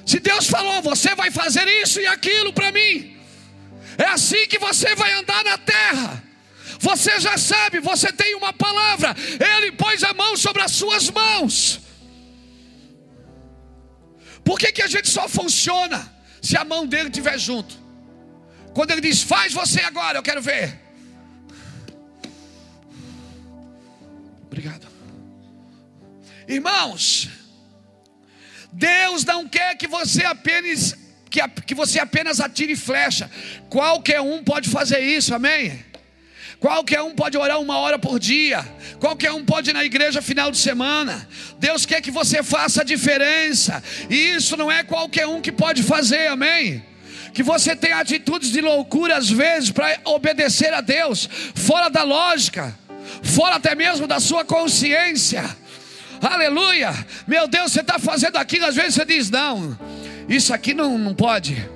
Se 0.06 0.18
Deus 0.20 0.46
falou, 0.46 0.80
você 0.82 1.14
vai 1.14 1.30
fazer 1.30 1.66
isso 1.82 2.00
e 2.00 2.06
aquilo 2.06 2.52
para 2.52 2.72
mim. 2.72 3.16
É 3.98 4.06
assim 4.06 4.46
que 4.46 4.58
você 4.58 4.94
vai 4.94 5.12
andar 5.12 5.44
na 5.44 5.58
terra. 5.58 6.22
Você 6.78 7.20
já 7.20 7.36
sabe, 7.36 7.78
você 7.78 8.12
tem 8.12 8.34
uma 8.34 8.52
palavra. 8.52 9.14
Ele 9.56 9.72
pôs 9.72 10.02
a 10.02 10.12
mão 10.14 10.36
sobre 10.36 10.62
as 10.62 10.72
suas 10.72 11.10
mãos. 11.10 11.80
Por 14.44 14.58
que, 14.58 14.72
que 14.72 14.82
a 14.82 14.86
gente 14.86 15.08
só 15.08 15.28
funciona 15.28 16.12
se 16.42 16.56
a 16.56 16.64
mão 16.64 16.86
dele 16.86 17.08
estiver 17.08 17.38
junto? 17.38 17.74
Quando 18.74 18.90
ele 18.90 19.00
diz, 19.00 19.22
faz 19.22 19.52
você 19.52 19.80
agora, 19.80 20.18
eu 20.18 20.22
quero 20.22 20.42
ver. 20.42 20.83
Irmãos, 26.48 27.28
Deus 28.72 29.24
não 29.24 29.48
quer 29.48 29.76
que 29.76 29.86
você 29.86 30.24
apenas 30.24 30.96
que, 31.30 31.40
que 31.66 31.74
você 31.74 31.98
apenas 31.98 32.40
atire 32.40 32.76
flecha. 32.76 33.28
Qualquer 33.68 34.20
um 34.20 34.44
pode 34.44 34.68
fazer 34.68 35.00
isso, 35.00 35.34
amém? 35.34 35.84
Qualquer 36.60 37.02
um 37.02 37.14
pode 37.14 37.36
orar 37.36 37.60
uma 37.60 37.78
hora 37.78 37.98
por 37.98 38.18
dia. 38.18 38.64
Qualquer 39.00 39.32
um 39.32 39.44
pode 39.44 39.70
ir 39.70 39.72
na 39.72 39.84
igreja 39.84 40.22
final 40.22 40.50
de 40.50 40.58
semana. 40.58 41.28
Deus 41.58 41.84
quer 41.84 42.00
que 42.00 42.10
você 42.10 42.42
faça 42.42 42.82
a 42.82 42.84
diferença. 42.84 43.82
E 44.08 44.14
isso 44.30 44.56
não 44.56 44.70
é 44.70 44.84
qualquer 44.84 45.26
um 45.26 45.40
que 45.40 45.50
pode 45.50 45.82
fazer, 45.82 46.28
amém? 46.28 46.84
Que 47.32 47.42
você 47.42 47.74
tenha 47.74 47.98
atitudes 47.98 48.52
de 48.52 48.60
loucura 48.60 49.16
às 49.16 49.28
vezes 49.28 49.70
para 49.70 49.98
obedecer 50.04 50.72
a 50.72 50.80
Deus, 50.80 51.28
fora 51.54 51.88
da 51.88 52.04
lógica, 52.04 52.78
fora 53.22 53.56
até 53.56 53.74
mesmo 53.74 54.06
da 54.06 54.20
sua 54.20 54.44
consciência. 54.44 55.44
Aleluia! 56.24 56.92
Meu 57.26 57.46
Deus, 57.46 57.72
você 57.72 57.80
está 57.80 57.98
fazendo 57.98 58.36
aquilo, 58.36 58.64
às 58.64 58.74
vezes 58.74 58.94
você 58.94 59.04
diz: 59.04 59.28
não, 59.28 59.78
isso 60.28 60.54
aqui 60.54 60.72
não, 60.72 60.96
não 60.96 61.14
pode. 61.14 61.68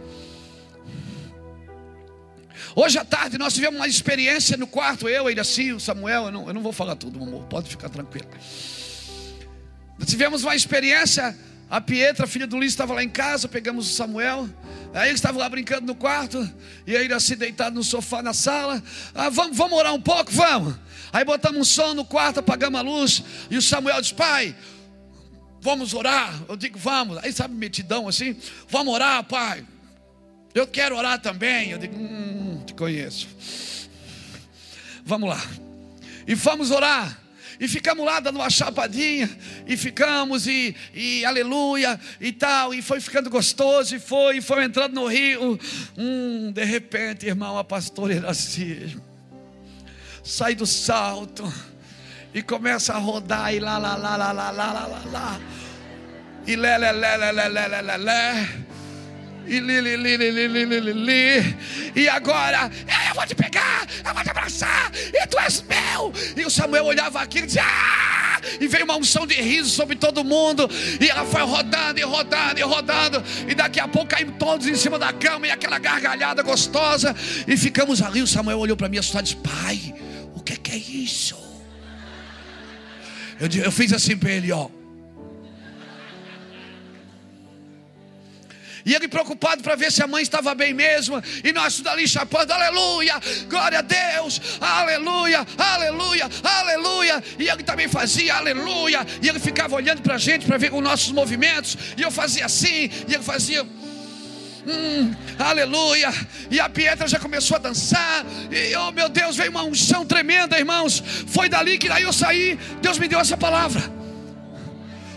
Hoje 2.75 2.99
à 2.99 3.05
tarde 3.05 3.37
nós 3.37 3.53
tivemos 3.53 3.79
uma 3.79 3.89
experiência 3.89 4.57
no 4.57 4.67
quarto, 4.67 5.09
eu, 5.09 5.29
ele 5.29 5.41
assim, 5.41 5.73
o 5.73 5.81
Samuel, 5.81 6.27
eu 6.27 6.33
não, 6.33 6.49
eu 6.49 6.55
não 6.55 6.63
vou 6.63 6.73
falar 6.73 6.97
tudo, 6.97 7.23
amor, 7.23 7.45
pode 7.45 7.69
ficar 7.69 7.89
tranquilo. 7.89 8.29
Nós 9.99 10.09
tivemos 10.09 10.45
uma 10.45 10.55
experiência, 10.55 11.37
a 11.69 11.81
Pietra, 11.81 12.27
filha 12.27 12.47
do 12.47 12.57
Luiz, 12.57 12.71
estava 12.71 12.95
lá 12.95 13.03
em 13.03 13.09
casa, 13.09 13.49
pegamos 13.49 13.91
o 13.91 13.95
Samuel, 13.95 14.49
aí 14.95 15.09
eles 15.09 15.19
estavam 15.19 15.41
lá 15.41 15.49
brincando 15.49 15.87
no 15.87 15.95
quarto, 15.95 16.49
e 16.87 16.95
ele 16.95 17.13
assim 17.13 17.37
deitado 17.37 17.75
no 17.75 17.83
sofá 17.83 18.23
na 18.23 18.33
sala, 18.33 18.83
ah, 19.15 19.29
vamos, 19.29 19.57
vamos 19.57 19.77
orar 19.77 19.93
um 19.93 20.01
pouco, 20.01 20.31
vamos. 20.31 20.75
Aí 21.13 21.25
botamos 21.25 21.61
um 21.61 21.65
som 21.65 21.95
no 21.95 22.05
quarto, 22.05 22.41
apagamos 22.41 22.79
a 22.79 22.83
luz, 22.83 23.23
e 23.51 23.57
o 23.57 23.63
Samuel 23.63 24.01
disse, 24.01 24.15
pai, 24.15 24.55
vamos 25.61 25.95
orar. 25.95 26.43
Eu 26.49 26.57
digo, 26.57 26.79
vamos. 26.79 27.19
Aí 27.19 27.33
sabe, 27.33 27.55
metidão 27.55 28.09
assim, 28.09 28.37
vamos 28.69 28.93
orar, 28.93 29.23
pai. 29.25 29.65
Eu 30.55 30.67
quero 30.67 30.97
orar 30.97 31.21
também. 31.21 31.71
Eu 31.71 31.79
digo, 31.79 31.97
hum, 31.97 32.63
te 32.67 32.75
conheço. 32.75 33.29
Vamos 35.05 35.29
lá. 35.29 35.43
E 36.27 36.35
vamos 36.35 36.71
orar. 36.71 37.23
E 37.61 37.67
ficamos 37.67 38.07
lá 38.07 38.21
dando 38.21 38.37
uma 38.37 38.49
chapadinha, 38.49 39.29
e 39.67 39.77
ficamos, 39.77 40.47
e, 40.47 40.77
e 40.95 41.25
aleluia, 41.25 41.99
e 42.21 42.31
tal, 42.31 42.73
e 42.73 42.81
foi 42.81 43.01
ficando 43.01 43.29
gostoso, 43.29 43.97
e 43.97 43.99
foi, 43.99 44.37
e 44.37 44.41
foi 44.41 44.63
entrando 44.63 44.95
no 44.95 45.09
rio. 45.09 45.59
Hum, 45.97 46.53
de 46.53 46.65
repente, 46.65 47.27
irmão, 47.27 47.59
a 47.59 47.65
pastora 47.65 48.15
Iraci 48.15 48.97
sai 50.29 50.55
do 50.55 50.67
salto 50.67 51.51
e 52.35 52.43
começa 52.43 52.93
a 52.93 52.99
rodar 52.99 53.55
e 53.55 53.59
lá, 53.59 53.79
lá, 53.79 53.97
lá, 53.97 54.15
lá, 54.15 54.31
lá, 54.31 54.51
lá, 54.51 54.73
lá, 54.73 54.87
lá, 54.87 55.03
lá. 55.11 55.41
E 56.47 56.55
lé, 56.55 56.77
lé, 56.77 56.93
lé, 56.93 57.17
lé, 57.17 57.33
lé, 57.33 57.49
lé, 57.49 57.69
lé, 57.69 57.83
lé, 57.83 57.97
lé. 57.97 58.49
E 59.47 59.59
li, 59.61 59.81
li, 59.81 59.97
li, 59.97 60.17
li, 60.19 60.31
li, 60.31 60.67
li, 60.67 60.81
li, 60.81 60.93
li. 60.93 61.57
E 61.97 62.09
agora, 62.11 62.71
eu 63.09 63.15
vou 63.15 63.27
te 63.27 63.35
pegar, 63.35 63.87
eu 64.07 64.13
vou 64.13 64.23
te 64.23 64.29
abraçar, 64.29 64.93
e 64.95 65.27
tu 65.27 65.39
és 65.39 65.63
meu. 65.63 66.13
E 66.37 66.45
o 66.45 66.51
Samuel 66.51 66.85
olhava 66.85 67.23
aquilo 67.23 67.45
e 67.45 67.47
dizia, 67.47 67.65
ah! 67.65 68.39
E 68.61 68.69
veio 68.69 68.85
uma 68.85 68.97
unção 68.97 69.27
de 69.27 69.35
riso 69.35 69.71
sobre 69.71 69.97
todo 69.97 70.23
mundo. 70.23 70.69
E 71.01 71.09
ela 71.09 71.25
foi 71.25 71.43
rodando 71.43 71.99
e 71.99 72.03
rodando 72.03 72.61
e 72.61 72.63
rodando. 72.63 73.25
E 73.49 73.55
daqui 73.55 73.81
a 73.81 73.89
pouco 73.89 74.09
caímos 74.09 74.37
todos 74.39 74.67
em 74.67 74.75
cima 74.75 74.99
da 74.99 75.11
cama 75.13 75.47
e 75.47 75.51
aquela 75.51 75.79
gargalhada 75.79 76.43
gostosa. 76.43 77.17
E 77.47 77.57
ficamos 77.57 78.03
ali. 78.03 78.23
O 78.23 78.27
Samuel 78.27 78.59
olhou 78.59 78.77
para 78.77 78.89
mim 78.89 78.99
assustado 78.99 79.23
e 79.23 79.35
disse: 79.35 79.37
Pai, 79.37 79.95
que, 80.49 80.57
que 80.57 80.73
é 80.73 80.77
isso? 80.77 81.37
Eu, 83.39 83.49
eu 83.65 83.73
fiz 83.73 83.93
assim 83.93 84.17
para 84.17 84.31
ele, 84.31 84.51
ó. 84.51 84.69
E 88.85 88.95
ele 88.95 89.07
preocupado 89.07 89.63
para 89.63 89.77
ver 89.77 89.93
se 89.93 90.03
a 90.03 90.07
mãe 90.07 90.23
estava 90.23 90.55
bem 90.55 90.73
mesmo. 90.73 91.23
E 91.45 91.53
nós 91.53 91.77
tudo 91.77 91.89
ali 91.91 92.09
chapando, 92.09 92.51
aleluia, 92.53 93.21
glória 93.47 93.81
a 93.81 93.83
Deus, 93.83 94.41
aleluia, 94.59 95.47
aleluia, 95.59 96.31
aleluia. 96.43 97.23
E 97.39 97.51
ele 97.51 97.63
também 97.63 97.87
fazia 97.87 98.37
aleluia. 98.37 99.07
E 99.21 99.29
ele 99.29 99.39
ficava 99.39 99.77
olhando 99.77 100.01
para 100.01 100.15
a 100.15 100.19
gente 100.19 100.47
para 100.47 100.57
ver 100.57 100.73
os 100.73 100.83
nossos 100.83 101.13
movimentos. 101.13 101.77
E 101.99 102.01
eu 102.01 102.11
fazia 102.11 102.47
assim, 102.47 102.91
e 103.07 103.15
ele 103.15 103.23
fazia. 103.23 103.67
Hum, 104.69 105.15
aleluia. 105.39 106.13
E 106.51 106.61
a 106.61 106.69
Pietra 106.69 107.09
já 107.09 107.19
começou 107.19 107.57
a 107.57 107.59
dançar. 107.59 108.27
E 108.51 108.77
oh 108.77 108.93
meu 108.93 109.09
Deus, 109.09 109.35
veio 109.35 109.51
uma 109.51 109.63
unção 109.63 110.05
tremenda, 110.05 110.59
irmãos. 110.59 111.03
Foi 111.27 111.49
dali 111.49 111.79
que 111.79 111.89
daí 111.89 112.03
eu 112.03 112.13
saí. 112.13 112.59
Deus 112.83 112.99
me 112.99 113.09
deu 113.09 113.19
essa 113.19 113.37
palavra. 113.37 113.83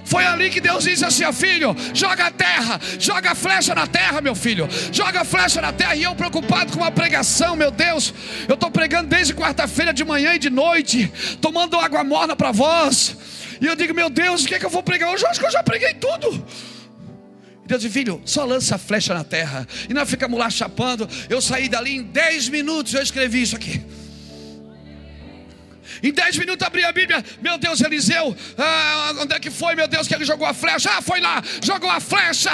Foi 0.06 0.26
ali 0.26 0.50
que 0.50 0.62
Deus 0.62 0.86
disse 0.86 1.04
assim: 1.04 1.26
ó, 1.26 1.34
filho, 1.34 1.76
joga 1.94 2.28
a 2.28 2.32
terra, 2.32 2.80
joga 2.98 3.32
a 3.32 3.36
flecha 3.36 3.76
na 3.76 3.86
terra, 3.88 4.22
meu 4.22 4.36
filho, 4.36 4.70
joga 4.92 5.22
a 5.22 5.26
flecha 5.26 5.62
na 5.62 5.74
terra. 5.74 5.96
E 5.96 6.04
eu 6.04 6.16
preocupado 6.16 6.78
com 6.78 6.84
a 6.84 6.92
pregação, 6.92 7.56
meu 7.56 7.72
Deus, 7.72 8.14
eu 8.48 8.56
estou 8.56 8.72
pregando 8.72 9.10
desde 9.10 9.34
quarta-feira 9.34 9.94
de 9.94 10.04
manhã 10.06 10.34
e 10.34 10.40
de 10.40 10.50
noite, 10.50 11.12
tomando 11.42 11.78
água 11.78 12.04
morna 12.06 12.38
para 12.38 12.52
vós. 12.54 13.18
E 13.60 13.66
eu 13.66 13.76
digo, 13.76 13.94
meu 13.94 14.10
Deus, 14.10 14.44
o 14.44 14.48
que 14.48 14.56
é 14.56 14.60
que 14.60 14.66
eu 14.66 14.70
vou 14.70 14.82
pregar 14.82 15.10
hoje? 15.12 15.24
Eu 15.24 15.30
acho 15.30 15.40
que 15.40 15.46
eu 15.46 15.52
já 15.52 15.62
preguei 15.62 15.94
tudo. 15.94 16.46
Deus 17.72 17.84
disse, 17.84 17.94
filho, 17.94 18.22
só 18.26 18.44
lança 18.44 18.76
a 18.76 18.78
flecha 18.78 19.14
na 19.14 19.24
terra. 19.24 19.66
E 19.90 19.94
nós 19.94 20.10
ficamos 20.10 20.38
lá 20.38 20.50
chapando. 20.50 21.08
Eu 21.30 21.42
saí 21.42 21.70
dali 21.70 21.96
em 21.96 22.04
10 22.04 22.50
minutos, 22.50 22.94
eu 22.94 23.02
escrevi 23.02 23.42
isso 23.42 23.56
aqui. 23.56 23.82
Em 26.04 26.12
10 26.12 26.38
minutos 26.38 26.68
abri 26.68 26.84
a 26.84 26.92
Bíblia. 26.92 27.24
Meu 27.42 27.58
Deus, 27.58 27.80
Eliseu, 27.80 28.36
ah, 28.58 29.14
onde 29.20 29.34
é 29.34 29.40
que 29.40 29.50
foi, 29.50 29.74
meu 29.76 29.88
Deus, 29.88 30.06
que 30.06 30.14
ele 30.14 30.26
jogou 30.26 30.46
a 30.46 30.54
flecha? 30.54 30.90
Ah, 30.98 31.02
foi 31.02 31.22
lá, 31.22 31.42
jogou 31.64 31.90
a 31.90 32.02
flecha. 32.02 32.52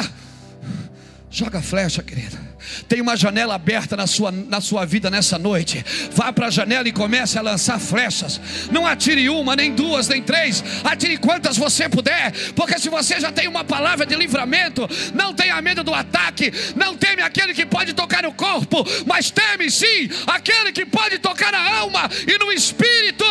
Joga 1.32 1.59
a 1.59 1.61
flecha, 1.63 2.03
querida. 2.03 2.47
Tem 2.88 3.01
uma 3.01 3.15
janela 3.15 3.55
aberta 3.55 3.95
na 3.95 4.07
sua, 4.07 4.32
na 4.32 4.61
sua 4.61 4.86
vida 4.86 5.09
nessa 5.09 5.38
noite. 5.38 5.84
Vá 6.11 6.32
para 6.32 6.47
a 6.47 6.49
janela 6.51 6.88
e 6.88 6.91
comece 6.91 7.38
a 7.38 7.41
lançar 7.41 7.80
flechas. 7.80 8.39
Não 8.72 8.86
atire 8.86 9.30
uma, 9.30 9.55
nem 9.55 9.74
duas, 9.74 10.07
nem 10.07 10.22
três. 10.22 10.63
Atire 10.84 11.18
quantas 11.18 11.57
você 11.57 11.89
puder. 11.89 12.32
Porque 12.53 12.80
se 12.80 12.89
você 12.89 13.20
já 13.20 13.32
tem 13.32 13.47
uma 13.47 13.63
palavra 13.63 14.05
de 14.05 14.15
livramento, 14.15 14.88
não 15.13 15.34
tenha 15.34 15.61
medo 15.61 15.84
do 15.84 15.93
ataque. 15.93 16.51
Não 16.76 16.95
teme 16.95 17.22
aquele 17.22 17.53
que 17.53 17.65
pode 17.65 17.93
tocar 17.93 18.24
no 18.24 18.34
corpo, 18.34 18.86
mas 19.05 19.32
teme 19.32 19.70
sim 19.70 20.09
aquele 20.26 20.72
que 20.72 20.86
pode 20.86 21.20
tocar 21.20 21.51
na 21.51 21.78
alma 21.80 22.09
e 22.28 22.38
no 22.38 22.51
espírito. 22.51 23.26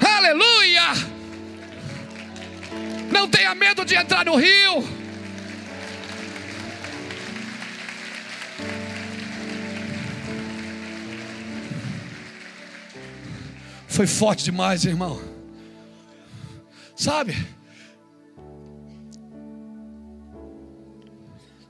Aleluia! 0.00 1.12
Não 3.10 3.28
tenha 3.28 3.54
medo 3.54 3.84
de 3.84 3.94
entrar 3.94 4.24
no 4.24 4.36
rio. 4.36 5.01
Foi 13.92 14.06
forte 14.06 14.42
demais, 14.42 14.86
irmão. 14.86 15.20
Sabe? 16.96 17.36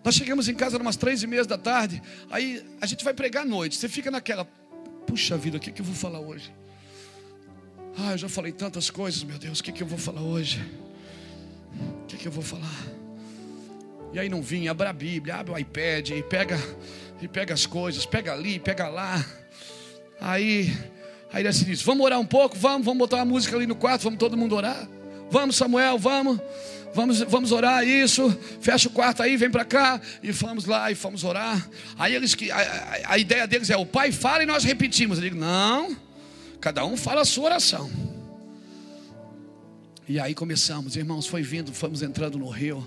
Nós 0.05 0.14
chegamos 0.14 0.49
em 0.49 0.55
casa 0.55 0.79
umas 0.79 0.95
três 0.95 1.25
e 1.25 1.27
meia 1.27 1.45
da 1.45 1.59
tarde. 1.59 2.01
Aí 2.31 2.64
a 2.81 2.87
gente 2.87 3.03
vai 3.03 3.12
pregar 3.12 3.43
à 3.43 3.45
noite. 3.45 3.75
Você 3.75 3.89
fica 3.89 4.09
naquela, 4.09 4.45
puxa 5.05 5.37
vida, 5.37 5.57
o 5.57 5.61
que, 5.61 5.73
que 5.73 5.83
eu 5.83 5.85
vou 5.85 5.97
falar 5.97 6.20
hoje? 6.20 6.55
Ah, 7.99 8.12
eu 8.12 8.18
já 8.18 8.29
falei 8.29 8.53
tantas 8.53 8.89
coisas, 8.89 9.25
meu 9.25 9.37
Deus, 9.37 9.59
o 9.59 9.64
que, 9.64 9.73
que 9.73 9.83
eu 9.83 9.87
vou 9.87 9.99
falar 9.99 10.23
hoje? 10.23 10.64
O 12.05 12.07
que, 12.07 12.16
que 12.16 12.29
eu 12.29 12.33
vou 12.33 12.43
falar? 12.45 12.87
E 14.12 14.20
aí 14.20 14.29
não 14.29 14.41
vinha, 14.41 14.70
abre 14.70 14.87
a 14.87 14.93
Bíblia, 14.93 15.35
abre 15.35 15.53
o 15.53 15.59
iPad 15.59 16.11
e 16.11 16.23
pega, 16.23 16.57
e 17.20 17.27
pega 17.27 17.53
as 17.53 17.66
coisas, 17.66 18.07
pega 18.07 18.33
ali, 18.33 18.61
pega 18.61 18.89
lá. 18.89 19.27
Aí 20.20 20.73
Aí 21.33 21.47
assim 21.47 21.64
disse: 21.64 21.85
Vamos 21.85 22.05
orar 22.05 22.20
um 22.20 22.26
pouco? 22.26 22.57
Vamos, 22.57 22.85
vamos 22.85 22.99
botar 22.99 23.16
uma 23.16 23.24
música 23.24 23.57
ali 23.57 23.66
no 23.66 23.74
quarto, 23.74 24.03
vamos 24.03 24.18
todo 24.18 24.37
mundo 24.37 24.55
orar. 24.55 24.89
Vamos, 25.30 25.57
Samuel, 25.57 25.99
vamos. 25.99 26.39
Vamos, 26.95 27.20
vamos 27.20 27.53
orar 27.53 27.87
isso. 27.87 28.30
Fecha 28.61 28.89
o 28.89 28.93
quarto 28.93 29.22
aí, 29.22 29.37
vem 29.37 29.51
para 29.51 29.64
cá 29.64 29.99
e 30.22 30.30
vamos 30.30 30.66
lá 30.66 30.91
e 30.91 30.95
vamos 30.95 31.24
orar. 31.24 31.66
Aí 31.99 32.14
eles 32.14 32.35
que 32.35 32.51
a, 32.51 32.59
a, 32.59 33.14
a, 33.14 33.18
ideia 33.18 33.47
deles 33.47 33.70
é 33.70 33.76
o 33.76 33.87
pai 33.87 34.12
fala 34.12 34.43
e 34.43 34.47
nós 34.47 34.62
repetimos. 34.62 35.18
Eu 35.18 35.24
digo: 35.24 35.37
"Não. 35.37 35.97
Cada 36.61 36.85
um 36.85 36.97
fala 36.97 37.22
a 37.22 37.24
sua 37.24 37.45
oração". 37.45 37.91
E 40.09 40.20
aí 40.20 40.35
começamos, 40.35 40.97
irmãos, 40.97 41.26
foi 41.26 41.43
vindo, 41.43 41.72
fomos 41.72 42.03
entrando 42.03 42.39
no 42.39 42.51
rio. 42.51 42.87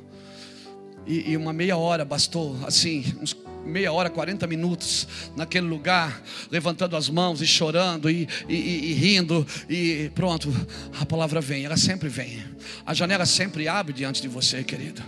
E, 1.08 1.32
e 1.32 1.38
uma 1.38 1.54
meia 1.54 1.78
hora 1.78 2.04
bastou, 2.04 2.58
assim, 2.66 3.04
uns 3.22 3.36
meia 3.66 3.92
hora, 3.92 4.10
40 4.10 4.46
minutos 4.48 5.08
naquele 5.36 5.68
lugar, 5.68 6.22
levantando 6.52 6.96
as 6.96 7.10
mãos 7.10 7.42
e 7.42 7.48
chorando 7.48 8.10
e, 8.10 8.28
e, 8.48 8.92
e, 8.92 8.94
rindo, 8.94 9.46
e 9.70 10.12
pronto, 10.14 10.54
a 11.00 11.06
palavra 11.06 11.42
vem, 11.42 11.66
ela 11.66 11.78
sempre 11.78 12.08
vem. 12.08 12.44
A 12.86 12.94
janela 12.94 13.26
sempre 13.26 13.68
abre 13.68 13.94
diante 13.94 14.22
de 14.22 14.28
você, 14.28 14.64
querido. 14.64 15.02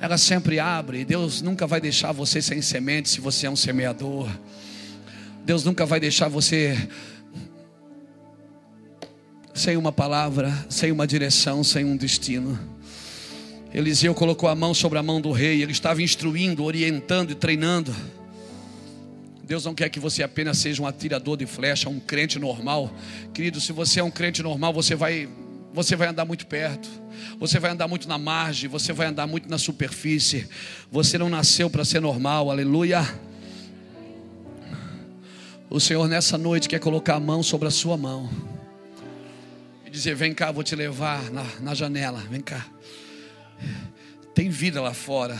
Ela 0.00 0.16
sempre 0.16 0.58
abre. 0.58 1.04
Deus 1.04 1.42
nunca 1.42 1.66
vai 1.66 1.80
deixar 1.80 2.12
você 2.12 2.40
sem 2.40 2.62
semente 2.62 3.08
se 3.08 3.20
você 3.20 3.46
é 3.46 3.50
um 3.50 3.56
semeador. 3.56 4.30
Deus 5.44 5.64
nunca 5.64 5.84
vai 5.84 6.00
deixar 6.00 6.28
você 6.28 6.88
sem 9.52 9.76
uma 9.76 9.92
palavra, 9.92 10.66
sem 10.70 10.90
uma 10.90 11.06
direção, 11.06 11.62
sem 11.62 11.84
um 11.84 11.96
destino. 11.96 12.69
Eliseu 13.72 14.14
colocou 14.14 14.48
a 14.48 14.54
mão 14.54 14.74
sobre 14.74 14.98
a 14.98 15.02
mão 15.02 15.20
do 15.20 15.30
rei, 15.30 15.62
ele 15.62 15.72
estava 15.72 16.02
instruindo, 16.02 16.64
orientando 16.64 17.30
e 17.30 17.34
treinando. 17.34 17.94
Deus 19.44 19.64
não 19.64 19.74
quer 19.74 19.88
que 19.88 20.00
você 20.00 20.22
apenas 20.22 20.58
seja 20.58 20.82
um 20.82 20.86
atirador 20.86 21.36
de 21.36 21.46
flecha, 21.46 21.88
um 21.88 22.00
crente 22.00 22.38
normal. 22.38 22.92
Querido, 23.32 23.60
se 23.60 23.72
você 23.72 24.00
é 24.00 24.04
um 24.04 24.10
crente 24.10 24.42
normal, 24.42 24.72
você 24.72 24.94
vai 24.94 25.28
você 25.72 25.94
vai 25.94 26.08
andar 26.08 26.24
muito 26.24 26.46
perto. 26.46 26.88
Você 27.38 27.60
vai 27.60 27.70
andar 27.70 27.86
muito 27.86 28.08
na 28.08 28.18
margem, 28.18 28.68
você 28.68 28.92
vai 28.92 29.06
andar 29.06 29.26
muito 29.26 29.48
na 29.48 29.58
superfície. 29.58 30.48
Você 30.90 31.16
não 31.16 31.28
nasceu 31.28 31.70
para 31.70 31.84
ser 31.84 32.00
normal. 32.00 32.50
Aleluia. 32.50 33.06
O 35.68 35.78
Senhor 35.78 36.08
nessa 36.08 36.36
noite 36.36 36.68
quer 36.68 36.80
colocar 36.80 37.14
a 37.14 37.20
mão 37.20 37.42
sobre 37.42 37.68
a 37.68 37.70
sua 37.70 37.96
mão 37.96 38.28
e 39.86 39.90
dizer: 39.90 40.14
Vem 40.16 40.34
cá, 40.34 40.50
vou 40.50 40.64
te 40.64 40.74
levar 40.74 41.30
na, 41.30 41.44
na 41.60 41.74
janela. 41.74 42.18
Vem 42.30 42.40
cá. 42.40 42.66
Tem 44.34 44.48
vida 44.48 44.80
lá 44.80 44.94
fora. 44.94 45.38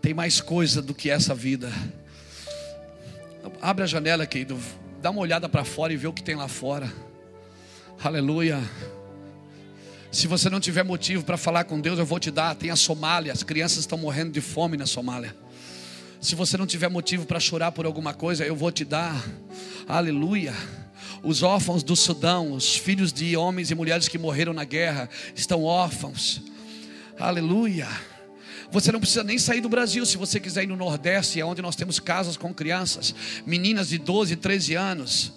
Tem 0.00 0.14
mais 0.14 0.40
coisa 0.40 0.80
do 0.80 0.94
que 0.94 1.10
essa 1.10 1.34
vida. 1.34 1.72
Abre 3.60 3.84
a 3.84 3.86
janela, 3.86 4.26
querido. 4.26 4.58
Dá 5.00 5.10
uma 5.10 5.20
olhada 5.20 5.48
para 5.48 5.64
fora 5.64 5.92
e 5.92 5.96
vê 5.96 6.06
o 6.06 6.12
que 6.12 6.22
tem 6.22 6.34
lá 6.34 6.48
fora. 6.48 6.92
Aleluia. 8.02 8.60
Se 10.10 10.26
você 10.26 10.48
não 10.48 10.60
tiver 10.60 10.82
motivo 10.82 11.24
para 11.24 11.36
falar 11.36 11.64
com 11.64 11.80
Deus, 11.80 11.98
eu 11.98 12.06
vou 12.06 12.18
te 12.18 12.30
dar. 12.30 12.54
Tem 12.54 12.70
a 12.70 12.76
Somália, 12.76 13.32
as 13.32 13.42
crianças 13.42 13.80
estão 13.80 13.98
morrendo 13.98 14.30
de 14.30 14.40
fome 14.40 14.76
na 14.76 14.86
Somália. 14.86 15.36
Se 16.20 16.34
você 16.34 16.56
não 16.56 16.66
tiver 16.66 16.88
motivo 16.88 17.26
para 17.26 17.38
chorar 17.38 17.72
por 17.72 17.86
alguma 17.86 18.14
coisa, 18.14 18.44
eu 18.44 18.56
vou 18.56 18.72
te 18.72 18.84
dar. 18.84 19.22
Aleluia. 19.86 20.54
Os 21.22 21.42
órfãos 21.42 21.82
do 21.82 21.94
Sudão, 21.94 22.52
os 22.52 22.76
filhos 22.76 23.12
de 23.12 23.36
homens 23.36 23.70
e 23.70 23.74
mulheres 23.74 24.08
que 24.08 24.18
morreram 24.18 24.52
na 24.52 24.64
guerra, 24.64 25.08
estão 25.34 25.64
órfãos. 25.64 26.42
Aleluia. 27.18 27.88
Você 28.70 28.92
não 28.92 29.00
precisa 29.00 29.24
nem 29.24 29.38
sair 29.38 29.60
do 29.60 29.68
Brasil 29.68 30.06
se 30.06 30.16
você 30.16 30.38
quiser 30.38 30.64
ir 30.64 30.66
no 30.66 30.76
Nordeste, 30.76 31.40
é 31.40 31.44
onde 31.44 31.60
nós 31.60 31.74
temos 31.74 31.98
casas 31.98 32.36
com 32.36 32.54
crianças, 32.54 33.14
meninas 33.44 33.88
de 33.88 33.98
12, 33.98 34.36
13 34.36 34.74
anos, 34.74 35.32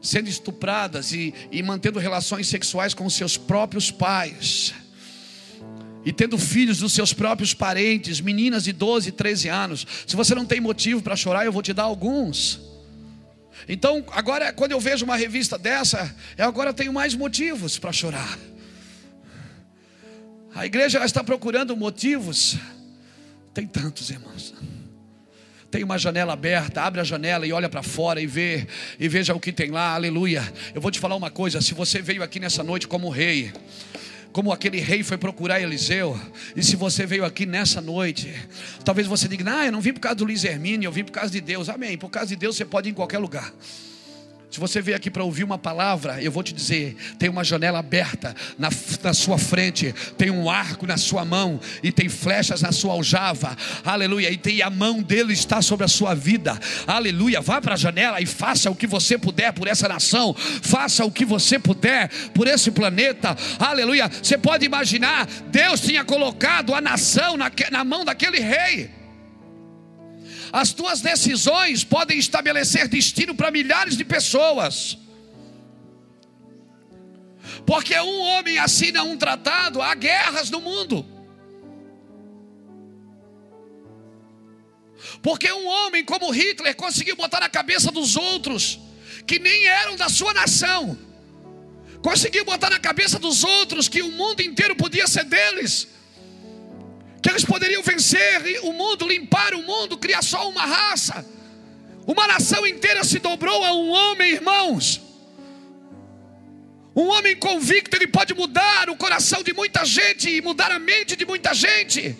sendo 0.00 0.28
estupradas 0.28 1.12
e, 1.12 1.32
e 1.52 1.62
mantendo 1.62 2.00
relações 2.00 2.48
sexuais 2.48 2.92
com 2.92 3.08
seus 3.08 3.36
próprios 3.36 3.90
pais. 3.90 4.74
E 6.04 6.12
tendo 6.12 6.36
filhos 6.36 6.78
dos 6.78 6.92
seus 6.92 7.12
próprios 7.12 7.54
parentes, 7.54 8.20
meninas 8.20 8.64
de 8.64 8.72
12, 8.72 9.12
13 9.12 9.48
anos. 9.48 9.86
Se 10.04 10.16
você 10.16 10.34
não 10.34 10.44
tem 10.44 10.60
motivo 10.60 11.00
para 11.00 11.14
chorar, 11.14 11.44
eu 11.44 11.52
vou 11.52 11.62
te 11.62 11.72
dar 11.72 11.84
alguns. 11.84 12.60
Então, 13.68 14.04
agora, 14.10 14.52
quando 14.52 14.72
eu 14.72 14.80
vejo 14.80 15.04
uma 15.04 15.14
revista 15.14 15.56
dessa, 15.56 16.12
eu 16.36 16.46
agora 16.46 16.74
tenho 16.74 16.92
mais 16.92 17.14
motivos 17.14 17.78
para 17.78 17.92
chorar. 17.92 18.36
A 20.54 20.66
igreja 20.66 20.98
ela 20.98 21.06
está 21.06 21.24
procurando 21.24 21.76
motivos. 21.76 22.56
Tem 23.54 23.66
tantos, 23.66 24.10
irmãos. 24.10 24.54
Tem 25.70 25.82
uma 25.82 25.96
janela 25.98 26.34
aberta, 26.34 26.82
abre 26.82 27.00
a 27.00 27.04
janela 27.04 27.46
e 27.46 27.52
olha 27.52 27.68
para 27.68 27.82
fora 27.82 28.20
e 28.20 28.26
vê 28.26 28.66
e 29.00 29.08
veja 29.08 29.34
o 29.34 29.40
que 29.40 29.50
tem 29.50 29.70
lá. 29.70 29.94
Aleluia. 29.94 30.42
Eu 30.74 30.82
vou 30.82 30.90
te 30.90 31.00
falar 31.00 31.16
uma 31.16 31.30
coisa, 31.30 31.62
se 31.62 31.72
você 31.72 32.02
veio 32.02 32.22
aqui 32.22 32.38
nessa 32.38 32.62
noite 32.62 32.86
como 32.86 33.08
rei, 33.08 33.50
como 34.32 34.52
aquele 34.52 34.80
rei 34.80 35.02
foi 35.02 35.16
procurar 35.16 35.62
Eliseu, 35.62 36.18
e 36.54 36.62
se 36.62 36.76
você 36.76 37.06
veio 37.06 37.24
aqui 37.24 37.46
nessa 37.46 37.80
noite, 37.80 38.30
talvez 38.84 39.06
você 39.06 39.26
diga: 39.26 39.44
"Ah, 39.50 39.66
eu 39.66 39.72
não 39.72 39.80
vim 39.80 39.94
por 39.94 40.00
causa 40.00 40.16
do 40.16 40.24
Luiz 40.24 40.44
Hermínio, 40.44 40.88
eu 40.88 40.92
vim 40.92 41.04
por 41.04 41.12
causa 41.12 41.30
de 41.30 41.40
Deus". 41.40 41.70
Amém. 41.70 41.96
Por 41.96 42.10
causa 42.10 42.28
de 42.28 42.36
Deus 42.36 42.56
você 42.56 42.66
pode 42.66 42.90
ir 42.90 42.92
em 42.92 42.94
qualquer 42.94 43.18
lugar. 43.18 43.50
Se 44.52 44.60
você 44.60 44.82
veio 44.82 44.94
aqui 44.94 45.10
para 45.10 45.24
ouvir 45.24 45.44
uma 45.44 45.56
palavra, 45.56 46.22
eu 46.22 46.30
vou 46.30 46.42
te 46.42 46.52
dizer: 46.52 46.94
tem 47.18 47.30
uma 47.30 47.42
janela 47.42 47.78
aberta 47.78 48.36
na, 48.58 48.68
na, 49.02 49.14
sua 49.14 49.38
frente, 49.38 49.94
tem 50.18 50.30
um 50.30 50.50
arco 50.50 50.86
na 50.86 50.98
sua 50.98 51.24
mão, 51.24 51.58
e 51.82 51.90
tem 51.90 52.06
flechas 52.10 52.60
na 52.60 52.70
sua 52.70 52.92
aljava, 52.92 53.56
aleluia, 53.82 54.30
e 54.30 54.36
tem 54.36 54.60
a 54.60 54.68
mão 54.68 55.00
dele 55.00 55.32
está 55.32 55.62
sobre 55.62 55.86
a 55.86 55.88
sua 55.88 56.14
vida, 56.14 56.60
aleluia. 56.86 57.40
Vá 57.40 57.62
para 57.62 57.72
a 57.72 57.78
janela 57.78 58.20
e 58.20 58.26
faça 58.26 58.70
o 58.70 58.76
que 58.76 58.86
você 58.86 59.16
puder 59.16 59.54
por 59.54 59.66
essa 59.66 59.88
nação, 59.88 60.34
faça 60.34 61.02
o 61.02 61.10
que 61.10 61.24
você 61.24 61.58
puder 61.58 62.10
por 62.34 62.46
esse 62.46 62.70
planeta, 62.70 63.34
aleluia. 63.58 64.10
Você 64.22 64.36
pode 64.36 64.66
imaginar, 64.66 65.26
Deus 65.50 65.80
tinha 65.80 66.04
colocado 66.04 66.74
a 66.74 66.80
nação 66.82 67.38
na, 67.38 67.50
na 67.70 67.84
mão 67.84 68.04
daquele 68.04 68.38
rei. 68.38 69.01
As 70.52 70.70
tuas 70.70 71.00
decisões 71.00 71.82
podem 71.82 72.18
estabelecer 72.18 72.86
destino 72.86 73.34
para 73.34 73.50
milhares 73.50 73.96
de 73.96 74.04
pessoas. 74.04 74.98
Porque 77.64 77.98
um 77.98 78.20
homem 78.20 78.58
assina 78.58 79.02
um 79.02 79.16
tratado, 79.16 79.80
há 79.80 79.94
guerras 79.94 80.50
no 80.50 80.60
mundo. 80.60 81.06
Porque 85.22 85.50
um 85.50 85.66
homem 85.66 86.04
como 86.04 86.30
Hitler 86.30 86.76
conseguiu 86.76 87.16
botar 87.16 87.40
na 87.40 87.48
cabeça 87.48 87.90
dos 87.90 88.14
outros, 88.14 88.78
que 89.26 89.38
nem 89.38 89.66
eram 89.66 89.96
da 89.96 90.10
sua 90.10 90.34
nação, 90.34 90.98
conseguiu 92.02 92.44
botar 92.44 92.68
na 92.68 92.78
cabeça 92.78 93.18
dos 93.18 93.42
outros 93.42 93.88
que 93.88 94.02
o 94.02 94.12
mundo 94.12 94.42
inteiro 94.42 94.76
podia 94.76 95.06
ser 95.06 95.24
deles 95.24 95.88
que 97.22 97.30
eles 97.30 97.44
poderiam 97.44 97.82
vencer 97.82 98.60
o 98.64 98.72
mundo, 98.72 99.06
limpar 99.06 99.54
o 99.54 99.62
mundo, 99.62 99.96
criar 99.96 100.22
só 100.22 100.48
uma 100.48 100.66
raça. 100.66 101.24
Uma 102.04 102.26
nação 102.26 102.66
inteira 102.66 103.04
se 103.04 103.20
dobrou 103.20 103.64
a 103.64 103.72
um 103.72 103.90
homem, 103.90 104.32
irmãos. 104.32 105.00
Um 106.96 107.08
homem 107.08 107.36
convicto, 107.36 107.96
ele 107.96 108.08
pode 108.08 108.34
mudar 108.34 108.90
o 108.90 108.96
coração 108.96 109.42
de 109.42 109.52
muita 109.54 109.84
gente 109.84 110.28
e 110.28 110.42
mudar 110.42 110.72
a 110.72 110.80
mente 110.80 111.14
de 111.14 111.24
muita 111.24 111.54
gente. 111.54 112.16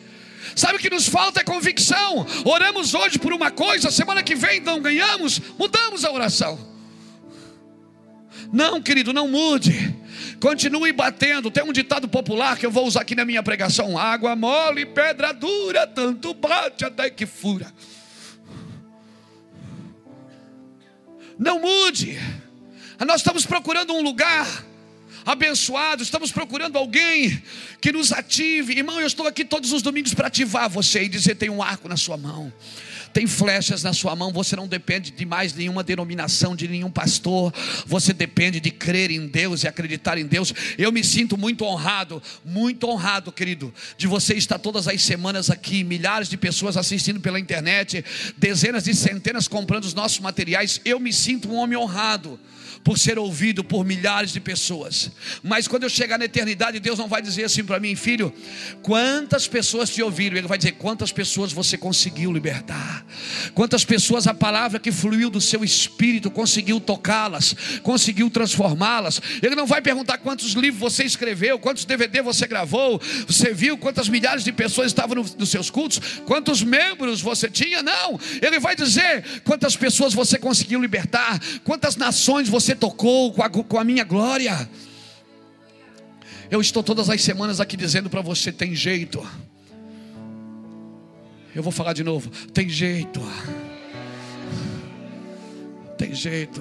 Sabe 0.55 0.77
o 0.77 0.79
que 0.79 0.89
nos 0.89 1.09
falta 1.09 1.41
é 1.41 1.45
convicção. 1.45 2.25
Oramos 2.45 2.95
hoje 2.95 3.19
por 3.19 3.33
uma 3.33 3.51
coisa, 3.51 3.91
semana 3.91 4.23
que 4.23 4.37
vem 4.37 4.61
não 4.61 4.81
ganhamos, 4.81 5.41
mudamos 5.59 6.05
a 6.05 6.13
oração. 6.13 6.59
Não, 8.53 8.81
querido, 8.81 9.13
não 9.13 9.27
mude. 9.27 9.95
Continue 10.43 10.91
batendo. 10.91 11.53
Tem 11.53 11.63
um 11.63 11.73
ditado 11.73 12.09
popular 12.09 12.59
que 12.59 12.67
eu 12.67 12.71
vou 12.73 12.85
usar 12.85 13.03
aqui 13.03 13.15
na 13.15 13.25
minha 13.25 13.45
pregação: 13.45 13.97
água 13.97 14.35
mole, 14.35 14.85
pedra 14.85 15.33
dura, 15.33 15.87
tanto 15.87 16.35
bate 16.35 16.85
até 16.85 17.09
que 17.09 17.27
fura. 17.27 17.73
Não 21.39 21.61
mude. 21.61 22.19
Nós 23.07 23.21
estamos 23.21 23.47
procurando 23.47 23.93
um 23.93 24.03
lugar 24.03 24.65
abençoado, 25.25 26.03
estamos 26.03 26.33
procurando 26.33 26.77
alguém 26.77 27.41
que 27.81 27.93
nos 27.93 28.11
ative. 28.13 28.77
Irmão, 28.77 28.99
eu 28.99 29.07
estou 29.07 29.29
aqui 29.29 29.45
todos 29.45 29.73
os 29.73 29.81
domingos 29.81 30.13
para 30.13 30.27
ativar 30.27 30.69
você 30.69 31.05
e 31.05 31.09
dizer: 31.09 31.37
tem 31.37 31.51
um 31.51 31.63
arco 31.63 31.89
na 31.89 31.97
sua 31.97 32.17
mão 32.17 32.53
tem 33.13 33.27
flechas 33.27 33.83
na 33.83 33.93
sua 33.93 34.17
mão, 34.17 34.33
você 34.33 34.57
não 34.57 34.67
depende 34.67 35.11
de 35.11 35.25
mais 35.25 35.53
nenhuma 35.55 35.83
denominação, 35.83 36.57
de 36.57 36.67
nenhum 36.67 36.91
pastor, 36.91 37.53
você 37.87 38.13
depende 38.13 38.61
de 38.61 38.71
crer 38.71 39.11
em 39.11 39.27
Deus 39.27 39.63
e 39.63 39.69
acreditar 39.69 40.19
em 40.19 40.27
Deus. 40.27 40.53
Eu 40.79 40.91
me 40.91 41.05
sinto 41.05 41.37
muito 41.37 41.65
honrado, 41.65 42.23
muito 42.45 42.89
honrado, 42.89 43.31
querido, 43.31 43.73
de 43.97 44.07
você 44.07 44.35
estar 44.35 44.59
todas 44.59 44.89
as 44.89 45.03
semanas 45.03 45.51
aqui, 45.51 45.85
milhares 45.85 46.29
de 46.29 46.37
pessoas 46.37 46.77
assistindo 46.77 47.21
pela 47.21 47.39
internet, 47.39 48.05
dezenas 48.37 48.87
e 48.87 48.95
centenas 48.95 49.49
comprando 49.49 49.85
os 49.85 49.95
nossos 49.95 50.21
materiais. 50.21 50.81
Eu 50.85 50.99
me 50.99 51.13
sinto 51.13 51.49
um 51.51 51.57
homem 51.57 51.77
honrado 51.77 52.39
por 52.85 52.99
ser 52.99 53.19
ouvido 53.19 53.63
por 53.63 53.85
milhares 53.85 54.33
de 54.33 54.41
pessoas. 54.41 55.11
Mas 55.43 55.69
quando 55.69 55.85
eu 55.85 55.89
chegar 55.89 56.19
na 56.19 56.25
eternidade, 56.25 56.81
Deus 56.81 56.99
não 56.99 57.09
vai 57.09 57.23
dizer 57.23 57.45
assim 57.45 57.65
para 57.65 57.79
mim, 57.79 57.95
filho, 57.95 58.33
quantas 58.83 59.47
pessoas 59.47 59.91
te 59.91 60.03
ouviram? 60.03 60.37
Ele 60.37 60.49
vai 60.49 60.59
dizer 60.59 60.73
quantas 60.73 61.13
pessoas 61.13 61.53
você 61.53 61.77
conseguiu 61.79 62.33
libertar, 62.33 63.02
quantas 63.55 63.85
pessoas 63.85 64.27
a 64.27 64.35
palavra 64.35 64.81
que 64.81 64.91
fluiu 64.91 65.31
do 65.31 65.41
seu 65.41 65.63
espírito 65.63 66.31
conseguiu 66.31 66.81
tocá-las, 66.81 67.55
conseguiu 67.83 68.29
transformá-las. 68.31 69.21
Ele 69.43 69.55
não 69.55 69.67
vai 69.67 69.81
perguntar 69.81 70.19
quantos 70.19 70.53
livros 70.55 70.81
você 70.81 71.05
escreveu, 71.05 71.59
quantos 71.59 71.85
DVD 71.85 72.23
você 72.23 72.47
gravou, 72.47 73.01
você 73.27 73.53
viu 73.53 73.77
quantas 73.79 74.09
milhares 74.09 74.45
de 74.45 74.53
pessoas 74.53 74.89
estavam 74.89 75.17
nos, 75.17 75.35
nos 75.35 75.51
seus 75.51 75.71
cultos, 75.71 76.01
quantos 76.27 76.63
membros 76.63 77.21
você 77.21 77.49
tinha. 77.49 77.83
Não, 77.83 78.19
ele 78.41 78.59
vai 78.59 78.75
dizer 78.75 79.43
quantas 79.45 79.77
pessoas 79.77 80.15
você 80.15 80.39
conseguiu 80.39 80.81
libertar, 80.81 81.39
quantas 81.65 81.97
nações 81.97 82.49
você 82.49 82.73
você 82.73 82.77
tocou 82.77 83.33
com 83.33 83.43
a, 83.43 83.51
com 83.51 83.79
a 83.79 83.85
minha 83.85 84.05
glória. 84.05 84.69
Eu 86.51 86.61
estou 86.61 86.83
todas 86.83 87.11
as 87.11 87.23
semanas 87.23 87.61
aqui 87.61 87.77
dizendo 87.77 88.09
para 88.09 88.21
você: 88.21 88.53
tem 88.53 88.75
jeito. 88.75 89.27
Eu 91.55 91.63
vou 91.63 91.73
falar 91.73 91.93
de 91.93 92.03
novo: 92.03 92.31
tem 92.53 92.69
jeito. 92.69 93.21
Tem 95.99 96.15
jeito. 96.15 96.61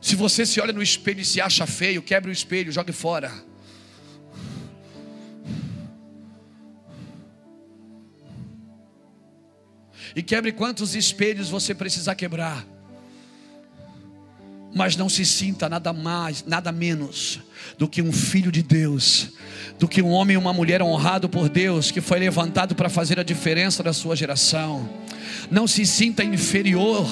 Se 0.00 0.14
você 0.16 0.44
se 0.44 0.60
olha 0.60 0.72
no 0.72 0.82
espelho 0.82 1.20
e 1.20 1.24
se 1.24 1.40
acha 1.40 1.66
feio, 1.66 2.02
quebre 2.02 2.30
o 2.30 2.32
espelho, 2.32 2.70
jogue 2.70 2.92
fora. 2.92 3.32
E 10.14 10.22
quebre 10.22 10.52
quantos 10.52 10.94
espelhos 10.94 11.48
você 11.48 11.74
precisar 11.74 12.14
quebrar. 12.14 12.73
Mas 14.74 14.96
não 14.96 15.08
se 15.08 15.24
sinta 15.24 15.68
nada 15.68 15.92
mais, 15.92 16.44
nada 16.44 16.72
menos 16.72 17.40
do 17.78 17.88
que 17.88 18.02
um 18.02 18.12
filho 18.12 18.50
de 18.50 18.62
Deus, 18.62 19.28
do 19.78 19.86
que 19.86 20.02
um 20.02 20.10
homem 20.10 20.34
e 20.34 20.38
uma 20.38 20.52
mulher 20.52 20.82
honrado 20.82 21.28
por 21.28 21.48
Deus, 21.48 21.90
que 21.90 22.00
foi 22.00 22.18
levantado 22.18 22.74
para 22.74 22.88
fazer 22.88 23.18
a 23.20 23.22
diferença 23.22 23.82
da 23.82 23.92
sua 23.92 24.16
geração. 24.16 24.88
Não 25.50 25.66
se 25.66 25.86
sinta 25.86 26.24
inferior, 26.24 27.06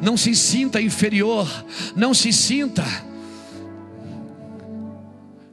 não 0.00 0.16
se 0.16 0.34
sinta 0.34 0.80
inferior, 0.80 1.46
não 1.94 2.14
se 2.14 2.32
sinta. 2.32 2.84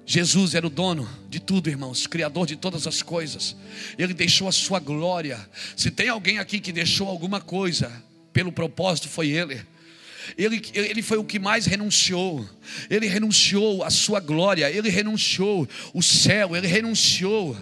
Jesus 0.06 0.54
era 0.54 0.68
o 0.68 0.70
dono 0.70 1.08
de 1.30 1.40
tudo, 1.40 1.70
irmãos, 1.70 2.08
criador 2.08 2.46
de 2.46 2.56
todas 2.56 2.88
as 2.88 3.02
coisas. 3.02 3.56
Ele 3.98 4.14
deixou 4.14 4.48
a 4.48 4.52
sua 4.52 4.80
glória. 4.80 5.40
Se 5.76 5.90
tem 5.92 6.10
alguém 6.10 6.40
aqui 6.40 6.60
que 6.60 6.72
deixou 6.72 7.08
alguma 7.08 7.42
coisa 7.42 7.92
pelo 8.32 8.52
propósito, 8.52 9.10
foi 9.10 9.30
ele. 9.30 9.62
Ele, 10.38 10.62
ele 10.74 11.02
foi 11.02 11.18
o 11.18 11.24
que 11.24 11.40
mais 11.40 11.66
renunciou. 11.66 12.48
Ele 12.90 13.08
renunciou 13.08 13.84
a 13.84 13.90
sua 13.90 14.20
glória, 14.20 14.70
ele 14.70 14.90
renunciou 14.90 15.68
o 15.94 16.02
céu, 16.02 16.56
ele 16.56 16.68
renunciou 16.68 17.58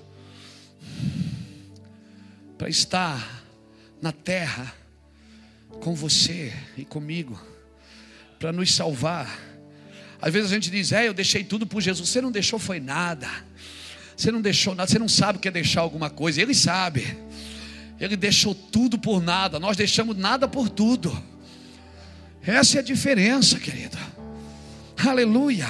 para 2.57 2.69
estar 2.69 3.43
na 4.01 4.11
terra 4.11 4.73
com 5.81 5.95
você 5.95 6.53
e 6.77 6.85
comigo, 6.85 7.39
para 8.39 8.51
nos 8.51 8.73
salvar. 8.73 9.39
Às 10.21 10.31
vezes 10.31 10.51
a 10.51 10.53
gente 10.53 10.69
diz: 10.69 10.91
É, 10.91 11.07
eu 11.07 11.13
deixei 11.13 11.43
tudo 11.43 11.65
por 11.65 11.81
Jesus. 11.81 12.07
Você 12.07 12.21
não 12.21 12.31
deixou, 12.31 12.59
foi 12.59 12.79
nada. 12.79 13.27
Você 14.15 14.31
não 14.31 14.41
deixou 14.41 14.75
nada, 14.75 14.89
você 14.89 14.99
não 14.99 15.09
sabe 15.09 15.39
o 15.39 15.41
que 15.41 15.47
é 15.47 15.51
deixar 15.51 15.81
alguma 15.81 16.09
coisa. 16.09 16.41
Ele 16.41 16.53
sabe. 16.53 17.17
Ele 17.99 18.15
deixou 18.15 18.53
tudo 18.53 18.99
por 18.99 19.21
nada. 19.21 19.59
Nós 19.59 19.75
deixamos 19.75 20.15
nada 20.15 20.47
por 20.47 20.69
tudo. 20.69 21.11
Essa 22.45 22.77
é 22.77 22.79
a 22.79 22.83
diferença, 22.83 23.59
querida. 23.59 23.99
Aleluia. 24.97 25.67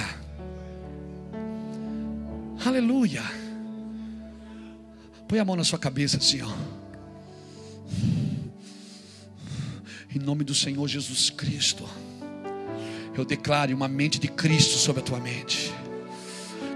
Aleluia. 2.64 3.22
Põe 5.28 5.38
a 5.38 5.44
mão 5.44 5.56
na 5.56 5.64
sua 5.64 5.78
cabeça 5.78 6.16
assim, 6.16 6.40
ó. 6.42 6.50
Em 10.14 10.18
nome 10.18 10.44
do 10.44 10.54
Senhor 10.54 10.86
Jesus 10.88 11.28
Cristo. 11.30 11.88
Eu 13.14 13.24
declaro 13.24 13.74
uma 13.74 13.88
mente 13.88 14.18
de 14.18 14.28
Cristo 14.28 14.78
sobre 14.78 15.02
a 15.02 15.04
tua 15.04 15.20
mente. 15.20 15.72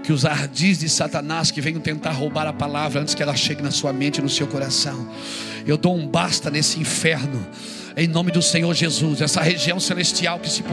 Que 0.03 0.13
os 0.13 0.25
ardis 0.25 0.77
de 0.77 0.89
Satanás 0.89 1.49
que 1.49 1.59
venham 1.59 1.81
tentar 1.81 2.11
roubar 2.11 2.47
a 2.47 2.53
palavra 2.53 3.01
antes 3.01 3.15
que 3.15 3.23
ela 3.23 3.35
chegue 3.35 3.63
na 3.63 3.71
sua 3.71 3.91
mente 3.91 4.19
e 4.19 4.21
no 4.21 4.29
seu 4.29 4.47
coração. 4.47 5.11
Eu 5.65 5.75
dou 5.75 5.95
um 5.95 6.07
basta 6.07 6.51
nesse 6.51 6.79
inferno 6.79 7.45
em 7.97 8.07
nome 8.07 8.31
do 8.31 8.43
Senhor 8.43 8.75
Jesus, 8.75 9.21
essa 9.21 9.41
região 9.41 9.79
celestial 9.79 10.39
que 10.39 10.51
se, 10.51 10.63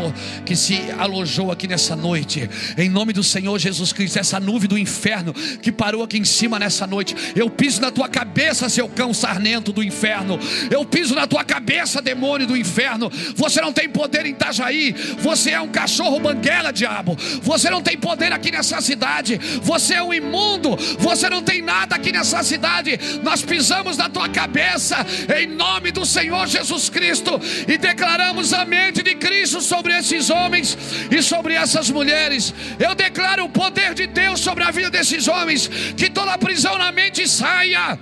que 0.45 0.55
se 0.55 0.79
alojou 0.99 1.51
aqui 1.51 1.67
nessa 1.67 1.97
noite, 1.97 2.51
em 2.77 2.91
nome 2.91 3.15
do 3.15 3.23
Senhor 3.23 3.59
Jesus 3.59 3.95
Cristo, 3.95 4.19
essa 4.19 4.39
nuvem 4.39 4.69
do 4.69 4.77
inferno 4.77 5.33
que 5.33 5.73
parou 5.73 6.03
aqui 6.03 6.19
em 6.19 6.25
cima 6.25 6.59
nessa 6.59 6.87
noite, 6.87 7.17
eu 7.35 7.49
piso 7.49 7.81
na 7.81 7.91
tua 7.91 8.11
cabeça, 8.11 8.69
seu 8.69 8.87
cão 8.91 9.15
sarnento 9.15 9.73
do 9.73 9.83
inferno, 9.83 10.39
eu 10.71 10.85
piso 10.85 11.15
na 11.15 11.27
tua 11.27 11.43
cabeça, 11.43 12.03
demônio 12.03 12.47
do 12.47 12.55
inferno. 12.55 13.11
Você 13.35 13.59
não 13.59 13.73
tem 13.73 13.89
poder 13.89 14.27
em 14.27 14.33
Itajaí, 14.33 14.95
você 15.19 15.53
é 15.53 15.61
um 15.61 15.69
cachorro 15.69 16.21
banguela, 16.21 16.73
diabo. 16.73 17.17
Você 17.41 17.71
não 17.71 17.81
tem 17.81 17.97
poder 17.97 18.33
aqui 18.33 18.51
nessa 18.51 18.83
cidade, 18.83 19.41
você 19.63 19.95
é 19.95 20.03
um 20.03 20.13
imundo, 20.13 20.77
você 20.99 21.31
não 21.31 21.43
tem 21.43 21.63
nada 21.63 21.97
aqui 21.97 22.13
nessa 22.13 22.43
cidade. 22.43 23.01
Nós 23.23 23.41
pisamos 23.41 23.97
na 23.97 24.11
tua 24.11 24.29
cabeça, 24.29 24.97
em 25.41 25.47
nome 25.47 25.91
do 25.91 26.05
Senhor 26.05 26.47
Jesus 26.47 26.91
Cristo. 26.91 27.14
Cristo 27.15 27.41
e 27.69 27.79
declaramos 27.79 28.53
a 28.53 28.65
mente 28.65 29.03
de 29.03 29.15
Cristo 29.15 29.61
sobre 29.61 29.97
esses 29.97 30.31
homens 30.31 30.77
e 31.11 31.23
sobre 31.23 31.55
essas 31.55 31.89
mulheres. 31.91 32.53
Eu 32.79 32.95
declaro 32.95 33.45
o 33.45 33.49
poder 33.49 33.95
de 33.95 34.07
Deus 34.07 34.41
sobre 34.41 34.65
a 34.65 34.71
vida 34.71 34.91
desses 34.91 35.29
homens, 35.29 35.69
que 35.97 36.11
toda 36.11 36.37
prisão 36.37 36.77
na 36.77 36.91
mente 36.91 37.29
saia, 37.29 37.99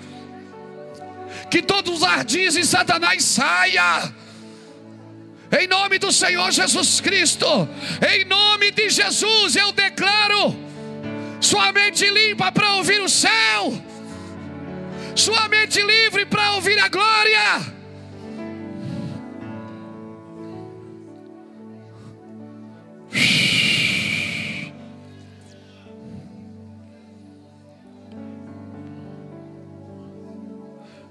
que 1.51 1.61
todos 1.61 1.99
os 1.99 2.03
ardis 2.03 2.57
e 2.57 2.65
Satanás 2.65 3.23
saia. 3.25 4.13
Em 5.61 5.69
nome 5.69 5.99
do 5.99 6.11
Senhor 6.11 6.51
Jesus 6.51 6.99
Cristo, 7.01 7.69
em 8.11 8.25
nome 8.25 8.71
de 8.71 8.89
Jesus, 8.89 9.55
eu 9.55 9.71
declaro 9.73 10.57
sua 11.39 11.71
mente 11.73 12.09
limpa 12.09 12.51
para 12.51 12.77
ouvir 12.77 13.03
o 13.03 13.09
céu, 13.09 13.75
sua 15.15 15.49
mente 15.49 15.83
livre 15.83 16.25
para 16.25 16.53
ouvir 16.53 16.79
a 16.79 16.89
glória 16.89 17.82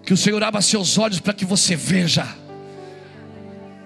Que 0.04 0.14
o 0.14 0.18
Senhor 0.18 0.43
abra 0.43 0.62
seus 0.62 0.97
olhos 0.97 1.20
para 1.20 1.34
que 1.34 1.45
você 1.45 1.76
veja. 1.76 2.28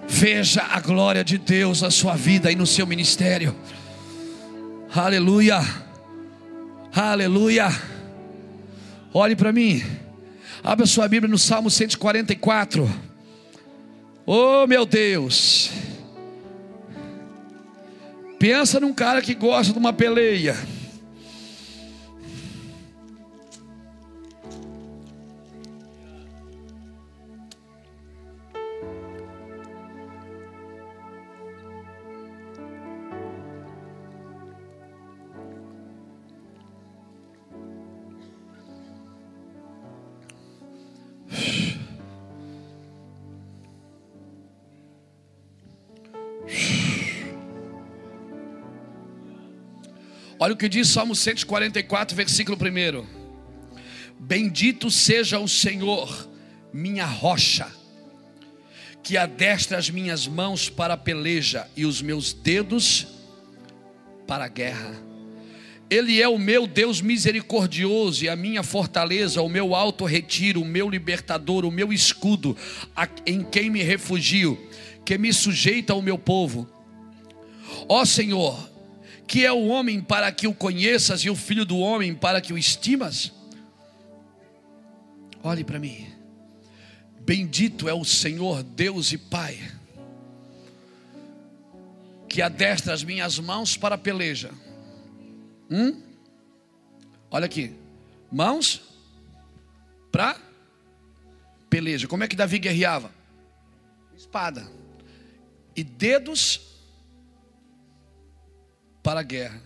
Veja 0.08 0.62
a 0.62 0.80
glória 0.80 1.24
de 1.24 1.36
Deus 1.36 1.82
na 1.82 1.90
sua 1.90 2.14
vida 2.14 2.50
e 2.50 2.56
no 2.56 2.66
seu 2.66 2.86
ministério. 2.86 3.54
Aleluia. 4.94 5.60
Aleluia. 6.94 7.68
Olhe 9.12 9.36
para 9.36 9.52
mim. 9.52 9.82
Abra 10.62 10.86
sua 10.86 11.06
Bíblia 11.08 11.30
no 11.30 11.38
Salmo 11.38 11.70
144. 11.70 12.90
Oh, 14.24 14.66
meu 14.66 14.86
Deus. 14.86 15.70
Pensa 18.38 18.80
num 18.80 18.92
cara 18.92 19.22
que 19.22 19.34
gosta 19.34 19.72
de 19.72 19.78
uma 19.78 19.92
peleia. 19.92 20.56
Olha 50.46 50.54
o 50.54 50.56
que 50.56 50.68
diz 50.68 50.90
Salmo 50.90 51.12
144, 51.12 52.16
versículo 52.16 52.56
1. 52.56 53.04
Bendito 54.16 54.92
seja 54.92 55.40
o 55.40 55.48
Senhor, 55.48 56.28
minha 56.72 57.04
rocha, 57.04 57.66
que 59.02 59.16
adestra 59.16 59.76
as 59.76 59.90
minhas 59.90 60.28
mãos 60.28 60.68
para 60.68 60.94
a 60.94 60.96
peleja 60.96 61.68
e 61.76 61.84
os 61.84 62.00
meus 62.00 62.32
dedos 62.32 63.08
para 64.24 64.44
a 64.44 64.48
guerra. 64.48 64.94
Ele 65.90 66.22
é 66.22 66.28
o 66.28 66.38
meu 66.38 66.68
Deus 66.68 67.00
misericordioso 67.00 68.24
e 68.24 68.28
a 68.28 68.36
minha 68.36 68.62
fortaleza, 68.62 69.42
o 69.42 69.48
meu 69.48 69.74
alto 69.74 70.04
retiro, 70.04 70.62
o 70.62 70.64
meu 70.64 70.88
libertador, 70.88 71.64
o 71.64 71.72
meu 71.72 71.92
escudo, 71.92 72.56
em 73.26 73.42
quem 73.42 73.68
me 73.68 73.82
refugio, 73.82 74.56
que 75.04 75.18
me 75.18 75.32
sujeita 75.32 75.92
ao 75.92 76.00
meu 76.00 76.16
povo. 76.16 76.70
Ó 77.88 78.04
Senhor, 78.04 78.75
que 79.26 79.44
é 79.44 79.52
o 79.52 79.66
homem 79.66 80.00
para 80.00 80.30
que 80.30 80.46
o 80.46 80.54
conheças 80.54 81.20
e 81.20 81.30
o 81.30 81.36
filho 81.36 81.64
do 81.64 81.78
homem 81.78 82.14
para 82.14 82.40
que 82.40 82.52
o 82.52 82.58
estimas? 82.58 83.32
Olhe 85.42 85.64
para 85.64 85.78
mim. 85.78 86.06
Bendito 87.20 87.88
é 87.88 87.94
o 87.94 88.04
Senhor 88.04 88.62
Deus 88.62 89.10
e 89.12 89.18
Pai, 89.18 89.58
que 92.28 92.40
adestra 92.40 92.94
as 92.94 93.02
minhas 93.02 93.38
mãos 93.38 93.76
para 93.76 93.96
a 93.96 93.98
peleja. 93.98 94.52
Hum? 95.68 96.00
Olha 97.28 97.46
aqui, 97.46 97.74
mãos 98.30 98.80
para 100.12 100.36
peleja. 101.68 102.06
Como 102.06 102.22
é 102.22 102.28
que 102.28 102.36
Davi 102.36 102.58
guerreava? 102.60 103.10
Espada. 104.16 104.66
E 105.74 105.82
dedos 105.82 106.65
para 109.06 109.20
a 109.20 109.22
guerra. 109.22 109.62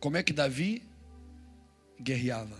Como 0.00 0.16
é 0.16 0.24
que 0.24 0.32
Davi 0.32 0.82
guerreava? 2.00 2.56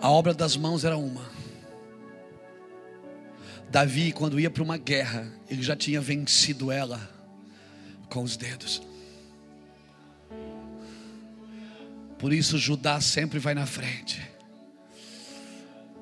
A 0.00 0.10
obra 0.10 0.32
das 0.32 0.56
mãos 0.56 0.84
era 0.84 0.96
uma. 0.96 1.28
Davi, 3.68 4.12
quando 4.12 4.38
ia 4.38 4.48
para 4.48 4.62
uma 4.62 4.76
guerra, 4.76 5.26
ele 5.50 5.60
já 5.64 5.74
tinha 5.74 6.00
vencido 6.00 6.70
ela 6.70 7.00
com 8.08 8.22
os 8.22 8.36
dedos. 8.36 8.93
Por 12.24 12.32
isso 12.32 12.56
Judá 12.56 13.02
sempre 13.02 13.38
vai 13.38 13.52
na 13.52 13.66
frente. 13.66 14.18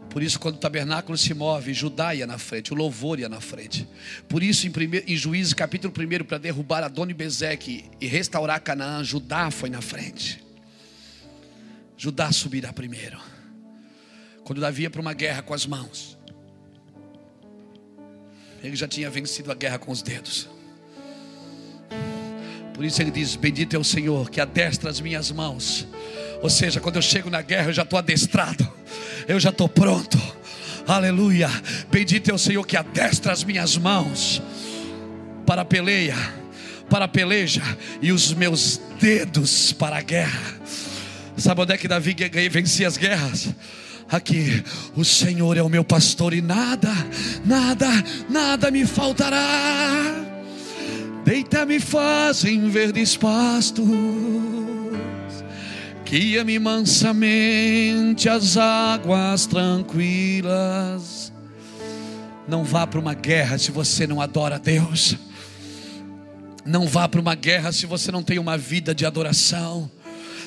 Por 0.08 0.22
isso, 0.22 0.38
quando 0.38 0.54
o 0.54 0.58
tabernáculo 0.58 1.18
se 1.18 1.34
move, 1.34 1.74
Judá 1.74 2.14
ia 2.14 2.28
na 2.28 2.38
frente, 2.38 2.72
o 2.72 2.76
louvor 2.76 3.18
ia 3.18 3.28
na 3.28 3.40
frente. 3.40 3.88
Por 4.28 4.40
isso, 4.40 4.64
em, 4.64 4.70
primeiro, 4.70 5.10
em 5.10 5.16
Juízes 5.16 5.52
capítulo 5.52 5.92
1, 5.92 6.22
para 6.22 6.38
derrubar 6.38 6.84
Adoni 6.84 7.12
Bezeque 7.12 7.90
e 8.00 8.06
restaurar 8.06 8.60
Canaã, 8.60 9.02
Judá 9.02 9.50
foi 9.50 9.68
na 9.68 9.80
frente. 9.80 10.40
Judá 11.96 12.30
subirá 12.30 12.72
primeiro. 12.72 13.18
Quando 14.44 14.60
Davi 14.60 14.82
ia 14.82 14.90
para 14.90 15.00
uma 15.00 15.14
guerra 15.14 15.42
com 15.42 15.54
as 15.54 15.66
mãos, 15.66 16.16
ele 18.62 18.76
já 18.76 18.86
tinha 18.86 19.10
vencido 19.10 19.50
a 19.50 19.56
guerra 19.56 19.80
com 19.80 19.90
os 19.90 20.02
dedos. 20.02 20.48
Por 22.74 22.84
isso 22.84 23.00
ele 23.02 23.10
diz: 23.10 23.36
Bendito 23.36 23.76
é 23.76 23.78
o 23.78 23.84
Senhor 23.84 24.30
que 24.30 24.40
adestra 24.40 24.90
as 24.90 25.00
minhas 25.00 25.30
mãos. 25.30 25.86
Ou 26.42 26.50
seja, 26.50 26.80
quando 26.80 26.96
eu 26.96 27.02
chego 27.02 27.30
na 27.30 27.40
guerra, 27.42 27.68
eu 27.68 27.72
já 27.72 27.82
estou 27.82 27.98
adestrado, 27.98 28.68
eu 29.28 29.38
já 29.38 29.50
estou 29.50 29.68
pronto. 29.68 30.18
Aleluia. 30.86 31.48
Bendito 31.90 32.30
é 32.30 32.34
o 32.34 32.38
Senhor 32.38 32.66
que 32.66 32.76
adestra 32.76 33.32
as 33.32 33.44
minhas 33.44 33.76
mãos 33.76 34.42
para 35.46 35.62
a 35.62 35.64
peleia, 35.64 36.16
para 36.90 37.04
a 37.04 37.08
peleja, 37.08 37.62
e 38.00 38.10
os 38.10 38.32
meus 38.32 38.80
dedos 39.00 39.72
para 39.72 39.96
a 39.96 40.02
guerra. 40.02 40.60
Sabe 41.36 41.62
onde 41.62 41.72
é 41.72 41.78
que 41.78 41.88
Davi 41.88 42.14
vencia 42.50 42.88
as 42.88 42.96
guerras? 42.96 43.54
Aqui, 44.10 44.62
o 44.94 45.04
Senhor 45.04 45.56
é 45.56 45.62
o 45.62 45.68
meu 45.68 45.84
pastor 45.84 46.34
e 46.34 46.42
nada, 46.42 46.92
nada, 47.44 47.88
nada 48.28 48.70
me 48.70 48.84
faltará. 48.84 50.31
Deita-me 51.24 51.78
faz 51.78 52.44
em 52.44 52.68
verdes 52.68 53.16
pastos, 53.16 53.86
guia-me 56.04 56.58
mansamente 56.58 58.28
às 58.28 58.56
águas 58.56 59.46
tranquilas. 59.46 61.32
Não 62.48 62.64
vá 62.64 62.86
para 62.86 62.98
uma 62.98 63.14
guerra 63.14 63.56
se 63.56 63.70
você 63.70 64.06
não 64.06 64.20
adora 64.20 64.56
a 64.56 64.58
Deus. 64.58 65.16
Não 66.64 66.86
vá 66.86 67.08
para 67.08 67.20
uma 67.20 67.34
guerra 67.34 67.72
se 67.72 67.86
você 67.86 68.10
não 68.10 68.22
tem 68.22 68.38
uma 68.38 68.58
vida 68.58 68.94
de 68.94 69.06
adoração. 69.06 69.90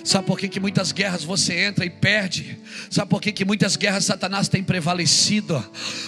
Sabe 0.06 0.28
por 0.28 0.38
que, 0.38 0.48
que 0.48 0.60
muitas 0.60 0.92
guerras 0.92 1.24
você 1.24 1.66
entra 1.66 1.84
e 1.84 1.90
perde? 1.90 2.60
Sabe 2.92 3.10
por 3.10 3.20
que, 3.20 3.32
que 3.32 3.44
muitas 3.44 3.76
guerras 3.76 4.06
Satanás 4.06 4.48
tem 4.48 4.64
prevalecido? 4.64 5.66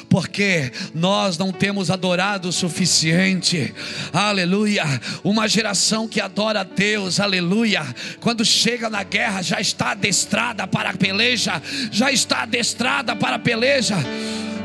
Porque 0.08 0.72
nós 0.93 1.36
não 1.36 1.52
temos 1.52 1.89
adorado 1.89 2.48
o 2.48 2.54
suficiente. 2.54 3.74
Aleluia. 4.14 4.84
Uma 5.24 5.48
geração 5.48 6.08
que 6.08 6.22
adora 6.22 6.62
a 6.62 6.64
Deus, 6.64 7.20
aleluia. 7.20 7.84
Quando 8.20 8.45
chega 8.45 8.88
na 8.88 9.02
guerra, 9.02 9.41
já 9.41 9.60
está 9.60 9.91
adestrada 9.91 10.68
para 10.68 10.91
a 10.91 10.93
peleja, 10.93 11.60
já 11.91 12.12
está 12.12 12.43
adestrada 12.43 13.16
para 13.16 13.38
a 13.38 13.39
peleja. 13.39 13.95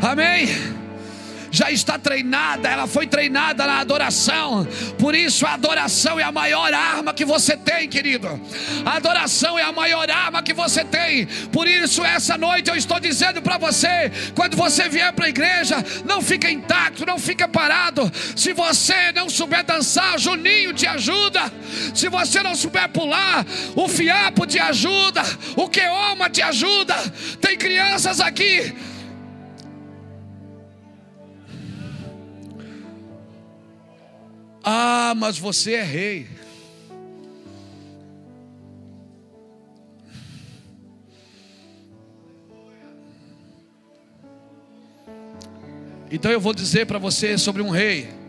Amém 0.02 0.81
já 1.52 1.70
está 1.70 1.98
treinada, 1.98 2.68
ela 2.68 2.86
foi 2.86 3.06
treinada 3.06 3.66
na 3.66 3.78
adoração. 3.78 4.66
Por 4.98 5.14
isso, 5.14 5.46
a 5.46 5.52
adoração 5.52 6.18
é 6.18 6.22
a 6.22 6.32
maior 6.32 6.72
arma 6.72 7.12
que 7.12 7.26
você 7.26 7.56
tem, 7.56 7.86
querido. 7.86 8.40
A 8.86 8.96
adoração 8.96 9.58
é 9.58 9.62
a 9.62 9.70
maior 9.70 10.10
arma 10.10 10.42
que 10.42 10.54
você 10.54 10.82
tem. 10.82 11.26
Por 11.52 11.68
isso, 11.68 12.02
essa 12.02 12.38
noite 12.38 12.70
eu 12.70 12.76
estou 12.76 12.98
dizendo 12.98 13.42
para 13.42 13.58
você: 13.58 14.10
quando 14.34 14.56
você 14.56 14.88
vier 14.88 15.12
para 15.12 15.26
a 15.26 15.28
igreja, 15.28 15.76
não 16.06 16.22
fica 16.22 16.50
intacto, 16.50 17.04
não 17.04 17.18
fica 17.18 17.46
parado. 17.46 18.10
Se 18.34 18.54
você 18.54 19.12
não 19.12 19.28
souber 19.28 19.62
dançar, 19.62 20.18
Juninho 20.18 20.72
te 20.72 20.86
ajuda. 20.86 21.52
Se 21.94 22.08
você 22.08 22.42
não 22.42 22.54
souber 22.54 22.88
pular, 22.88 23.44
o 23.76 23.86
fiapo 23.88 24.46
te 24.46 24.58
ajuda. 24.58 25.22
O 25.54 25.68
queoma 25.68 26.30
te 26.30 26.40
ajuda. 26.40 26.96
Tem 27.42 27.58
crianças 27.58 28.20
aqui 28.20 28.74
Ah, 34.64 35.14
mas 35.16 35.38
você 35.38 35.74
é 35.74 35.82
rei. 35.82 36.28
Então 46.10 46.30
eu 46.30 46.38
vou 46.40 46.52
dizer 46.52 46.86
para 46.86 46.98
você 46.98 47.38
sobre 47.38 47.62
um 47.62 47.70
rei 47.70 48.21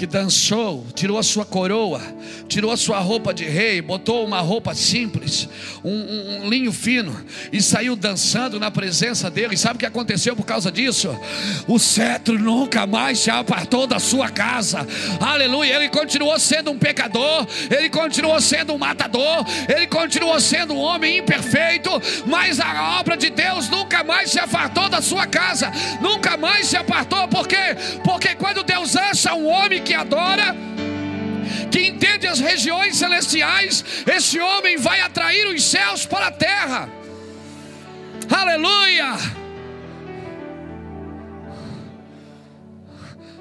que 0.00 0.06
dançou, 0.06 0.86
tirou 0.94 1.18
a 1.18 1.22
sua 1.22 1.44
coroa, 1.44 2.00
tirou 2.48 2.72
a 2.72 2.76
sua 2.78 2.98
roupa 3.00 3.34
de 3.34 3.44
rei, 3.44 3.82
botou 3.82 4.24
uma 4.24 4.40
roupa 4.40 4.74
simples, 4.74 5.46
um, 5.84 5.90
um, 5.90 6.38
um, 6.38 6.48
linho 6.48 6.72
fino 6.72 7.14
e 7.52 7.60
saiu 7.60 7.94
dançando 7.94 8.58
na 8.58 8.70
presença 8.70 9.30
dele. 9.30 9.56
E 9.56 9.58
sabe 9.58 9.76
o 9.76 9.78
que 9.78 9.84
aconteceu 9.84 10.34
por 10.34 10.46
causa 10.46 10.72
disso? 10.72 11.14
O 11.68 11.78
cetro 11.78 12.38
nunca 12.38 12.86
mais 12.86 13.18
se 13.18 13.30
apartou 13.30 13.86
da 13.86 13.98
sua 13.98 14.30
casa. 14.30 14.88
Aleluia! 15.20 15.76
Ele 15.76 15.90
continuou 15.90 16.38
sendo 16.38 16.70
um 16.70 16.78
pecador, 16.78 17.46
ele 17.70 17.90
continuou 17.90 18.40
sendo 18.40 18.72
um 18.72 18.78
matador, 18.78 19.44
ele 19.68 19.86
continuou 19.86 20.40
sendo 20.40 20.72
um 20.72 20.78
homem 20.78 21.18
imperfeito, 21.18 21.90
mas 22.24 22.58
a 22.58 22.98
obra 22.98 23.18
de 23.18 23.28
Deus 23.28 23.68
nunca 23.68 24.02
mais 24.02 24.30
se 24.30 24.40
apartou 24.40 24.88
da 24.88 25.02
sua 25.02 25.26
casa, 25.26 25.70
nunca 26.00 26.38
mais 26.38 26.68
se 26.68 26.76
apartou, 26.78 27.28
por 27.28 27.46
quê? 27.46 27.76
Porque 28.02 28.34
quando 28.34 28.62
Deus 28.62 28.96
acha 28.96 29.34
um 29.34 29.46
homem 29.46 29.82
que 29.82 29.89
que 29.90 29.94
adora, 29.94 30.54
que 31.68 31.88
entende 31.88 32.24
as 32.24 32.38
regiões 32.38 32.96
celestiais, 32.96 33.84
esse 34.06 34.38
homem 34.38 34.76
vai 34.78 35.00
atrair 35.00 35.48
os 35.48 35.64
céus 35.64 36.06
para 36.06 36.28
a 36.28 36.30
terra. 36.30 36.88
Aleluia! 38.30 39.16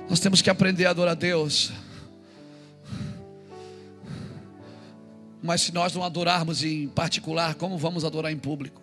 Nós 0.09 0.19
temos 0.19 0.41
que 0.41 0.49
aprender 0.49 0.87
a 0.87 0.89
adorar 0.89 1.11
a 1.11 1.15
Deus. 1.15 1.71
Mas 5.43 5.61
se 5.61 5.71
nós 5.71 5.93
não 5.93 6.03
adorarmos 6.03 6.63
em 6.63 6.87
particular, 6.87 7.53
como 7.53 7.77
vamos 7.77 8.03
adorar 8.03 8.31
em 8.31 8.39
público? 8.39 8.81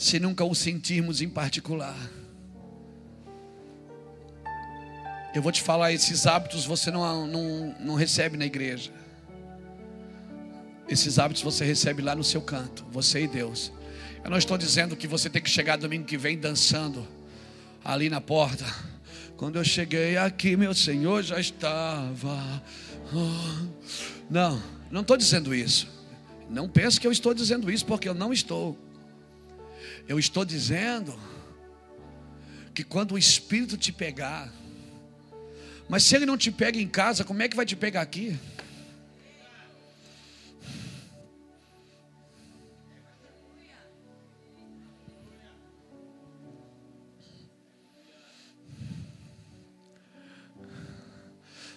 Se 0.00 0.18
nunca 0.18 0.42
o 0.42 0.54
sentirmos 0.54 1.20
em 1.20 1.28
particular. 1.28 1.94
Eu 5.34 5.42
vou 5.42 5.52
te 5.52 5.60
falar, 5.60 5.92
esses 5.92 6.26
hábitos 6.26 6.64
você 6.64 6.90
não, 6.90 7.26
não, 7.26 7.76
não 7.78 7.94
recebe 7.96 8.38
na 8.38 8.46
igreja. 8.46 8.90
Esses 10.88 11.18
hábitos 11.18 11.42
você 11.42 11.66
recebe 11.66 12.00
lá 12.00 12.14
no 12.14 12.24
seu 12.24 12.40
canto, 12.40 12.82
você 12.90 13.24
e 13.24 13.28
Deus. 13.28 13.70
Eu 14.24 14.30
não 14.30 14.38
estou 14.38 14.56
dizendo 14.56 14.96
que 14.96 15.06
você 15.06 15.28
tem 15.28 15.42
que 15.42 15.50
chegar 15.50 15.76
domingo 15.76 16.06
que 16.06 16.16
vem 16.16 16.38
dançando 16.38 17.06
ali 17.84 18.08
na 18.08 18.22
porta. 18.22 18.64
Quando 19.36 19.56
eu 19.56 19.64
cheguei 19.64 20.16
aqui, 20.16 20.56
meu 20.56 20.72
Senhor 20.72 21.22
já 21.22 21.38
estava. 21.38 22.62
Oh. 23.12 23.66
Não, 24.30 24.62
não 24.90 25.02
estou 25.02 25.18
dizendo 25.18 25.54
isso. 25.54 25.86
Não 26.48 26.70
pense 26.70 26.98
que 26.98 27.06
eu 27.06 27.12
estou 27.12 27.34
dizendo 27.34 27.70
isso, 27.70 27.84
porque 27.84 28.08
eu 28.08 28.14
não 28.14 28.32
estou. 28.32 28.78
Eu 30.08 30.18
estou 30.18 30.44
dizendo 30.44 31.18
que 32.74 32.84
quando 32.84 33.12
o 33.12 33.18
Espírito 33.18 33.76
te 33.76 33.92
pegar, 33.92 34.52
mas 35.88 36.04
se 36.04 36.14
ele 36.16 36.26
não 36.26 36.36
te 36.36 36.50
pega 36.50 36.78
em 36.78 36.88
casa, 36.88 37.24
como 37.24 37.42
é 37.42 37.48
que 37.48 37.56
vai 37.56 37.66
te 37.66 37.76
pegar 37.76 38.00
aqui? 38.00 38.38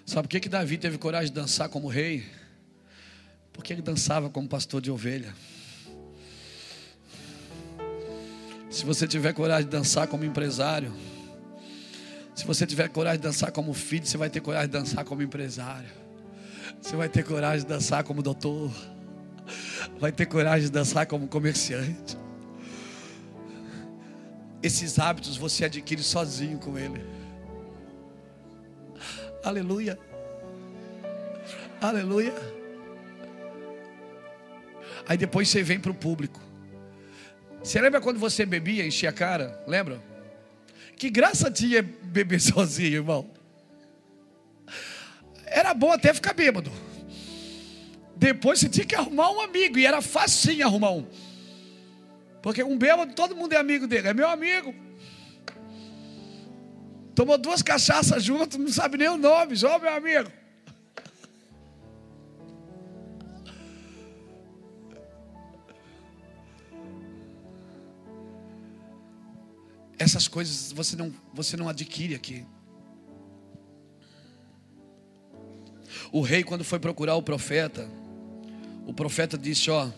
Sabe 0.06 0.28
por 0.28 0.30
que, 0.30 0.42
que 0.42 0.50
Davi 0.50 0.78
teve 0.78 1.00
coragem 1.00 1.30
de 1.30 1.34
dançar 1.34 1.70
como 1.70 1.88
rei? 1.88 2.24
Porque 3.52 3.74
ele 3.74 3.82
dançava 3.82 4.30
como 4.30 4.48
pastor 4.48 4.80
de 4.80 4.92
ovelha. 4.92 5.34
Se 8.74 8.88
você 8.88 9.08
tiver 9.08 9.34
coragem 9.34 9.66
de 9.66 9.70
dançar 9.70 10.08
como 10.08 10.26
empresário, 10.26 10.92
se 12.34 12.44
você 12.44 12.66
tiver 12.66 12.90
coragem 12.90 13.20
de 13.20 13.28
dançar 13.28 13.52
como 13.52 13.72
filho, 13.72 14.04
você 14.04 14.18
vai 14.18 14.32
ter 14.32 14.42
coragem 14.42 14.68
de 14.68 14.74
dançar 14.74 15.06
como 15.06 15.22
empresário. 15.22 15.92
Você 16.82 16.96
vai 16.96 17.08
ter 17.08 17.24
coragem 17.24 17.60
de 17.60 17.68
dançar 17.68 18.04
como 18.04 18.24
doutor. 18.24 18.72
Vai 20.00 20.12
ter 20.12 20.26
coragem 20.26 20.66
de 20.66 20.72
dançar 20.72 21.06
como 21.06 21.28
comerciante. 21.28 22.18
Esses 24.64 24.98
hábitos 24.98 25.38
você 25.38 25.66
adquire 25.66 26.02
sozinho 26.02 26.58
com 26.58 26.76
ele. 26.76 27.06
Aleluia. 29.44 30.00
Aleluia. 31.80 32.34
Aí 35.08 35.16
depois 35.16 35.48
você 35.48 35.62
vem 35.62 35.80
para 35.80 35.92
o 35.92 35.96
público. 35.96 36.43
Você 37.64 37.80
lembra 37.80 38.02
quando 38.02 38.20
você 38.20 38.46
bebia, 38.46 38.86
enchia 38.86 39.10
a 39.10 39.14
cara? 39.14 39.64
Lembra? 39.66 40.04
Que 40.98 41.10
graça 41.10 41.50
tinha 41.50 41.82
beber 41.82 42.40
sozinho, 42.42 42.96
irmão. 42.96 43.30
Era 45.46 45.74
bom 45.74 45.92
até 45.92 46.14
ficar 46.14 46.34
bêbado. 46.34 46.70
Depois 48.18 48.60
você 48.60 48.68
tinha 48.68 48.86
que 48.86 48.96
arrumar 48.96 49.32
um 49.32 49.40
amigo, 49.40 49.80
e 49.80 49.86
era 49.86 50.02
facinho 50.02 50.66
arrumar 50.66 50.92
um. 50.92 51.08
Porque 52.42 52.62
um 52.62 52.78
bêbado, 52.78 53.14
todo 53.14 53.36
mundo 53.36 53.54
é 53.54 53.58
amigo 53.58 53.88
dele, 53.88 54.10
é 54.10 54.14
meu 54.14 54.28
amigo. 54.28 54.76
Tomou 57.16 57.38
duas 57.38 57.62
cachaças 57.62 58.24
juntos, 58.24 58.58
não 58.58 58.68
sabe 58.68 58.98
nem 58.98 59.08
o 59.08 59.18
nome, 59.18 59.56
só 59.56 59.80
meu 59.80 59.94
amigo. 59.94 60.30
Essas 70.04 70.28
coisas 70.28 70.74
você 70.74 70.98
não, 70.98 71.14
você 71.34 71.56
não 71.56 71.70
adquire 71.70 72.14
aqui. 72.14 72.46
O 76.12 76.20
rei, 76.20 76.44
quando 76.44 76.62
foi 76.66 76.78
procurar 76.78 77.16
o 77.16 77.24
profeta, 77.24 77.90
o 78.86 78.94
profeta 78.94 79.38
disse: 79.38 79.72
Ó, 79.72 79.90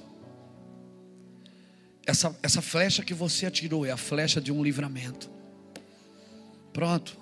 essa, 2.06 2.38
essa 2.43 2.62
flecha 2.62 3.03
que 3.03 3.16
você 3.16 3.47
atirou 3.47 3.84
é 3.84 3.89
a 3.89 3.97
flecha 3.97 4.39
de 4.39 4.51
um 4.51 4.62
livramento. 4.62 5.28
Pronto, 6.72 7.18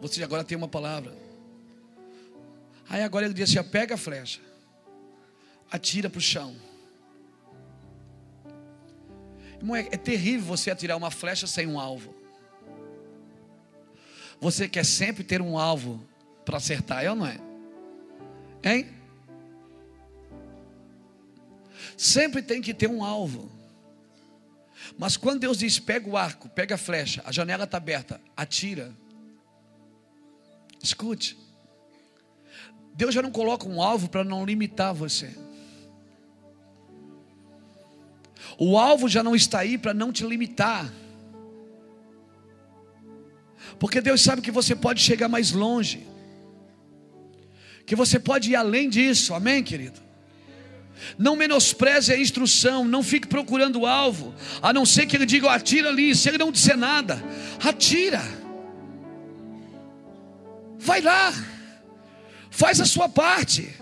você 0.00 0.24
agora 0.24 0.42
tem 0.42 0.58
uma 0.58 0.66
palavra. 0.66 1.16
Aí 2.88 3.04
agora 3.04 3.26
ele 3.26 3.34
disse: 3.34 3.56
assim, 3.56 3.70
pega 3.70 3.94
a 3.94 3.98
flecha, 3.98 4.40
atira 5.70 6.10
para 6.10 6.18
o 6.18 6.20
chão. 6.20 6.56
Irmão, 9.58 9.76
é, 9.76 9.82
é 9.92 9.96
terrível 9.96 10.44
você 10.44 10.72
atirar 10.72 10.96
uma 10.96 11.12
flecha 11.12 11.46
sem 11.46 11.68
um 11.68 11.78
alvo. 11.78 12.15
Você 14.46 14.68
quer 14.68 14.84
sempre 14.84 15.24
ter 15.24 15.42
um 15.42 15.58
alvo 15.58 16.00
para 16.44 16.58
acertar, 16.58 17.02
é 17.02 17.10
ou 17.10 17.16
não 17.16 17.26
é? 17.26 17.36
Hein? 18.62 18.86
Sempre 21.96 22.40
tem 22.40 22.62
que 22.62 22.72
ter 22.72 22.88
um 22.88 23.02
alvo. 23.02 23.50
Mas 24.96 25.16
quando 25.16 25.40
Deus 25.40 25.58
diz: 25.58 25.80
pega 25.80 26.08
o 26.08 26.16
arco, 26.16 26.48
pega 26.48 26.76
a 26.76 26.78
flecha, 26.78 27.24
a 27.26 27.32
janela 27.32 27.64
está 27.64 27.76
aberta, 27.76 28.20
atira. 28.36 28.94
Escute. 30.80 31.36
Deus 32.94 33.12
já 33.12 33.22
não 33.22 33.32
coloca 33.32 33.66
um 33.66 33.82
alvo 33.82 34.08
para 34.08 34.22
não 34.22 34.46
limitar 34.46 34.94
você. 34.94 35.36
O 38.56 38.78
alvo 38.78 39.08
já 39.08 39.24
não 39.24 39.34
está 39.34 39.58
aí 39.58 39.76
para 39.76 39.92
não 39.92 40.12
te 40.12 40.24
limitar. 40.24 40.88
Porque 43.78 44.00
Deus 44.00 44.22
sabe 44.22 44.42
que 44.42 44.50
você 44.50 44.74
pode 44.74 45.00
chegar 45.00 45.28
mais 45.28 45.52
longe. 45.52 46.06
Que 47.84 47.94
você 47.94 48.18
pode 48.18 48.50
ir 48.50 48.56
além 48.56 48.88
disso. 48.88 49.34
Amém, 49.34 49.62
querido? 49.62 50.00
Não 51.18 51.36
menospreze 51.36 52.12
a 52.12 52.18
instrução, 52.18 52.84
não 52.84 53.02
fique 53.02 53.28
procurando 53.28 53.80
o 53.80 53.86
alvo, 53.86 54.34
a 54.62 54.72
não 54.72 54.86
ser 54.86 55.06
que 55.06 55.16
ele 55.16 55.26
diga, 55.26 55.50
atira 55.50 55.88
ali, 55.88 56.14
se 56.14 56.28
ele 56.28 56.38
não 56.38 56.50
disser 56.50 56.76
nada, 56.76 57.22
atira. 57.62 58.22
Vai 60.78 61.00
lá, 61.00 61.34
faz 62.50 62.80
a 62.80 62.86
sua 62.86 63.08
parte. 63.08 63.74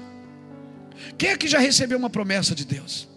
Quem 1.17 1.31
é 1.31 1.37
que 1.37 1.47
já 1.47 1.59
recebeu 1.59 1.99
uma 1.99 2.11
promessa 2.11 2.55
de 2.55 2.65
Deus? 2.65 3.09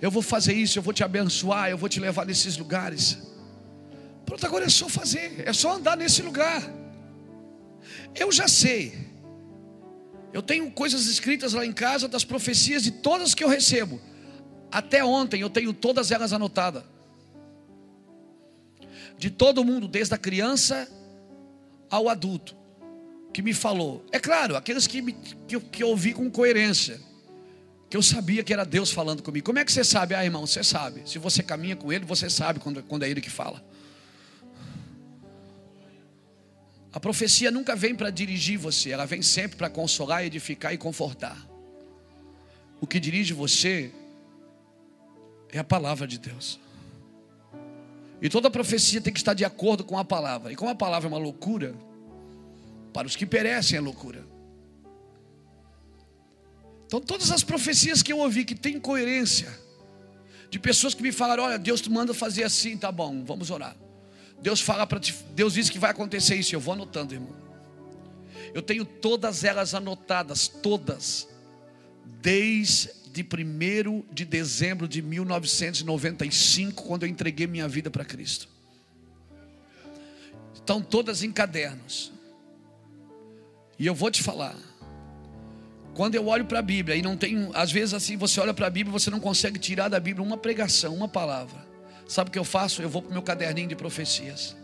Eu 0.00 0.10
vou 0.10 0.22
fazer 0.22 0.54
isso, 0.54 0.78
eu 0.78 0.82
vou 0.82 0.94
te 0.94 1.04
abençoar, 1.04 1.70
eu 1.70 1.78
vou 1.78 1.88
te 1.88 2.00
levar 2.00 2.24
nesses 2.24 2.56
lugares. 2.56 3.18
Pronto, 4.30 4.46
agora 4.46 4.64
é 4.64 4.68
só 4.68 4.88
fazer, 4.88 5.42
é 5.44 5.52
só 5.52 5.72
andar 5.72 5.96
nesse 5.96 6.22
lugar. 6.22 6.62
Eu 8.14 8.30
já 8.30 8.46
sei. 8.46 8.96
Eu 10.32 10.40
tenho 10.40 10.70
coisas 10.70 11.06
escritas 11.06 11.52
lá 11.52 11.66
em 11.66 11.72
casa 11.72 12.06
das 12.06 12.22
profecias 12.22 12.84
de 12.84 12.92
todas 12.92 13.34
que 13.34 13.42
eu 13.42 13.48
recebo. 13.48 14.00
Até 14.70 15.04
ontem 15.04 15.40
eu 15.40 15.50
tenho 15.50 15.72
todas 15.72 16.12
elas 16.12 16.32
anotadas. 16.32 16.84
De 19.18 19.30
todo 19.30 19.64
mundo, 19.64 19.88
desde 19.88 20.14
a 20.14 20.18
criança 20.18 20.88
ao 21.90 22.08
adulto, 22.08 22.54
que 23.32 23.42
me 23.42 23.52
falou. 23.52 24.06
É 24.12 24.20
claro, 24.20 24.54
aqueles 24.54 24.86
que, 24.86 25.02
me, 25.02 25.12
que, 25.48 25.56
eu, 25.56 25.60
que 25.60 25.82
eu 25.82 25.88
ouvi 25.88 26.14
com 26.14 26.30
coerência 26.30 27.00
que 27.90 27.96
eu 27.96 28.02
sabia 28.02 28.44
que 28.44 28.52
era 28.52 28.62
Deus 28.64 28.92
falando 28.92 29.20
comigo. 29.20 29.44
Como 29.44 29.58
é 29.58 29.64
que 29.64 29.72
você 29.72 29.82
sabe? 29.82 30.14
Ah, 30.14 30.24
irmão, 30.24 30.46
você 30.46 30.62
sabe. 30.62 31.02
Se 31.04 31.18
você 31.18 31.42
caminha 31.42 31.74
com 31.74 31.92
Ele, 31.92 32.04
você 32.04 32.30
sabe 32.30 32.60
quando, 32.60 32.80
quando 32.84 33.02
é 33.02 33.10
Ele 33.10 33.20
que 33.20 33.28
fala. 33.28 33.60
A 36.92 36.98
profecia 36.98 37.50
nunca 37.50 37.76
vem 37.76 37.94
para 37.94 38.10
dirigir 38.10 38.58
você, 38.58 38.90
ela 38.90 39.06
vem 39.06 39.22
sempre 39.22 39.56
para 39.56 39.70
consolar, 39.70 40.24
edificar 40.24 40.74
e 40.74 40.78
confortar. 40.78 41.48
O 42.80 42.86
que 42.86 42.98
dirige 42.98 43.32
você 43.32 43.92
é 45.50 45.58
a 45.58 45.64
palavra 45.64 46.06
de 46.06 46.18
Deus. 46.18 46.58
E 48.20 48.28
toda 48.28 48.50
profecia 48.50 49.00
tem 49.00 49.12
que 49.12 49.20
estar 49.20 49.34
de 49.34 49.44
acordo 49.44 49.84
com 49.84 49.96
a 49.98 50.04
palavra. 50.04 50.52
E 50.52 50.56
como 50.56 50.70
a 50.70 50.74
palavra 50.74 51.08
é 51.08 51.10
uma 51.12 51.18
loucura, 51.18 51.74
para 52.92 53.06
os 53.06 53.16
que 53.16 53.24
perecem 53.24 53.78
é 53.78 53.80
loucura. 53.80 54.24
Então, 56.86 57.00
todas 57.00 57.30
as 57.30 57.44
profecias 57.44 58.02
que 58.02 58.12
eu 58.12 58.18
ouvi 58.18 58.44
que 58.44 58.54
tem 58.54 58.80
coerência, 58.80 59.48
de 60.50 60.58
pessoas 60.58 60.92
que 60.92 61.02
me 61.02 61.12
falaram: 61.12 61.44
Olha, 61.44 61.58
Deus 61.58 61.80
te 61.80 61.88
manda 61.88 62.12
fazer 62.12 62.42
assim, 62.42 62.76
tá 62.76 62.90
bom, 62.90 63.24
vamos 63.24 63.50
orar. 63.50 63.76
Deus 64.42 64.60
fala 64.60 64.86
para 64.86 64.98
ti, 64.98 65.14
Deus 65.34 65.54
diz 65.54 65.68
que 65.68 65.78
vai 65.78 65.90
acontecer 65.90 66.34
isso, 66.34 66.54
eu 66.54 66.60
vou 66.60 66.74
anotando, 66.74 67.14
irmão. 67.14 67.34
Eu 68.54 68.62
tenho 68.62 68.84
todas 68.84 69.44
elas 69.44 69.74
anotadas, 69.74 70.48
todas, 70.48 71.28
desde 72.04 72.90
1 73.22 74.04
de 74.12 74.24
dezembro 74.24 74.88
de 74.88 75.02
1995, 75.02 76.84
quando 76.84 77.04
eu 77.04 77.08
entreguei 77.08 77.46
minha 77.46 77.68
vida 77.68 77.90
para 77.90 78.04
Cristo. 78.04 78.48
Estão 80.54 80.80
todas 80.82 81.22
em 81.22 81.32
cadernos. 81.32 82.12
E 83.78 83.86
eu 83.86 83.94
vou 83.94 84.10
te 84.10 84.22
falar. 84.22 84.56
Quando 85.94 86.14
eu 86.14 86.26
olho 86.28 86.44
para 86.44 86.60
a 86.60 86.62
Bíblia 86.62 86.96
e 86.96 87.02
não 87.02 87.16
tem, 87.16 87.50
às 87.54 87.72
vezes 87.72 87.94
assim, 87.94 88.16
você 88.16 88.40
olha 88.40 88.54
para 88.54 88.68
a 88.68 88.70
Bíblia 88.70 88.90
e 88.90 89.00
você 89.00 89.10
não 89.10 89.20
consegue 89.20 89.58
tirar 89.58 89.88
da 89.88 89.98
Bíblia 89.98 90.24
uma 90.24 90.36
pregação, 90.36 90.94
uma 90.94 91.08
palavra. 91.08 91.69
Sabe 92.10 92.28
o 92.28 92.32
que 92.32 92.38
eu 92.40 92.44
faço? 92.44 92.82
Eu 92.82 92.90
vou 92.90 93.02
para 93.02 93.10
o 93.10 93.12
meu 93.12 93.22
caderninho 93.22 93.68
de 93.68 93.76
profecias. 93.76 94.56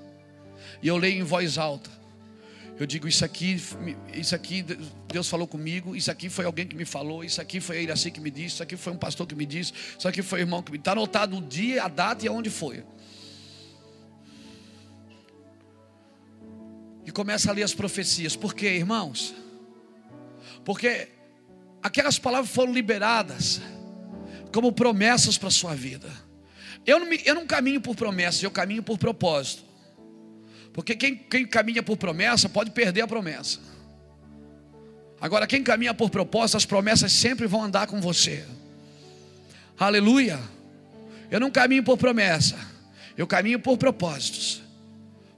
E 0.82 0.88
eu 0.88 0.96
leio 0.96 1.20
em 1.20 1.22
voz 1.22 1.58
alta. 1.58 1.88
Eu 2.76 2.84
digo, 2.86 3.06
isso 3.06 3.24
aqui, 3.24 3.62
isso 4.12 4.34
aqui 4.34 4.64
Deus 5.06 5.28
falou 5.28 5.46
comigo, 5.46 5.94
isso 5.94 6.10
aqui 6.10 6.28
foi 6.28 6.44
alguém 6.44 6.66
que 6.66 6.74
me 6.74 6.84
falou, 6.84 7.22
isso 7.22 7.40
aqui 7.40 7.60
foi 7.60 7.84
ele 7.84 7.92
assim 7.92 8.10
que 8.10 8.20
me 8.20 8.32
disse, 8.32 8.54
isso 8.56 8.62
aqui 8.64 8.76
foi 8.76 8.92
um 8.92 8.96
pastor 8.96 9.28
que 9.28 9.36
me 9.36 9.46
disse, 9.46 9.72
isso 9.96 10.08
aqui 10.08 10.22
foi 10.22 10.40
o 10.40 10.42
irmão 10.42 10.60
que 10.60 10.72
me. 10.72 10.76
Está 10.76 10.90
anotado 10.90 11.38
o 11.38 11.40
dia, 11.40 11.84
a 11.84 11.88
data 11.88 12.24
e 12.24 12.28
aonde 12.28 12.50
foi. 12.50 12.82
E 17.04 17.12
começa 17.12 17.48
a 17.48 17.54
ler 17.54 17.62
as 17.62 17.72
profecias. 17.72 18.34
Por 18.34 18.54
quê, 18.54 18.70
irmãos? 18.70 19.32
Porque 20.64 21.10
aquelas 21.80 22.18
palavras 22.18 22.50
foram 22.50 22.72
liberadas 22.72 23.60
como 24.52 24.72
promessas 24.72 25.38
para 25.38 25.46
a 25.46 25.52
sua 25.52 25.76
vida. 25.76 26.25
Eu 26.86 27.00
não, 27.00 27.06
me, 27.06 27.20
eu 27.24 27.34
não 27.34 27.46
caminho 27.46 27.80
por 27.80 27.96
promessas, 27.96 28.42
eu 28.42 28.50
caminho 28.50 28.82
por 28.82 28.96
propósito. 28.96 29.64
Porque 30.72 30.94
quem, 30.94 31.16
quem 31.16 31.46
caminha 31.46 31.82
por 31.82 31.96
promessa 31.96 32.48
pode 32.48 32.70
perder 32.70 33.00
a 33.00 33.08
promessa. 33.08 33.58
Agora, 35.20 35.46
quem 35.46 35.62
caminha 35.62 35.94
por 35.94 36.10
propósito, 36.10 36.58
as 36.58 36.66
promessas 36.66 37.12
sempre 37.12 37.46
vão 37.46 37.62
andar 37.62 37.86
com 37.86 38.00
você. 38.00 38.44
Aleluia. 39.78 40.38
Eu 41.30 41.40
não 41.40 41.50
caminho 41.50 41.82
por 41.82 41.96
promessa, 41.96 42.56
eu 43.16 43.26
caminho 43.26 43.58
por 43.58 43.76
propósitos. 43.76 44.62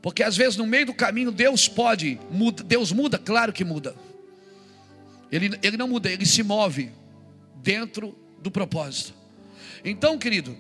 Porque 0.02 0.22
às 0.22 0.36
vezes 0.36 0.56
no 0.56 0.66
meio 0.66 0.86
do 0.86 0.94
caminho 0.94 1.32
Deus 1.32 1.66
pode, 1.66 2.20
muda, 2.30 2.62
Deus 2.62 2.92
muda, 2.92 3.18
claro 3.18 3.52
que 3.52 3.64
muda. 3.64 3.96
Ele, 5.30 5.58
ele 5.62 5.76
não 5.76 5.88
muda, 5.88 6.10
ele 6.10 6.26
se 6.26 6.42
move 6.42 6.90
dentro 7.56 8.16
do 8.40 8.50
propósito. 8.50 9.14
Então, 9.84 10.18
querido, 10.18 10.56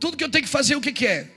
tudo 0.00 0.16
que 0.16 0.24
eu 0.24 0.30
tenho 0.30 0.44
que 0.44 0.50
fazer, 0.50 0.74
o 0.74 0.80
que, 0.80 0.92
que 0.92 1.06
é? 1.06 1.28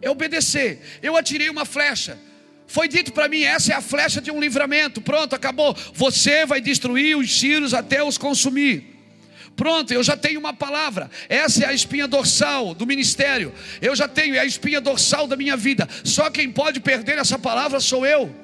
É 0.00 0.10
obedecer. 0.10 0.80
Eu 1.02 1.16
atirei 1.16 1.48
uma 1.48 1.64
flecha. 1.64 2.18
Foi 2.66 2.86
dito 2.86 3.12
para 3.12 3.28
mim: 3.28 3.42
essa 3.42 3.72
é 3.72 3.76
a 3.76 3.80
flecha 3.80 4.20
de 4.20 4.30
um 4.30 4.38
livramento. 4.38 5.00
Pronto, 5.00 5.34
acabou. 5.34 5.74
Você 5.94 6.44
vai 6.44 6.60
destruir 6.60 7.16
os 7.16 7.34
tiros 7.34 7.72
até 7.72 8.04
os 8.04 8.18
consumir. 8.18 8.92
Pronto, 9.56 9.92
eu 9.92 10.02
já 10.02 10.16
tenho 10.16 10.40
uma 10.40 10.52
palavra. 10.52 11.10
Essa 11.28 11.64
é 11.64 11.68
a 11.68 11.72
espinha 11.72 12.08
dorsal 12.08 12.74
do 12.74 12.86
ministério. 12.86 13.52
Eu 13.80 13.94
já 13.94 14.08
tenho, 14.08 14.34
é 14.34 14.38
a 14.38 14.44
espinha 14.44 14.80
dorsal 14.80 15.26
da 15.26 15.36
minha 15.36 15.56
vida. 15.56 15.88
Só 16.04 16.30
quem 16.30 16.50
pode 16.50 16.80
perder 16.80 17.18
essa 17.18 17.38
palavra 17.38 17.80
sou 17.80 18.06
eu. 18.06 18.34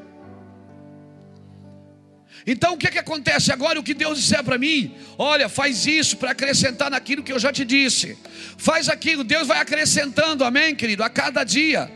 Então 2.51 2.73
o 2.73 2.79
que, 2.79 2.91
que 2.91 2.99
acontece 2.99 3.53
agora? 3.53 3.79
O 3.79 3.83
que 3.83 3.93
Deus 3.93 4.19
disser 4.19 4.43
para 4.43 4.57
mim, 4.57 4.95
olha, 5.19 5.51
faz 5.51 5.85
isso 5.85 6.16
para 6.16 6.31
acrescentar 6.31 6.91
naquilo 6.91 7.23
que 7.23 7.31
eu 7.31 7.39
já 7.39 7.53
te 7.53 7.62
disse, 7.62 8.16
faz 8.57 8.89
aquilo, 8.89 9.23
Deus 9.23 9.47
vai 9.47 9.61
acrescentando, 9.61 10.43
amém, 10.43 10.75
querido, 10.75 11.05
a 11.05 11.11
cada 11.11 11.45
dia. 11.45 11.93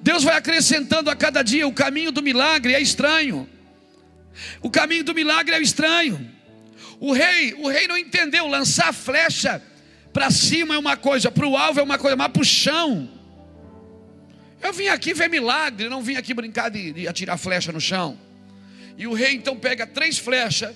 Deus 0.00 0.22
vai 0.22 0.36
acrescentando 0.36 1.10
a 1.10 1.16
cada 1.16 1.42
dia. 1.42 1.66
O 1.66 1.72
caminho 1.72 2.12
do 2.12 2.22
milagre 2.22 2.74
é 2.74 2.80
estranho. 2.80 3.48
O 4.62 4.70
caminho 4.70 5.02
do 5.02 5.12
milagre 5.12 5.56
é 5.56 5.60
estranho. 5.60 6.30
O 7.00 7.12
rei, 7.12 7.54
o 7.54 7.68
rei 7.68 7.88
não 7.88 7.98
entendeu. 7.98 8.46
Lançar 8.46 8.94
flecha 8.94 9.60
para 10.12 10.30
cima 10.30 10.76
é 10.76 10.78
uma 10.78 10.96
coisa, 10.96 11.28
para 11.28 11.46
o 11.46 11.56
alvo 11.56 11.80
é 11.80 11.82
uma 11.82 11.98
coisa, 11.98 12.14
mas 12.14 12.28
para 12.28 12.42
o 12.42 12.44
chão. 12.44 13.10
Eu 14.62 14.72
vim 14.72 14.86
aqui 14.86 15.12
ver 15.12 15.28
milagre, 15.28 15.88
não 15.88 16.02
vim 16.02 16.14
aqui 16.14 16.32
brincar 16.32 16.68
de, 16.68 16.92
de 16.92 17.08
atirar 17.08 17.36
flecha 17.36 17.72
no 17.72 17.80
chão. 17.80 18.27
E 18.98 19.06
o 19.06 19.14
rei 19.14 19.34
então 19.34 19.56
pega 19.56 19.86
três 19.86 20.18
flechas. 20.18 20.74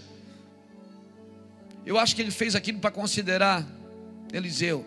Eu 1.85 1.99
acho 1.99 2.15
que 2.15 2.23
ele 2.23 2.31
fez 2.31 2.55
aquilo 2.55 2.78
para 2.78 2.93
considerar 2.93 3.66
Eliseu. 4.32 4.86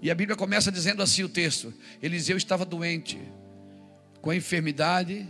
E 0.00 0.08
a 0.08 0.14
Bíblia 0.14 0.36
começa 0.36 0.70
dizendo 0.70 1.02
assim 1.02 1.24
o 1.24 1.28
texto: 1.28 1.74
Eliseu 2.00 2.36
estava 2.36 2.64
doente, 2.64 3.20
com 4.22 4.30
a 4.30 4.36
enfermidade 4.36 5.26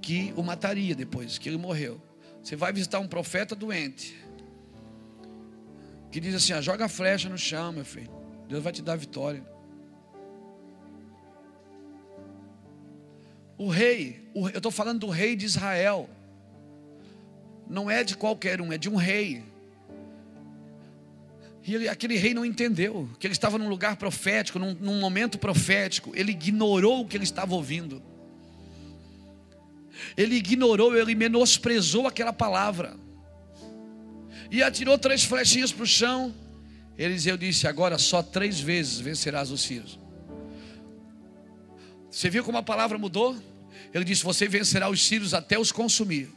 que 0.00 0.32
o 0.36 0.42
mataria 0.44 0.94
depois 0.94 1.38
que 1.38 1.48
ele 1.48 1.58
morreu. 1.58 2.00
Você 2.40 2.54
vai 2.54 2.72
visitar 2.72 3.00
um 3.00 3.08
profeta 3.08 3.56
doente, 3.56 4.16
que 6.12 6.20
diz 6.20 6.36
assim: 6.36 6.52
ah, 6.52 6.60
joga 6.60 6.84
a 6.84 6.88
flecha 6.88 7.28
no 7.28 7.36
chão, 7.36 7.72
meu 7.72 7.84
filho, 7.84 8.12
Deus 8.48 8.62
vai 8.62 8.72
te 8.72 8.80
dar 8.80 8.94
vitória. 8.94 9.53
O 13.56 13.68
rei, 13.68 14.28
o, 14.34 14.48
eu 14.48 14.56
estou 14.56 14.72
falando 14.72 15.00
do 15.00 15.08
rei 15.08 15.36
de 15.36 15.46
Israel, 15.46 16.08
não 17.68 17.90
é 17.90 18.02
de 18.02 18.16
qualquer 18.16 18.60
um, 18.60 18.72
é 18.72 18.78
de 18.78 18.88
um 18.88 18.96
rei. 18.96 19.42
E 21.66 21.74
ele, 21.74 21.88
aquele 21.88 22.16
rei 22.16 22.34
não 22.34 22.44
entendeu 22.44 23.08
que 23.18 23.26
ele 23.26 23.32
estava 23.32 23.56
num 23.56 23.68
lugar 23.68 23.96
profético, 23.96 24.58
num, 24.58 24.74
num 24.74 25.00
momento 25.00 25.38
profético. 25.38 26.12
Ele 26.14 26.32
ignorou 26.32 27.00
o 27.00 27.06
que 27.06 27.16
ele 27.16 27.24
estava 27.24 27.54
ouvindo. 27.54 28.02
Ele 30.16 30.34
ignorou, 30.34 30.94
ele 30.96 31.14
menosprezou 31.14 32.06
aquela 32.06 32.32
palavra. 32.32 32.96
E 34.50 34.62
atirou 34.62 34.98
três 34.98 35.24
flechinhas 35.24 35.72
para 35.72 35.84
o 35.84 35.86
chão. 35.86 36.34
Eliseu 36.98 37.36
disse: 37.36 37.66
Agora 37.66 37.96
só 37.96 38.22
três 38.22 38.60
vezes 38.60 39.00
vencerás 39.00 39.50
os 39.50 39.62
sírios. 39.62 39.98
Você 42.14 42.30
viu 42.30 42.44
como 42.44 42.56
a 42.56 42.62
palavra 42.62 42.96
mudou? 42.96 43.36
Ele 43.92 44.04
disse: 44.04 44.22
Você 44.22 44.46
vencerá 44.46 44.88
os 44.88 45.04
sírios 45.04 45.34
até 45.34 45.58
os 45.58 45.72
consumir. 45.72 46.30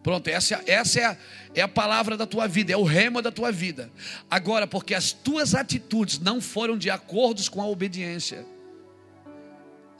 Pronto, 0.00 0.28
essa, 0.28 0.62
essa 0.64 1.00
é, 1.00 1.04
a, 1.04 1.16
é 1.56 1.60
a 1.62 1.66
palavra 1.66 2.16
da 2.16 2.24
tua 2.24 2.46
vida, 2.46 2.72
é 2.72 2.76
o 2.76 2.84
rema 2.84 3.20
da 3.20 3.32
tua 3.32 3.50
vida. 3.50 3.90
Agora, 4.30 4.64
porque 4.64 4.94
as 4.94 5.10
tuas 5.10 5.56
atitudes 5.56 6.20
não 6.20 6.40
foram 6.40 6.78
de 6.78 6.88
acordo 6.88 7.50
com 7.50 7.60
a 7.60 7.66
obediência, 7.66 8.46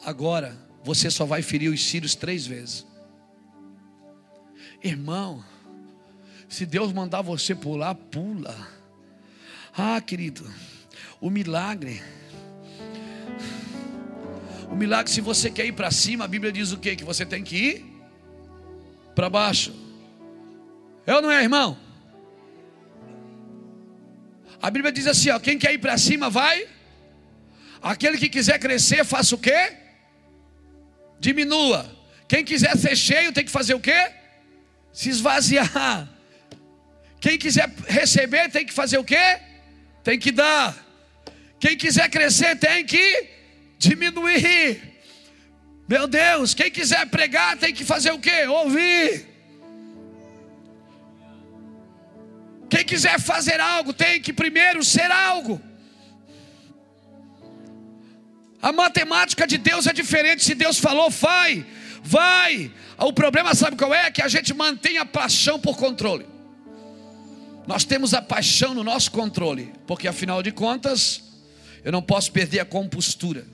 agora 0.05 0.57
você 0.85 1.11
só 1.11 1.25
vai 1.27 1.43
ferir 1.43 1.69
os 1.69 1.85
sírios 1.85 2.15
três 2.15 2.47
vezes. 2.47 2.87
Irmão, 4.85 5.45
se 6.49 6.65
Deus 6.65 6.93
mandar 6.93 7.23
você 7.23 7.57
pular, 7.57 7.97
pula. 7.97 8.57
Ah, 9.77 10.01
querido, 10.01 10.49
o 11.21 11.29
milagre. 11.29 12.01
O 14.77 14.79
milagre, 14.79 15.11
se 15.11 15.23
você 15.23 15.51
quer 15.51 15.65
ir 15.65 15.73
para 15.73 15.91
cima, 15.91 16.27
a 16.27 16.29
Bíblia 16.29 16.53
diz 16.53 16.71
o 16.71 16.77
quê? 16.77 16.95
Que 16.95 17.03
você 17.03 17.25
tem 17.25 17.43
que 17.43 17.57
ir 17.57 17.85
para 19.15 19.31
baixo. 19.31 19.75
É 21.07 21.15
ou 21.15 21.23
não 21.23 21.31
é, 21.31 21.43
irmão? 21.43 21.79
A 24.61 24.71
Bíblia 24.71 24.93
diz 24.93 25.07
assim: 25.07 25.31
ó, 25.31 25.39
quem 25.39 25.59
quer 25.59 25.73
ir 25.73 25.79
para 25.79 25.97
cima 25.97 26.29
vai. 26.29 26.69
Aquele 27.81 28.19
que 28.19 28.29
quiser 28.29 28.59
crescer, 28.59 29.03
faça 29.03 29.35
o 29.35 29.39
quê? 29.39 29.73
Diminua. 31.19 31.91
Quem 32.29 32.45
quiser 32.45 32.77
ser 32.77 32.95
cheio, 32.95 33.33
tem 33.33 33.47
que 33.47 33.51
fazer 33.51 33.73
o 33.73 33.81
quê? 33.81 34.11
Se 34.93 35.09
esvaziar. 35.09 36.07
Quem 37.19 37.39
quiser 37.39 37.73
receber, 37.89 38.51
tem 38.51 38.67
que 38.67 38.75
fazer 38.75 38.99
o 38.99 39.05
quê? 39.05 39.41
Tem 40.05 40.19
que 40.19 40.31
dar. 40.31 40.77
Quem 41.59 41.79
quiser 41.79 42.11
crescer, 42.11 42.57
tem 42.57 42.85
que 42.85 43.36
diminuir. 43.79 44.97
Meu 45.89 46.07
Deus, 46.07 46.55
quem 46.55 46.71
quiser 46.71 47.07
pregar, 47.07 47.57
tem 47.57 47.73
que 47.73 47.85
fazer 47.85 48.11
o 48.11 48.19
quê? 48.19 48.47
Ouvir. 48.47 49.27
Quem 52.69 52.85
quiser 52.85 53.21
fazer 53.21 53.61
algo 53.61 53.93
tem 53.93 54.21
que 54.21 54.33
primeiro 54.33 54.83
ser 54.83 55.11
algo. 55.11 55.61
A 58.61 58.73
matemática 58.73 59.47
de 59.47 59.59
Deus 59.59 59.87
é 59.87 59.93
diferente. 59.93 60.43
Se 60.43 60.55
Deus 60.55 60.79
falou, 60.79 61.09
vai, 61.09 61.65
vai. 62.03 62.73
O 62.99 63.13
problema, 63.13 63.55
sabe 63.55 63.77
qual 63.77 63.95
é? 63.95 64.11
Que 64.11 64.23
a 64.23 64.29
gente 64.29 64.53
mantém 64.53 64.99
a 64.99 65.05
paixão 65.05 65.61
por 65.61 65.77
controle. 65.77 66.27
Nós 67.67 67.85
temos 67.85 68.15
a 68.15 68.23
paixão 68.23 68.75
no 68.75 68.83
nosso 68.83 69.11
controle, 69.11 69.73
porque 69.87 70.09
afinal 70.09 70.43
de 70.43 70.53
contas, 70.53 71.23
eu 71.85 71.93
não 71.93 72.03
posso 72.03 72.33
perder 72.33 72.61
a 72.61 72.65
compostura. 72.65 73.45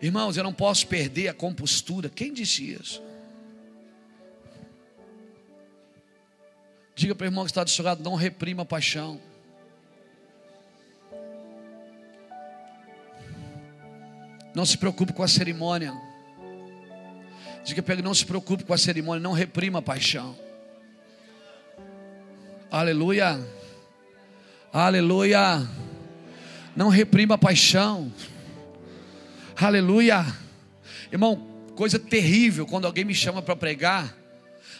Irmãos, 0.00 0.36
eu 0.36 0.44
não 0.44 0.52
posso 0.52 0.86
perder 0.86 1.28
a 1.28 1.34
compostura. 1.34 2.08
Quem 2.08 2.32
disse 2.32 2.72
isso? 2.72 3.02
Diga 6.94 7.14
para 7.14 7.24
o 7.24 7.28
irmão 7.28 7.44
que 7.44 7.50
está 7.50 7.64
do 7.64 7.70
seu 7.70 7.84
lado: 7.84 8.02
não 8.02 8.14
reprima 8.14 8.62
a 8.62 8.66
paixão. 8.66 9.20
Não 14.54 14.66
se 14.66 14.76
preocupe 14.76 15.12
com 15.12 15.22
a 15.22 15.28
cerimônia. 15.28 15.92
Diga 17.64 17.82
para 17.82 17.94
ele: 17.94 18.02
não 18.02 18.14
se 18.14 18.24
preocupe 18.24 18.64
com 18.64 18.72
a 18.72 18.78
cerimônia, 18.78 19.22
não 19.22 19.32
reprima 19.32 19.80
a 19.80 19.82
paixão. 19.82 20.36
Aleluia. 22.70 23.40
Aleluia. 24.72 25.66
Não 26.74 26.88
reprima 26.88 27.36
a 27.36 27.38
paixão. 27.38 28.12
Aleluia. 29.60 30.24
Irmão, 31.12 31.36
coisa 31.74 31.98
terrível 31.98 32.66
quando 32.66 32.86
alguém 32.86 33.04
me 33.04 33.14
chama 33.14 33.42
para 33.42 33.56
pregar 33.56 34.18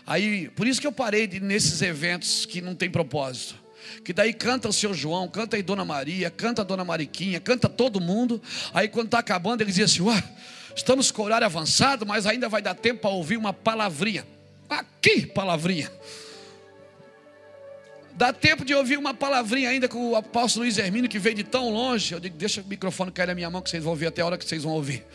Aí, 0.09 0.49
por 0.57 0.67
isso 0.67 0.81
que 0.81 0.87
eu 0.87 0.93
parei 0.93 1.27
de, 1.27 1.39
nesses 1.39 1.83
eventos 1.83 2.47
que 2.47 2.63
não 2.63 2.75
tem 2.75 2.89
propósito. 2.89 3.55
Que 4.03 4.11
daí 4.11 4.33
canta 4.33 4.67
o 4.67 4.73
seu 4.73 4.95
João, 4.95 5.29
canta 5.29 5.55
aí 5.55 5.63
Dona 5.63 5.85
Maria, 5.85 6.31
canta 6.31 6.63
a 6.63 6.65
Dona 6.65 6.83
Mariquinha, 6.83 7.39
canta 7.41 7.69
todo 7.69 8.01
mundo. 8.01 8.41
Aí 8.73 8.89
quando 8.89 9.09
está 9.09 9.19
acabando, 9.19 9.61
ele 9.61 9.69
dizia 9.69 9.85
assim: 9.85 10.01
Ué, 10.01 10.25
estamos 10.75 11.11
com 11.11 11.21
o 11.21 11.25
horário 11.27 11.45
avançado, 11.45 12.07
mas 12.07 12.25
ainda 12.25 12.49
vai 12.49 12.63
dar 12.63 12.75
tempo 12.75 13.03
para 13.03 13.11
ouvir 13.11 13.37
uma 13.37 13.53
palavrinha. 13.53 14.27
Aqui, 14.67 15.27
palavrinha. 15.27 15.93
Dá 18.19 18.33
tempo 18.33 18.65
de 18.65 18.75
ouvir 18.75 18.99
uma 18.99 19.15
palavrinha 19.15 19.71
ainda 19.71 19.89
com 19.89 20.11
o 20.11 20.17
apóstolo 20.17 20.65
Luiz 20.65 20.77
Hermínio, 20.77 21.09
que 21.09 21.21
veio 21.21 21.37
de 21.37 21.45
tão 21.45 21.71
longe. 21.71 22.13
Eu 22.13 22.19
digo, 22.19 22.37
deixa 22.37 22.61
o 22.61 22.65
microfone 22.65 23.13
cair 23.13 23.29
na 23.29 23.35
minha 23.37 23.49
mão, 23.49 23.63
que 23.63 23.71
vocês 23.71 23.81
vão 23.81 23.93
ouvir 23.93 24.09
até 24.09 24.23
a 24.23 24.27
hora 24.27 24.37
que 24.37 24.45
vocês 24.45 24.65
vão 24.65 24.73
ouvir. 24.73 25.07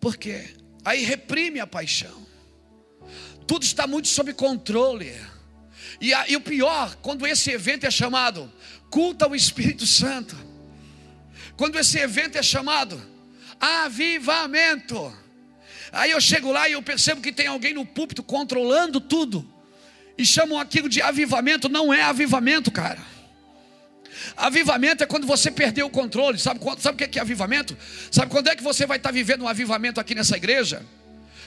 Por 0.00 0.16
quê? 0.16 0.54
Aí 0.82 1.04
reprime 1.04 1.60
a 1.60 1.66
paixão. 1.66 2.26
Tudo 3.46 3.64
está 3.64 3.86
muito 3.86 4.08
sob 4.08 4.32
controle. 4.32 5.14
E, 6.00 6.14
a, 6.14 6.26
e 6.26 6.36
o 6.36 6.40
pior, 6.40 6.96
quando 7.02 7.26
esse 7.26 7.50
evento 7.50 7.84
é 7.84 7.90
chamado 7.90 8.50
culto 8.88 9.26
ao 9.26 9.36
Espírito 9.36 9.86
Santo. 9.86 10.34
Quando 11.54 11.78
esse 11.78 11.98
evento 11.98 12.38
é 12.38 12.42
chamado 12.42 12.98
avivamento. 13.60 15.23
Aí 15.94 16.10
eu 16.10 16.20
chego 16.20 16.50
lá 16.50 16.68
e 16.68 16.72
eu 16.72 16.82
percebo 16.82 17.20
que 17.20 17.30
tem 17.30 17.46
alguém 17.46 17.72
no 17.72 17.86
púlpito 17.86 18.22
controlando 18.22 19.00
tudo. 19.00 19.48
E 20.18 20.26
chamam 20.26 20.58
aquilo 20.58 20.88
de 20.88 21.00
avivamento, 21.00 21.68
não 21.68 21.94
é 21.94 22.02
avivamento, 22.02 22.70
cara. 22.70 22.98
Avivamento 24.36 25.04
é 25.04 25.06
quando 25.06 25.26
você 25.26 25.50
perdeu 25.50 25.86
o 25.86 25.90
controle. 25.90 26.38
Sabe, 26.38 26.60
sabe 26.78 27.04
o 27.04 27.08
que 27.08 27.18
é 27.18 27.22
avivamento? 27.22 27.76
Sabe 28.10 28.30
quando 28.30 28.48
é 28.48 28.56
que 28.56 28.62
você 28.62 28.86
vai 28.86 28.96
estar 28.96 29.12
vivendo 29.12 29.42
um 29.42 29.48
avivamento 29.48 30.00
aqui 30.00 30.14
nessa 30.14 30.36
igreja? 30.36 30.84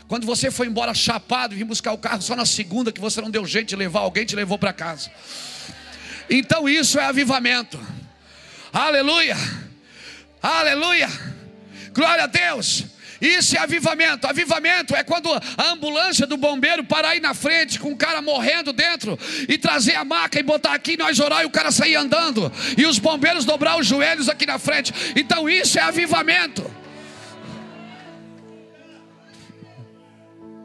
Quando 0.07 0.26
você 0.26 0.49
foi 0.49 0.68
embora 0.68 0.94
chapado 0.94 1.53
e 1.53 1.57
vir 1.57 1.65
buscar 1.65 1.91
o 1.91 1.98
carro 1.98 2.22
só 2.22 2.34
na 2.34 2.45
segunda, 2.45 2.91
que 2.91 3.02
você 3.02 3.19
não 3.19 3.30
deu 3.30 3.45
jeito 3.45 3.68
de 3.68 3.76
levar 3.76 3.99
alguém, 3.99 4.26
te 4.26 4.36
levou 4.36 4.57
para 4.57 4.72
casa. 4.72 5.11
Então 6.30 6.69
isso 6.69 6.98
é 6.98 7.06
avivamento. 7.06 7.78
Aleluia. 8.72 9.36
Aleluia. 10.41 11.10
Glória 11.94 12.24
a 12.24 12.28
Deus. 12.28 12.97
Isso 13.22 13.56
é 13.56 13.60
avivamento. 13.60 14.27
Avivamento 14.27 14.95
é 14.95 15.03
quando 15.03 15.30
a 15.34 15.72
ambulância 15.72 16.26
do 16.27 16.38
bombeiro 16.38 16.84
parar 16.84 17.10
aí 17.10 17.19
na 17.19 17.34
frente 17.34 17.80
com 17.80 17.91
o 17.91 17.98
cara 17.98 18.22
morrendo 18.22 18.72
dentro 18.72 19.18
e 19.48 19.57
trazer 19.57 19.95
a 19.95 20.03
maca 20.03 20.39
e 20.39 20.44
botar 20.44 20.73
aqui, 20.73 20.98
nós 20.98 21.19
orar 21.19 21.44
e 21.44 21.45
o 21.45 21.49
cara 21.49 21.72
sair 21.72 21.95
andando. 21.95 22.52
E 22.77 22.85
os 22.85 22.99
bombeiros 22.99 23.45
dobrar 23.45 23.80
os 23.80 23.88
joelhos 23.88 24.30
aqui 24.30 24.45
na 24.45 24.60
frente. 24.60 24.94
Então 25.15 25.49
isso 25.49 25.77
é 25.80 25.81
avivamento. 25.81 26.69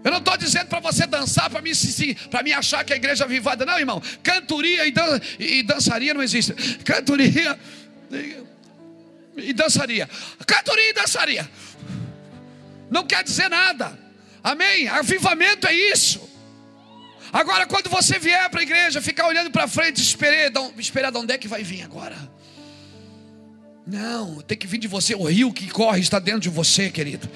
Eu 0.04 0.10
não 0.10 0.18
estou 0.18 0.36
dizendo 0.36 0.66
para 0.66 0.80
você 0.80 1.06
dançar, 1.06 1.48
para 1.48 1.62
mim, 1.62 1.70
para 2.30 2.42
mim 2.42 2.52
achar 2.52 2.84
que 2.84 2.92
a 2.92 2.96
igreja 2.96 3.22
é 3.22 3.26
avivada. 3.26 3.64
Não, 3.64 3.78
irmão. 3.78 4.02
Cantoria 4.22 4.86
e, 4.86 4.90
dan 4.90 5.20
e 5.38 5.62
dançaria 5.62 6.12
não 6.12 6.22
existe. 6.22 6.52
Cantoria 6.84 7.58
e, 8.10 8.36
e 9.36 9.52
dançaria. 9.52 10.08
Cantoria 10.44 10.90
e 10.90 10.92
dançaria. 10.92 11.48
Não 12.92 13.04
quer 13.06 13.24
dizer 13.24 13.48
nada. 13.48 13.98
Amém? 14.44 14.86
Avivamento 14.86 15.66
é 15.66 15.74
isso. 15.74 16.20
Agora, 17.32 17.66
quando 17.66 17.88
você 17.88 18.18
vier 18.18 18.50
para 18.50 18.60
a 18.60 18.62
igreja, 18.62 19.00
ficar 19.00 19.26
olhando 19.26 19.50
para 19.50 19.66
frente, 19.66 20.02
esperar, 20.02 20.52
esperar 20.76 21.10
de 21.10 21.16
onde 21.16 21.32
é 21.32 21.38
que 21.38 21.48
vai 21.48 21.62
vir 21.62 21.82
agora. 21.82 22.16
Não, 23.84 24.40
tem 24.42 24.56
que 24.56 24.66
vir 24.66 24.78
de 24.78 24.86
você. 24.86 25.12
O 25.14 25.24
rio 25.24 25.52
que 25.52 25.68
corre 25.68 26.00
está 26.00 26.20
dentro 26.20 26.40
de 26.40 26.48
você, 26.48 26.88
querido. 26.88 27.28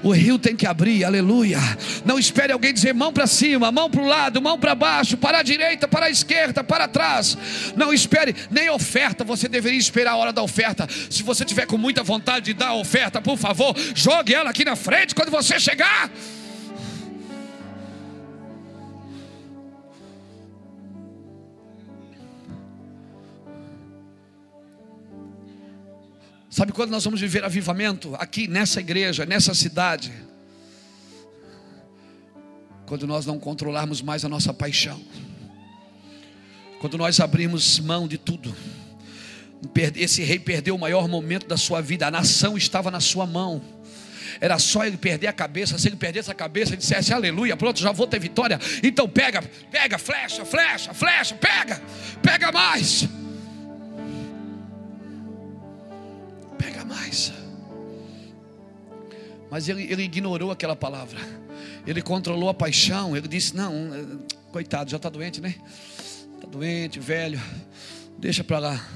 O 0.00 0.12
rio 0.12 0.38
tem 0.38 0.54
que 0.54 0.64
abrir, 0.64 1.04
aleluia. 1.04 1.58
Não 2.04 2.20
espere 2.20 2.52
alguém 2.52 2.72
dizer 2.72 2.94
mão 2.94 3.12
para 3.12 3.26
cima, 3.26 3.72
mão 3.72 3.90
para 3.90 4.00
o 4.00 4.06
lado, 4.06 4.40
mão 4.40 4.56
para 4.56 4.76
baixo, 4.76 5.16
para 5.16 5.38
a 5.38 5.42
direita, 5.42 5.88
para 5.88 6.06
a 6.06 6.10
esquerda, 6.10 6.62
para 6.62 6.86
trás. 6.86 7.36
Não 7.76 7.92
espere, 7.92 8.34
nem 8.48 8.70
oferta. 8.70 9.24
Você 9.24 9.48
deveria 9.48 9.78
esperar 9.78 10.12
a 10.12 10.16
hora 10.16 10.32
da 10.32 10.40
oferta. 10.40 10.86
Se 11.10 11.24
você 11.24 11.44
tiver 11.44 11.66
com 11.66 11.76
muita 11.76 12.04
vontade 12.04 12.46
de 12.46 12.54
dar 12.54 12.68
a 12.68 12.74
oferta, 12.74 13.20
por 13.20 13.36
favor, 13.36 13.74
jogue 13.92 14.32
ela 14.32 14.50
aqui 14.50 14.64
na 14.64 14.76
frente 14.76 15.16
quando 15.16 15.30
você 15.30 15.58
chegar. 15.58 16.08
Sabe 26.58 26.72
quando 26.72 26.90
nós 26.90 27.04
vamos 27.04 27.20
viver 27.20 27.44
avivamento? 27.44 28.16
Aqui 28.16 28.48
nessa 28.48 28.80
igreja, 28.80 29.24
nessa 29.24 29.54
cidade. 29.54 30.12
Quando 32.84 33.06
nós 33.06 33.24
não 33.24 33.38
controlarmos 33.38 34.02
mais 34.02 34.24
a 34.24 34.28
nossa 34.28 34.52
paixão. 34.52 35.00
Quando 36.80 36.98
nós 36.98 37.20
abrirmos 37.20 37.78
mão 37.78 38.08
de 38.08 38.18
tudo. 38.18 38.52
Esse 39.94 40.24
rei 40.24 40.40
perdeu 40.40 40.74
o 40.74 40.78
maior 40.80 41.06
momento 41.06 41.46
da 41.46 41.56
sua 41.56 41.80
vida. 41.80 42.08
A 42.08 42.10
nação 42.10 42.56
estava 42.56 42.90
na 42.90 42.98
sua 42.98 43.24
mão. 43.24 43.62
Era 44.40 44.58
só 44.58 44.84
ele 44.84 44.96
perder 44.96 45.28
a 45.28 45.32
cabeça. 45.32 45.78
Se 45.78 45.86
ele 45.86 45.94
perdesse 45.94 46.28
a 46.28 46.34
cabeça 46.34 46.74
e 46.74 46.76
dissesse 46.76 47.14
aleluia, 47.14 47.56
pronto, 47.56 47.78
já 47.78 47.92
vou 47.92 48.08
ter 48.08 48.18
vitória. 48.18 48.58
Então 48.82 49.08
pega, 49.08 49.42
pega, 49.70 49.96
flecha, 49.96 50.44
flecha, 50.44 50.92
flecha, 50.92 51.36
pega, 51.36 51.80
pega 52.20 52.50
mais. 52.50 53.08
Mais. 56.88 57.32
Mas 59.50 59.68
ele, 59.68 59.84
ele 59.84 60.02
ignorou 60.02 60.50
aquela 60.50 60.74
palavra. 60.74 61.18
Ele 61.86 62.02
controlou 62.02 62.48
a 62.48 62.54
paixão. 62.54 63.16
Ele 63.16 63.28
disse: 63.28 63.56
Não, 63.56 63.72
eh, 63.94 64.34
coitado, 64.52 64.90
já 64.90 64.96
está 64.96 65.08
doente, 65.08 65.40
né? 65.40 65.54
Está 66.34 66.46
doente, 66.46 67.00
velho. 67.00 67.40
Deixa 68.18 68.42
para 68.42 68.58
lá. 68.58 68.88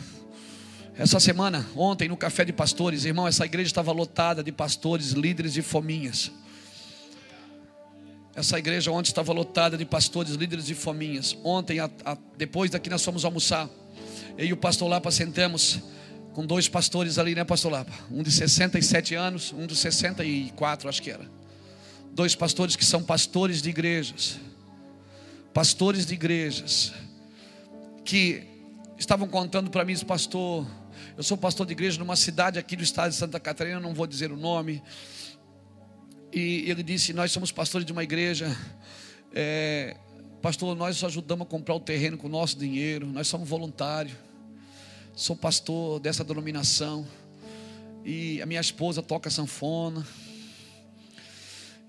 Essa 0.97 1.19
semana, 1.19 1.67
ontem, 1.75 2.09
no 2.09 2.17
café 2.17 2.45
de 2.45 2.53
pastores, 2.53 3.05
irmão, 3.05 3.27
essa 3.27 3.47
igreja 3.47 3.69
estava 3.69 3.93
lotada 3.93 4.43
de 4.43 4.53
pastores, 4.53 5.13
líderes 5.13 5.57
e 5.57 5.63
fominhas. 5.63 6.31
Essa 8.35 8.59
igreja 8.59 8.91
ontem 8.91 9.09
estava 9.09 9.33
lotada 9.33 9.77
de 9.77 9.85
pastores, 9.85 10.33
líderes 10.33 10.69
e 10.69 10.75
fominhas. 10.75 11.37
Ontem, 11.43 11.81
a, 11.81 11.91
a, 12.05 12.17
depois 12.37 12.71
daqui, 12.71 12.91
nós 12.91 13.05
fomos 13.05 13.25
almoçar. 13.25 13.69
Eu 14.37 14.47
e 14.47 14.53
o 14.53 14.57
pastor 14.57 14.89
Lapa 14.89 15.11
sentamos 15.11 15.81
com 16.33 16.47
dois 16.47 16.69
pastores 16.69 17.19
ali, 17.19 17.35
né, 17.35 17.45
pastor 17.45 17.73
Lapa? 17.73 17.93
Um 18.11 18.23
de 18.23 18.33
67 18.33 19.15
anos, 19.15 19.53
um 19.53 19.67
de 19.67 19.77
64, 19.77 20.89
acho 20.89 21.03
que 21.03 21.11
era. 21.11 21.31
Dois 22.13 22.35
pastores 22.35 22.75
que 22.75 22.85
são 22.85 23.03
pastores 23.03 23.61
de 23.61 23.71
igrejas. 23.71 24.39
Pastores 25.53 26.07
de 26.07 26.15
igrejas. 26.15 26.93
Que 28.05 28.45
estavam 28.99 29.29
contando 29.29 29.71
para 29.71 29.85
mim, 29.85 29.97
pastor, 29.99 30.67
eu 31.17 31.23
sou 31.23 31.37
pastor 31.37 31.67
de 31.67 31.73
igreja 31.73 31.99
numa 31.99 32.17
cidade 32.17 32.59
aqui 32.59 32.77
do 32.77 32.83
estado 32.83 33.11
de 33.11 33.17
Santa 33.17 33.39
Catarina, 33.39 33.79
não 33.79 33.95
vou 33.95 34.07
dizer 34.07 34.33
o 34.33 34.37
nome. 34.37 34.83
E 36.33 36.65
ele 36.71 36.83
disse: 36.83 37.13
Nós 37.13 37.31
somos 37.31 37.53
pastores 37.53 37.87
de 37.87 37.93
uma 37.93 38.03
igreja. 38.03 38.57
É, 39.35 39.97
pastor, 40.41 40.75
nós 40.75 41.03
ajudamos 41.05 41.47
a 41.47 41.51
comprar 41.51 41.75
o 41.75 41.81
terreno 41.81 42.17
com 42.17 42.27
o 42.27 42.31
nosso 42.31 42.59
dinheiro, 42.59 43.07
nós 43.07 43.29
somos 43.29 43.49
voluntários 43.49 44.15
sou 45.15 45.37
pastor 45.37 46.01
dessa 46.01 46.25
denominação. 46.25 47.07
E 48.05 48.43
a 48.43 48.47
minha 48.47 48.61
esposa 48.61 49.03
toca 49.03 49.31
sanfona. 49.31 50.07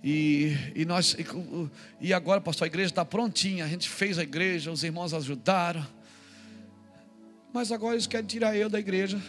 E, 0.03 0.55
e 0.75 0.85
nós 0.85 1.15
e, 1.17 1.25
e 2.01 2.13
agora, 2.13 2.41
pastor, 2.41 2.65
a 2.65 2.67
igreja 2.67 2.89
está 2.89 3.05
prontinha. 3.05 3.65
A 3.65 3.67
gente 3.67 3.89
fez 3.89 4.19
a 4.19 4.23
igreja, 4.23 4.71
os 4.71 4.83
irmãos 4.83 5.13
ajudaram. 5.13 5.85
Mas 7.53 7.71
agora 7.71 7.95
eles 7.95 8.07
querem 8.07 8.25
tirar 8.25 8.55
eu 8.57 8.69
da 8.69 8.79
igreja. 8.79 9.21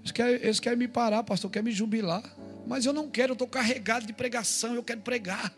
Eles 0.00 0.12
querem, 0.12 0.34
eles 0.34 0.60
querem 0.60 0.78
me 0.78 0.88
parar, 0.88 1.22
pastor, 1.24 1.50
querem 1.50 1.64
me 1.64 1.72
jubilar. 1.72 2.22
Mas 2.66 2.86
eu 2.86 2.92
não 2.92 3.08
quero, 3.10 3.30
eu 3.30 3.34
estou 3.34 3.48
carregado 3.48 4.06
de 4.06 4.12
pregação, 4.12 4.74
eu 4.74 4.82
quero 4.82 5.00
pregar. 5.00 5.52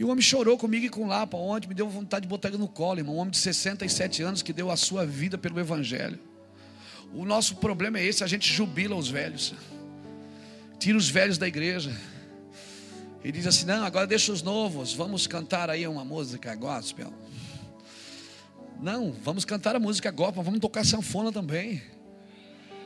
E 0.00 0.04
o 0.04 0.08
homem 0.08 0.22
chorou 0.22 0.56
comigo 0.56 0.86
e 0.86 0.88
com 0.88 1.06
Lapa 1.06 1.36
ontem, 1.36 1.68
me 1.68 1.74
deu 1.74 1.86
vontade 1.86 2.22
de 2.22 2.28
botar 2.28 2.48
ele 2.48 2.56
no 2.56 2.66
colo, 2.66 2.98
irmão. 2.98 3.16
Um 3.16 3.18
homem 3.18 3.32
de 3.32 3.36
67 3.36 4.22
anos 4.22 4.40
que 4.40 4.50
deu 4.50 4.70
a 4.70 4.76
sua 4.76 5.04
vida 5.04 5.36
pelo 5.36 5.60
Evangelho. 5.60 6.18
O 7.12 7.26
nosso 7.26 7.56
problema 7.56 7.98
é 7.98 8.06
esse: 8.06 8.24
a 8.24 8.26
gente 8.26 8.50
jubila 8.50 8.96
os 8.96 9.10
velhos, 9.10 9.52
tira 10.78 10.96
os 10.96 11.10
velhos 11.10 11.36
da 11.36 11.46
igreja. 11.46 11.94
E 13.22 13.30
diz 13.30 13.46
assim: 13.46 13.66
não, 13.66 13.84
agora 13.84 14.06
deixa 14.06 14.32
os 14.32 14.40
novos, 14.40 14.94
vamos 14.94 15.26
cantar 15.26 15.68
aí 15.68 15.86
uma 15.86 16.02
música 16.02 16.54
gospel. 16.54 17.12
Não, 18.80 19.12
vamos 19.22 19.44
cantar 19.44 19.76
a 19.76 19.78
música 19.78 20.10
gospel, 20.10 20.42
vamos 20.42 20.60
tocar 20.60 20.82
sanfona 20.82 21.30
também. 21.30 21.82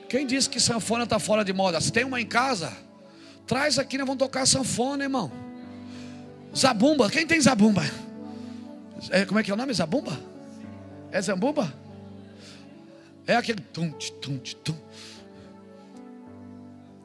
Quem 0.09 0.27
disse 0.27 0.51
que 0.51 0.59
sanfona 0.59 1.05
está 1.05 1.21
fora 1.21 1.45
de 1.45 1.53
moda? 1.53 1.81
Se 1.81 1.93
tem 1.93 2.03
uma 2.03 2.21
em 2.21 2.27
casa, 2.27 2.77
traz 3.47 3.79
aqui, 3.79 3.97
nós 3.99 4.05
vamos 4.05 4.19
tocar 4.19 4.45
sanfona, 4.47 5.05
irmão. 5.05 5.54
Zabumba, 6.57 7.11
quem 7.11 7.27
tem 7.27 7.41
zabumba? 7.41 7.83
É, 9.11 9.25
como 9.25 9.41
é 9.41 9.43
que 9.43 9.51
é 9.51 9.55
o 9.55 9.57
nome? 9.57 9.75
Zabumba? 9.75 10.19
É 11.11 11.21
zabumba? 11.21 11.75
É 13.27 13.35
aquele 13.35 13.61
tum, 13.61 13.91
tum, 13.91 14.39
tum. 14.39 14.77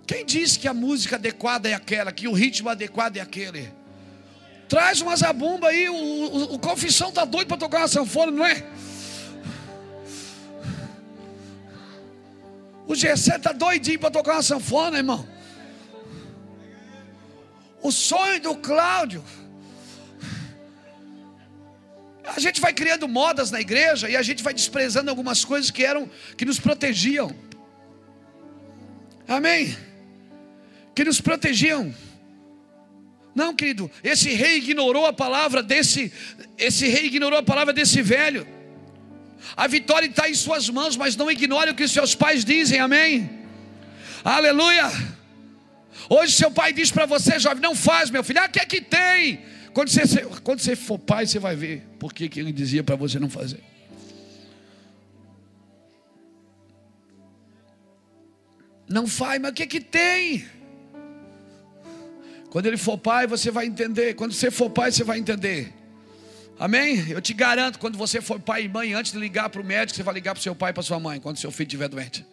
Quem 0.06 0.26
disse 0.26 0.60
que 0.60 0.68
a 0.68 0.74
música 0.74 1.16
adequada 1.16 1.70
é 1.70 1.74
aquela, 1.74 2.12
que 2.12 2.28
o 2.28 2.34
ritmo 2.34 2.70
adequado 2.70 3.18
é 3.18 3.22
aquele? 3.22 3.72
Traz 4.68 5.02
uma 5.02 5.16
zabumba 5.16 5.70
aí, 5.70 5.90
o, 5.90 5.96
o, 5.96 6.54
o 6.56 6.60
confissão 6.60 7.12
tá 7.12 7.26
doido 7.26 7.48
para 7.48 7.58
tocar 7.58 7.80
uma 7.80 7.88
sanfona, 7.88 8.32
não 8.32 8.46
é? 8.46 8.64
O 12.88 12.96
Gessé 12.96 13.38
tá 13.38 13.52
doidinho 13.52 14.00
para 14.00 14.10
tocar 14.12 14.34
uma 14.34 14.44
sanfona, 14.44 14.98
irmão. 14.98 15.28
O 17.82 17.92
sonho 17.92 18.42
do 18.42 18.56
Cláudio 18.56 19.24
a 22.36 22.40
gente 22.40 22.62
vai 22.62 22.74
criando 22.74 23.08
modas 23.08 23.50
na 23.52 23.60
igreja 23.60 24.10
e 24.10 24.16
a 24.16 24.22
gente 24.22 24.44
vai 24.44 24.54
desprezando 24.54 25.10
algumas 25.10 25.44
coisas 25.44 25.72
que 25.72 25.84
eram 25.84 26.10
que 26.38 26.46
nos 26.46 26.60
protegiam. 26.60 27.36
Amém. 29.28 29.76
Que 30.94 31.04
nos 31.04 31.20
protegiam. 31.22 31.94
Não, 33.34 33.56
querido, 33.56 33.90
esse 34.04 34.30
rei 34.30 34.58
ignorou 34.58 35.06
a 35.06 35.14
palavra 35.14 35.64
desse, 35.64 36.12
esse 36.58 36.88
rei 36.88 37.06
ignorou 37.06 37.40
a 37.40 37.44
palavra 37.44 37.74
desse 37.74 38.02
velho. 38.02 38.48
A 39.56 39.68
vitória 39.68 40.08
está 40.08 40.30
em 40.30 40.34
suas 40.34 40.70
mãos, 40.70 40.98
mas 40.98 41.16
não 41.16 41.32
ignore 41.32 41.72
o 41.72 41.76
que 41.76 41.88
seus 41.88 42.14
pais 42.14 42.44
dizem, 42.44 42.80
amém? 42.80 43.30
Aleluia. 44.24 44.90
Hoje 46.08 46.34
seu 46.34 46.52
pai 46.52 46.72
diz 46.72 46.92
para 46.92 47.06
você, 47.06 47.40
jovem, 47.40 47.62
não 47.62 47.76
faz, 47.76 48.10
meu 48.10 48.24
filho, 48.24 48.40
ah, 48.42 48.46
o 48.46 48.50
que 48.50 48.60
é 48.60 48.66
que 48.66 48.82
tem? 48.82 49.42
Quando 49.74 49.90
você, 49.90 50.26
quando 50.44 50.60
você 50.60 50.76
for 50.76 50.98
pai, 51.00 51.26
você 51.26 51.40
vai 51.40 51.56
ver 51.56 51.84
por 52.00 52.14
que, 52.14 52.30
ele 52.40 52.52
dizia 52.52 52.84
para 52.84 52.96
você 52.96 53.20
não 53.20 53.30
fazer. 53.30 53.62
Não 58.88 59.08
faz, 59.08 59.40
mas 59.40 59.52
o 59.52 59.54
que 59.54 59.68
que 59.68 59.80
tem? 59.80 60.46
Quando 62.50 62.66
ele 62.66 62.78
for 62.78 62.98
pai, 62.98 63.28
você 63.28 63.52
vai 63.52 63.68
entender. 63.68 64.16
Quando 64.16 64.34
você 64.34 64.50
for 64.50 64.70
pai, 64.70 64.92
você 64.92 65.04
vai 65.04 65.20
entender. 65.20 65.72
Amém? 66.58 67.08
Eu 67.10 67.22
te 67.22 67.34
garanto, 67.34 67.78
quando 67.78 67.98
você 67.98 68.20
for 68.20 68.40
pai 68.40 68.64
e 68.64 68.68
mãe, 68.68 68.94
antes 68.94 69.12
de 69.12 69.20
ligar 69.20 69.50
para 69.50 69.62
o 69.62 69.64
médico, 69.64 69.96
você 69.96 70.04
vai 70.04 70.16
ligar 70.16 70.34
para 70.34 70.40
o 70.40 70.44
seu 70.44 70.56
pai 70.56 70.72
e 70.72 70.74
para 70.74 70.84
sua 70.84 71.00
mãe, 71.00 71.20
quando 71.20 71.38
seu 71.38 71.52
filho 71.52 71.68
estiver 71.68 71.88
doente. 71.88 72.26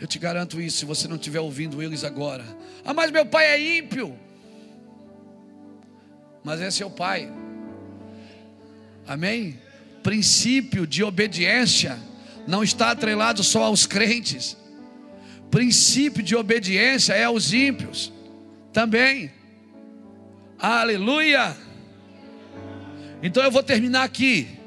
Eu 0.00 0.06
te 0.06 0.18
garanto 0.18 0.60
isso, 0.60 0.78
se 0.78 0.84
você 0.84 1.08
não 1.08 1.16
estiver 1.16 1.40
ouvindo 1.40 1.82
eles 1.82 2.04
agora. 2.04 2.44
Ah, 2.84 2.94
mas 2.94 3.10
meu 3.10 3.26
pai 3.26 3.46
é 3.46 3.78
ímpio. 3.78 4.16
Mas 6.44 6.60
é 6.60 6.70
seu 6.70 6.88
pai. 6.88 7.32
Amém? 9.06 9.58
Princípio 10.02 10.86
de 10.86 11.02
obediência 11.02 11.98
não 12.46 12.62
está 12.62 12.90
atrelado 12.90 13.42
só 13.42 13.64
aos 13.64 13.86
crentes. 13.86 14.56
Princípio 15.50 16.22
de 16.22 16.36
obediência 16.36 17.14
é 17.14 17.24
aos 17.24 17.52
ímpios 17.52 18.12
também. 18.72 19.32
Aleluia. 20.58 21.56
Então 23.22 23.42
eu 23.42 23.50
vou 23.50 23.62
terminar 23.62 24.04
aqui. 24.04 24.57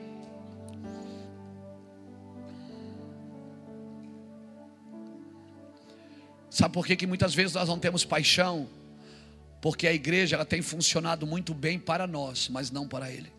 Sabe 6.52 6.74
por 6.74 6.86
que, 6.86 6.98
que 6.98 7.08
muitas 7.08 7.34
vezes 7.34 7.54
nós 7.54 7.70
não 7.70 7.80
temos 7.80 8.04
paixão? 8.04 8.68
Porque 9.62 9.88
a 9.88 9.94
igreja 9.94 10.36
ela 10.36 10.44
tem 10.44 10.62
funcionado 10.62 11.26
muito 11.26 11.54
bem 11.54 11.80
para 11.80 12.06
nós, 12.06 12.50
mas 12.50 12.70
não 12.70 12.86
para 12.86 13.10
Ele. 13.10 13.32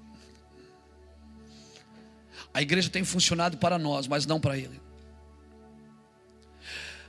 A 2.55 2.63
igreja 2.63 2.89
tem 2.89 3.05
funcionado 3.05 3.59
para 3.59 3.79
nós, 3.79 4.07
mas 4.07 4.25
não 4.25 4.41
para 4.41 4.57
Ele. 4.57 4.81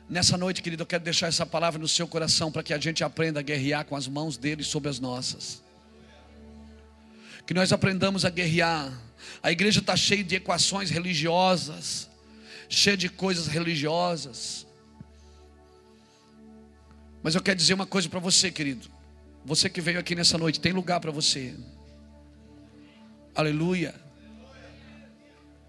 Nessa 0.10 0.38
noite, 0.38 0.62
querido, 0.62 0.84
eu 0.84 0.86
quero 0.86 1.06
deixar 1.06 1.28
essa 1.28 1.46
palavra 1.46 1.80
no 1.80 1.88
seu 1.88 2.06
coração 2.06 2.52
para 2.52 2.62
que 2.62 2.74
a 2.74 2.78
gente 2.78 3.02
aprenda 3.02 3.40
a 3.40 3.44
guerrear 3.44 3.86
com 3.86 3.96
as 3.96 4.06
mãos 4.06 4.36
dele 4.36 4.62
sobre 4.62 4.90
as 4.90 5.00
nossas. 5.00 5.64
Que 7.48 7.54
nós 7.54 7.72
aprendamos 7.72 8.26
a 8.26 8.30
guerrear. 8.30 8.92
A 9.42 9.54
igreja 9.54 9.80
está 9.80 9.96
cheia 9.96 10.22
de 10.22 10.36
equações 10.36 10.90
religiosas, 10.90 12.10
cheia 12.68 12.98
de 12.98 13.08
coisas 13.08 13.48
religiosas. 13.48 14.63
Mas 17.24 17.36
eu 17.36 17.42
quero 17.42 17.58
dizer 17.58 17.74
uma 17.74 17.86
coisa 17.86 18.10
para 18.10 18.20
você, 18.20 18.52
querido. 18.52 18.88
Você 19.46 19.70
que 19.70 19.80
veio 19.80 19.98
aqui 19.98 20.14
nessa 20.14 20.38
noite, 20.38 20.60
tem 20.60 20.74
lugar 20.74 21.00
para 21.00 21.10
você. 21.10 21.56
Aleluia. 23.34 23.96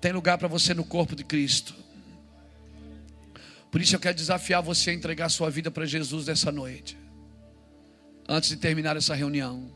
Tem 0.00 0.12
lugar 0.12 0.36
para 0.36 0.48
você 0.48 0.74
no 0.74 0.84
corpo 0.84 1.14
de 1.14 1.24
Cristo. 1.24 1.74
Por 3.70 3.80
isso 3.80 3.94
eu 3.94 4.00
quero 4.00 4.16
desafiar 4.16 4.62
você 4.62 4.90
a 4.90 4.94
entregar 4.94 5.28
sua 5.28 5.48
vida 5.48 5.70
para 5.70 5.86
Jesus 5.86 6.26
nessa 6.26 6.52
noite. 6.52 6.98
Antes 8.28 8.50
de 8.50 8.56
terminar 8.56 8.96
essa 8.96 9.14
reunião. 9.14 9.72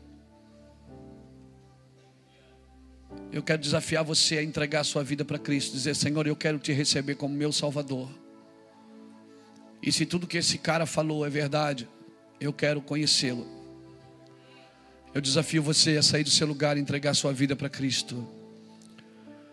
Eu 3.31 3.43
quero 3.43 3.61
desafiar 3.61 4.03
você 4.03 4.37
a 4.37 4.43
entregar 4.43 4.83
sua 4.83 5.03
vida 5.03 5.23
para 5.23 5.37
Cristo, 5.37 5.73
dizer: 5.73 5.95
Senhor, 5.95 6.25
eu 6.27 6.35
quero 6.35 6.59
te 6.59 6.71
receber 6.71 7.15
como 7.15 7.35
meu 7.35 7.51
Salvador. 7.51 8.09
E 9.81 9.91
se 9.91 10.05
tudo 10.05 10.27
que 10.27 10.37
esse 10.37 10.57
cara 10.57 10.85
falou 10.85 11.25
é 11.25 11.29
verdade, 11.29 11.87
eu 12.39 12.51
quero 12.51 12.81
conhecê-lo. 12.81 13.47
Eu 15.13 15.21
desafio 15.21 15.63
você 15.63 15.97
a 15.97 16.03
sair 16.03 16.23
do 16.23 16.29
seu 16.29 16.45
lugar 16.45 16.77
e 16.77 16.79
entregar 16.79 17.13
sua 17.13 17.33
vida 17.33 17.55
para 17.55 17.69
Cristo. 17.69 18.27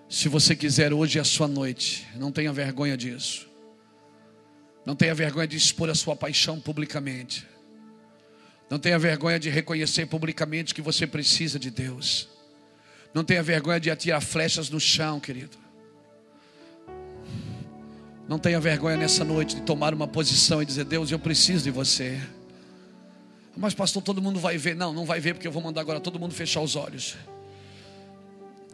Se 0.09 0.29
você 0.29 0.55
quiser, 0.55 0.93
hoje 0.93 1.19
é 1.19 1.21
a 1.21 1.25
sua 1.25 1.49
noite. 1.49 2.07
Não 2.17 2.31
tenha 2.31 2.53
vergonha 2.53 2.97
disso. 2.97 3.49
Não 4.85 4.95
tenha 4.95 5.15
vergonha 5.15 5.49
de 5.49 5.57
expor 5.57 5.91
a 5.91 5.95
sua 5.95 6.15
paixão 6.15 6.61
publicamente. 6.61 7.47
Não 8.69 8.79
tenha 8.79 8.99
vergonha 8.99 9.39
de 9.39 9.49
reconhecer 9.49 10.07
publicamente 10.07 10.75
que 10.75 10.83
você 10.83 11.07
precisa 11.07 11.59
de 11.59 11.71
Deus. 11.71 12.29
Não 13.15 13.25
tenha 13.25 13.43
vergonha 13.43 13.81
de 13.81 13.91
atirar 13.91 14.21
flechas 14.21 14.69
no 14.69 14.79
chão, 14.79 15.19
querido. 15.19 15.66
Não 18.29 18.39
tenha 18.39 18.59
vergonha 18.59 18.97
nessa 18.97 19.25
noite 19.25 19.57
de 19.57 19.63
tomar 19.63 19.95
uma 19.95 20.09
posição 20.09 20.61
e 20.61 20.67
dizer: 20.67 20.85
Deus, 20.85 21.11
eu 21.11 21.19
preciso 21.19 21.65
de 21.65 21.71
você. 21.71 22.21
Mas, 23.57 23.73
pastor, 23.73 24.03
todo 24.03 24.21
mundo 24.21 24.41
vai 24.41 24.59
ver. 24.59 24.75
Não, 24.75 24.93
não 24.93 25.05
vai 25.05 25.21
ver, 25.21 25.35
porque 25.35 25.47
eu 25.47 25.53
vou 25.53 25.63
mandar 25.63 25.81
agora 25.81 26.01
todo 26.01 26.19
mundo 26.19 26.35
fechar 26.35 26.61
os 26.61 26.75
olhos. 26.77 27.17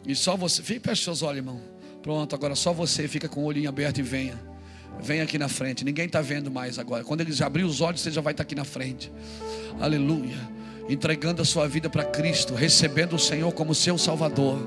E 0.05 0.15
só 0.15 0.35
você. 0.35 0.61
Feche 0.63 1.03
seus 1.03 1.21
olhos, 1.21 1.37
irmão. 1.37 1.61
Pronto, 2.01 2.35
agora 2.35 2.55
só 2.55 2.73
você 2.73 3.07
fica 3.07 3.29
com 3.29 3.41
o 3.41 3.45
olhinho 3.45 3.69
aberto 3.69 3.99
e 3.99 4.01
venha. 4.01 4.37
Venha 4.99 5.23
aqui 5.23 5.37
na 5.37 5.47
frente. 5.47 5.85
Ninguém 5.85 6.05
está 6.05 6.21
vendo 6.21 6.51
mais 6.51 6.77
agora. 6.77 7.03
Quando 7.03 7.21
eles 7.21 7.41
abrir 7.41 7.63
os 7.63 7.79
olhos, 7.79 8.01
você 8.01 8.11
já 8.11 8.21
vai 8.21 8.33
estar 8.33 8.43
tá 8.43 8.47
aqui 8.47 8.55
na 8.55 8.65
frente. 8.65 9.11
Aleluia. 9.79 10.37
Entregando 10.89 11.41
a 11.41 11.45
sua 11.45 11.67
vida 11.67 11.89
para 11.89 12.03
Cristo, 12.03 12.53
recebendo 12.53 13.15
o 13.15 13.19
Senhor 13.19 13.51
como 13.53 13.73
seu 13.73 13.97
Salvador. 13.97 14.59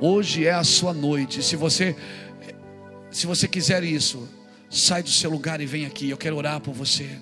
Hoje 0.00 0.46
é 0.46 0.52
a 0.52 0.62
sua 0.62 0.94
noite. 0.94 1.42
Se 1.42 1.56
você 1.56 1.96
se 3.10 3.26
você 3.26 3.48
quiser 3.48 3.82
isso, 3.82 4.28
sai 4.68 5.02
do 5.02 5.10
seu 5.10 5.30
lugar 5.30 5.60
e 5.60 5.66
vem 5.66 5.84
aqui. 5.84 6.08
Eu 6.08 6.16
quero 6.16 6.36
orar 6.36 6.60
por 6.60 6.72
você. 6.72 7.18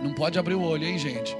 Não 0.00 0.14
pode 0.14 0.38
abrir 0.38 0.54
o 0.54 0.62
olho, 0.62 0.84
hein, 0.84 0.98
gente? 0.98 1.36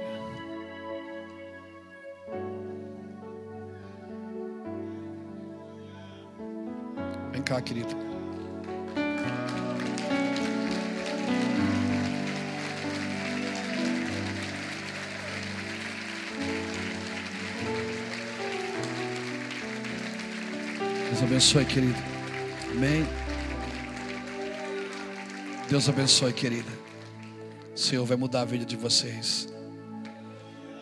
Vem 7.31 7.41
cá, 7.41 7.61
querido. 7.61 8.16
Abençoe, 21.27 21.65
querido. 21.65 21.99
Amém. 22.71 23.05
Deus 25.69 25.89
abençoe, 25.89 26.31
querida. 26.31 26.71
O 27.75 27.77
Senhor 27.77 28.05
vai 28.05 28.15
mudar 28.15 28.41
a 28.41 28.45
vida 28.45 28.63
de 28.63 28.77
vocês. 28.77 29.49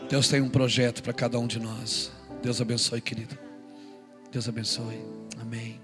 Deus 0.08 0.28
tem 0.28 0.42
um 0.42 0.50
projeto 0.50 1.02
para 1.02 1.14
cada 1.14 1.40
um 1.40 1.48
de 1.48 1.60
nós. 1.60 2.12
Deus 2.44 2.62
abençoe, 2.62 3.02
querido. 3.02 3.36
Deus 4.32 4.48
abençoe. 4.48 5.04
Amém. 5.42 5.82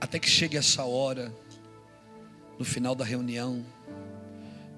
Até 0.00 0.18
que 0.18 0.28
chegue 0.28 0.56
essa 0.56 0.82
hora, 0.82 1.32
no 2.58 2.64
final 2.64 2.96
da 2.96 3.04
reunião, 3.04 3.64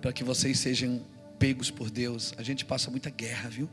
para 0.03 0.13
que 0.13 0.23
vocês 0.23 0.59
sejam 0.59 1.01
pegos 1.39 1.71
por 1.71 1.91
Deus. 1.91 2.35
A 2.37 2.43
gente 2.43 2.63
passa 2.63 2.91
muita 2.91 3.09
guerra, 3.09 3.49
viu? 3.49 3.71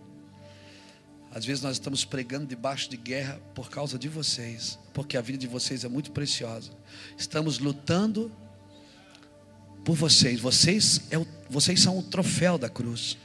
Às 1.37 1.45
vezes 1.45 1.61
nós 1.61 1.73
estamos 1.73 2.03
pregando 2.03 2.47
debaixo 2.47 2.89
de 2.89 2.97
guerra 2.97 3.39
por 3.53 3.69
causa 3.69 3.99
de 3.99 4.09
vocês, 4.09 4.79
porque 4.91 5.15
a 5.15 5.21
vida 5.21 5.37
de 5.37 5.45
vocês 5.45 5.83
é 5.83 5.87
muito 5.87 6.11
preciosa. 6.11 6.71
Estamos 7.15 7.59
lutando 7.59 8.31
por 9.85 9.95
vocês. 9.95 10.39
Vocês, 10.39 10.99
é 11.11 11.17
o, 11.19 11.27
vocês 11.47 11.79
são 11.79 11.95
o 11.95 12.01
troféu 12.01 12.57
da 12.57 12.67
cruz. 12.67 13.19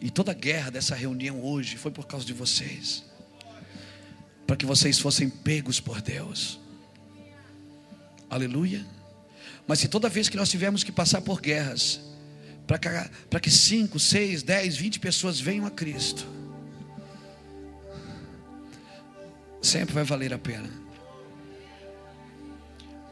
E 0.00 0.12
toda 0.12 0.30
a 0.30 0.34
guerra 0.34 0.70
dessa 0.70 0.94
reunião 0.94 1.42
hoje 1.44 1.76
foi 1.76 1.90
por 1.90 2.06
causa 2.06 2.24
de 2.24 2.34
vocês. 2.34 3.02
Para 4.46 4.54
que 4.54 4.64
vocês 4.64 4.96
fossem 5.00 5.28
pegos 5.28 5.80
por 5.80 6.00
Deus. 6.00 6.60
Aleluia. 8.30 8.86
Mas 9.66 9.80
se 9.80 9.88
toda 9.88 10.08
vez 10.08 10.28
que 10.28 10.36
nós 10.36 10.50
tivermos 10.50 10.84
que 10.84 10.92
passar 10.92 11.20
por 11.20 11.40
guerras, 11.40 12.00
para 13.28 13.40
que 13.40 13.50
5, 13.50 13.98
6, 13.98 14.42
10, 14.42 14.76
20 14.76 15.00
pessoas 15.00 15.40
venham 15.40 15.66
a 15.66 15.70
Cristo. 15.70 16.26
Sempre 19.60 19.94
vai 19.94 20.04
valer 20.04 20.32
a 20.32 20.38
pena. 20.38 20.68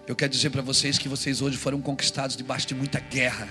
Eu 0.07 0.17
quero 0.17 0.31
dizer 0.31 0.51
para 0.51 0.63
vocês 0.63 0.97
que 0.97 1.09
vocês 1.09 1.43
hoje 1.43 1.57
foram 1.57 1.81
conquistados 1.81 2.37
debaixo 2.37 2.67
de 2.67 2.75
muita 2.75 3.01
guerra. 3.01 3.49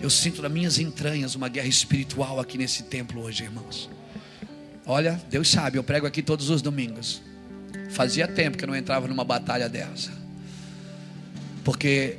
Eu 0.00 0.10
sinto 0.10 0.42
nas 0.42 0.52
minhas 0.52 0.78
entranhas 0.78 1.34
uma 1.34 1.48
guerra 1.48 1.66
espiritual 1.66 2.38
aqui 2.38 2.58
nesse 2.58 2.84
templo 2.84 3.22
hoje, 3.22 3.44
irmãos. 3.44 3.90
Olha, 4.86 5.20
Deus 5.30 5.48
sabe, 5.48 5.78
eu 5.78 5.82
prego 5.82 6.06
aqui 6.06 6.22
todos 6.22 6.50
os 6.50 6.60
domingos. 6.60 7.22
Fazia 7.90 8.28
tempo 8.28 8.58
que 8.58 8.64
eu 8.64 8.68
não 8.68 8.76
entrava 8.76 9.08
numa 9.08 9.24
batalha 9.24 9.68
dessa. 9.68 10.12
Porque 11.64 12.18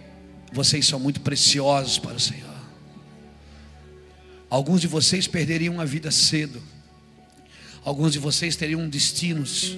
vocês 0.56 0.88
são 0.88 0.98
muito 0.98 1.20
preciosos 1.20 2.00
para 2.00 2.16
o 2.16 2.20
Senhor. 2.20 2.56
Alguns 4.50 4.80
de 4.80 4.88
vocês 4.88 5.28
perderiam 5.28 5.82
a 5.82 5.86
vida 5.86 6.10
cedo. 6.10 6.64
Alguns 7.84 8.14
de 8.14 8.20
vocês 8.20 8.56
teriam 8.56 8.88
destinos 8.88 9.78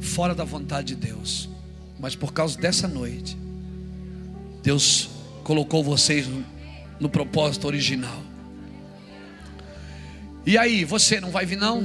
fora 0.00 0.34
da 0.34 0.42
vontade 0.42 0.88
de 0.88 1.06
Deus. 1.06 1.48
Mas 2.00 2.16
por 2.16 2.32
causa 2.32 2.58
dessa 2.58 2.88
noite, 2.88 3.36
Deus 4.64 5.08
colocou 5.44 5.84
vocês 5.84 6.26
no, 6.26 6.44
no 6.98 7.08
propósito 7.08 7.68
original. 7.68 8.20
E 10.44 10.58
aí, 10.58 10.84
você 10.84 11.20
não 11.20 11.30
vai 11.30 11.46
vir 11.46 11.56
não? 11.56 11.84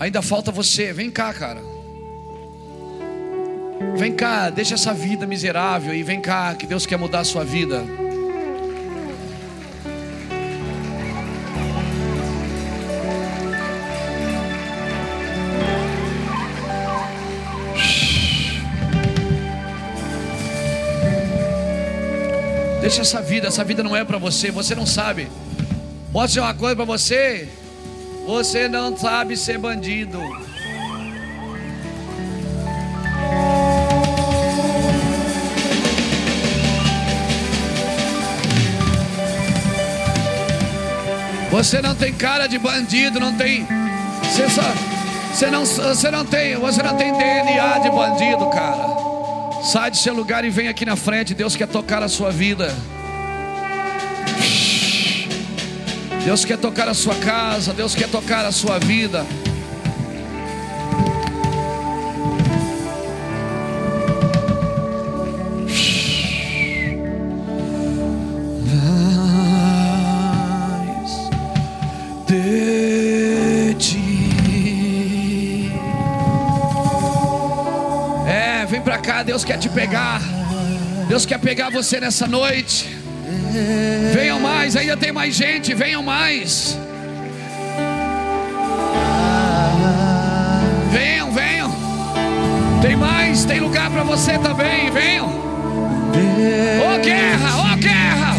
Ainda 0.00 0.20
falta 0.20 0.50
você. 0.50 0.92
Vem 0.92 1.12
cá, 1.12 1.32
cara. 1.32 1.73
Vem 3.96 4.12
cá, 4.14 4.50
deixa 4.50 4.74
essa 4.74 4.92
vida 4.92 5.26
miserável 5.26 5.94
e 5.94 6.02
vem 6.02 6.20
cá, 6.20 6.54
que 6.54 6.66
Deus 6.66 6.84
quer 6.84 6.98
mudar 6.98 7.20
a 7.20 7.24
sua 7.24 7.44
vida. 7.44 7.84
Deixa 22.84 23.00
essa 23.00 23.22
vida, 23.22 23.48
essa 23.48 23.64
vida 23.64 23.82
não 23.82 23.96
é 23.96 24.04
para 24.04 24.18
você, 24.18 24.50
você 24.50 24.74
não 24.74 24.84
sabe. 24.84 25.26
Posso 26.12 26.28
dizer 26.28 26.40
uma 26.40 26.52
coisa 26.52 26.76
para 26.76 26.84
você? 26.84 27.48
Você 28.26 28.68
não 28.68 28.94
sabe 28.94 29.38
ser 29.38 29.56
bandido. 29.56 30.20
Você 41.64 41.80
não 41.80 41.94
tem 41.94 42.12
cara 42.12 42.46
de 42.46 42.58
bandido, 42.58 43.18
não 43.18 43.34
tem. 43.38 43.66
Você, 44.22 44.50
só, 44.50 44.60
você, 45.32 45.50
não, 45.50 45.64
você 45.64 46.10
não 46.10 46.22
tem, 46.22 46.56
você 46.56 46.82
não 46.82 46.94
tem 46.94 47.10
DNA 47.16 47.78
de 47.78 47.88
bandido, 47.88 48.50
cara. 48.50 49.62
Sai 49.62 49.90
do 49.90 49.96
seu 49.96 50.12
lugar 50.12 50.44
e 50.44 50.50
vem 50.50 50.68
aqui 50.68 50.84
na 50.84 50.94
frente. 50.94 51.32
Deus 51.32 51.56
quer 51.56 51.66
tocar 51.66 52.02
a 52.02 52.08
sua 52.08 52.30
vida. 52.30 52.70
Deus 56.22 56.44
quer 56.44 56.58
tocar 56.58 56.86
a 56.86 56.92
sua 56.92 57.14
casa. 57.14 57.72
Deus 57.72 57.94
quer 57.94 58.10
tocar 58.10 58.44
a 58.44 58.52
sua 58.52 58.78
vida. 58.78 59.24
Deus 79.34 79.44
quer 79.44 79.58
te 79.58 79.68
pegar. 79.68 80.20
Deus 81.08 81.26
quer 81.26 81.38
pegar 81.40 81.68
você 81.68 81.98
nessa 81.98 82.24
noite. 82.24 82.88
Venham 84.14 84.38
mais, 84.38 84.76
ainda 84.76 84.96
tem 84.96 85.10
mais 85.10 85.34
gente, 85.34 85.74
venham 85.74 86.04
mais. 86.04 86.78
Venham, 90.92 91.32
venham. 91.32 91.72
Tem 92.80 92.94
mais, 92.94 93.44
tem 93.44 93.58
lugar 93.58 93.90
para 93.90 94.04
você 94.04 94.38
também, 94.38 94.88
venham. 94.92 95.26
Ô 95.26 96.94
oh, 96.94 97.02
guerra, 97.02 97.56
ô 97.56 97.72
oh, 97.72 97.76
guerra. 97.76 98.36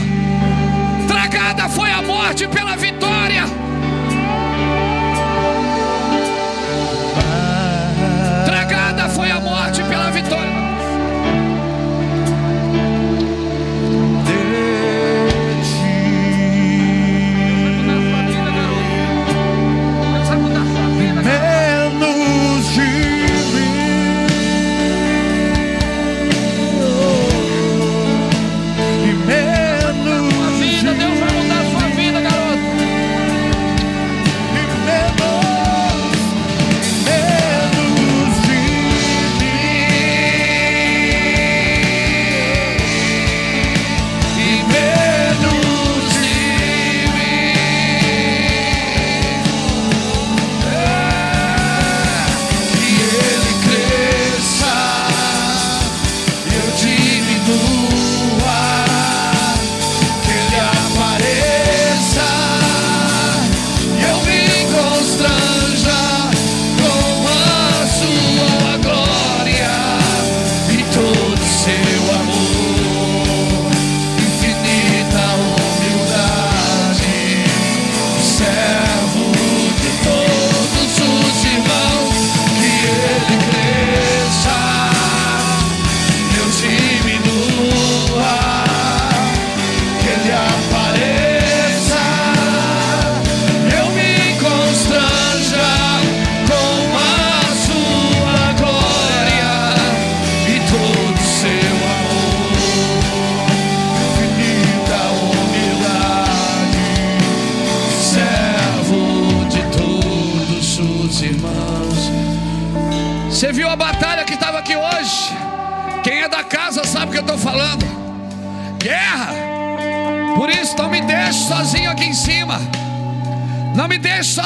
Tragada 1.09 1.67
foi 1.67 1.91
a 1.91 2.01
morte 2.01 2.47
pela 2.47 2.77
vitória. 2.77 2.94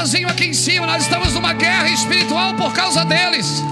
Sozinho 0.10 0.30
aqui 0.30 0.45
em 0.45 0.53
cima. 0.53 0.88
Nós 0.88 1.03
estamos 1.03 1.34
numa 1.34 1.53
guerra 1.53 1.90
espiritual 1.90 2.53
por 2.56 2.73
causa 2.73 3.03
deles. 3.06 3.64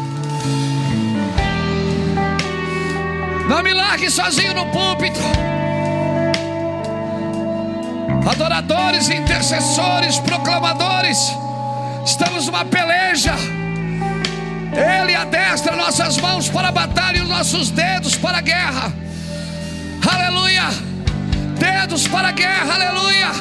Não 3.49 3.64
me 3.64 3.73
largue 3.73 4.09
sozinho 4.09 4.53
no 4.53 4.65
púlpito. 4.68 5.19
Adoradores, 8.30 9.09
intercessores, 9.09 10.19
proclamadores. 10.19 11.18
Estamos 12.05 12.45
numa 12.45 12.65
peleja. 12.65 13.34
Ele 15.01 15.15
adestra 15.15 15.76
nossas 15.76 16.18
mãos 16.18 16.49
para 16.49 16.68
a 16.68 16.72
batalha 16.72 17.18
e 17.18 17.22
os 17.22 17.30
nossos 17.30 17.72
dedos 17.72 18.15
para 18.15 18.39
a 18.39 18.41
guerra. 18.41 19.06
Aleluia. 20.09 20.69
Dedos 21.59 22.07
para 22.07 22.29
a 22.29 22.31
guerra, 22.31 22.75
aleluia. 22.75 23.31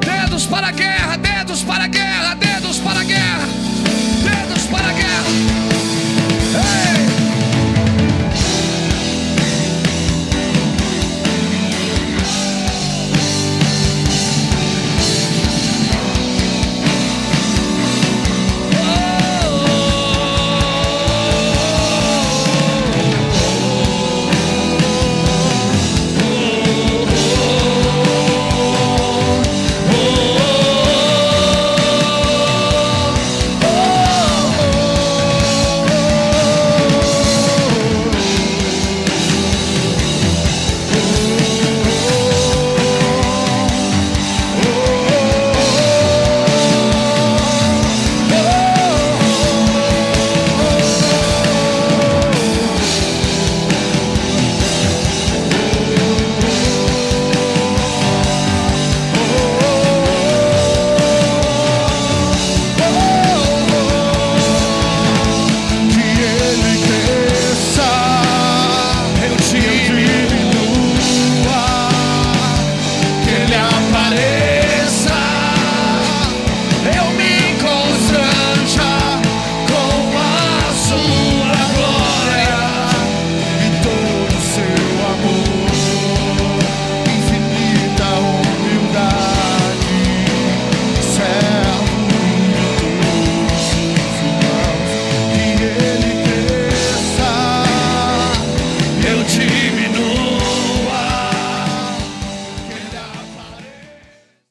Dedos 0.00 0.46
para 0.46 0.68
a 0.68 0.72
guerra, 0.72 1.16
dedos 1.18 1.62
para 1.62 1.84
a 1.84 1.88
guerra, 1.88 2.34
dedos 2.34 2.78
para 2.78 3.00
a 3.00 3.04
guerra, 3.04 3.46
dedos 4.24 4.62
para 4.70 4.88
a 4.88 4.92
guerra. 4.92 5.30
Ei! 6.84 6.87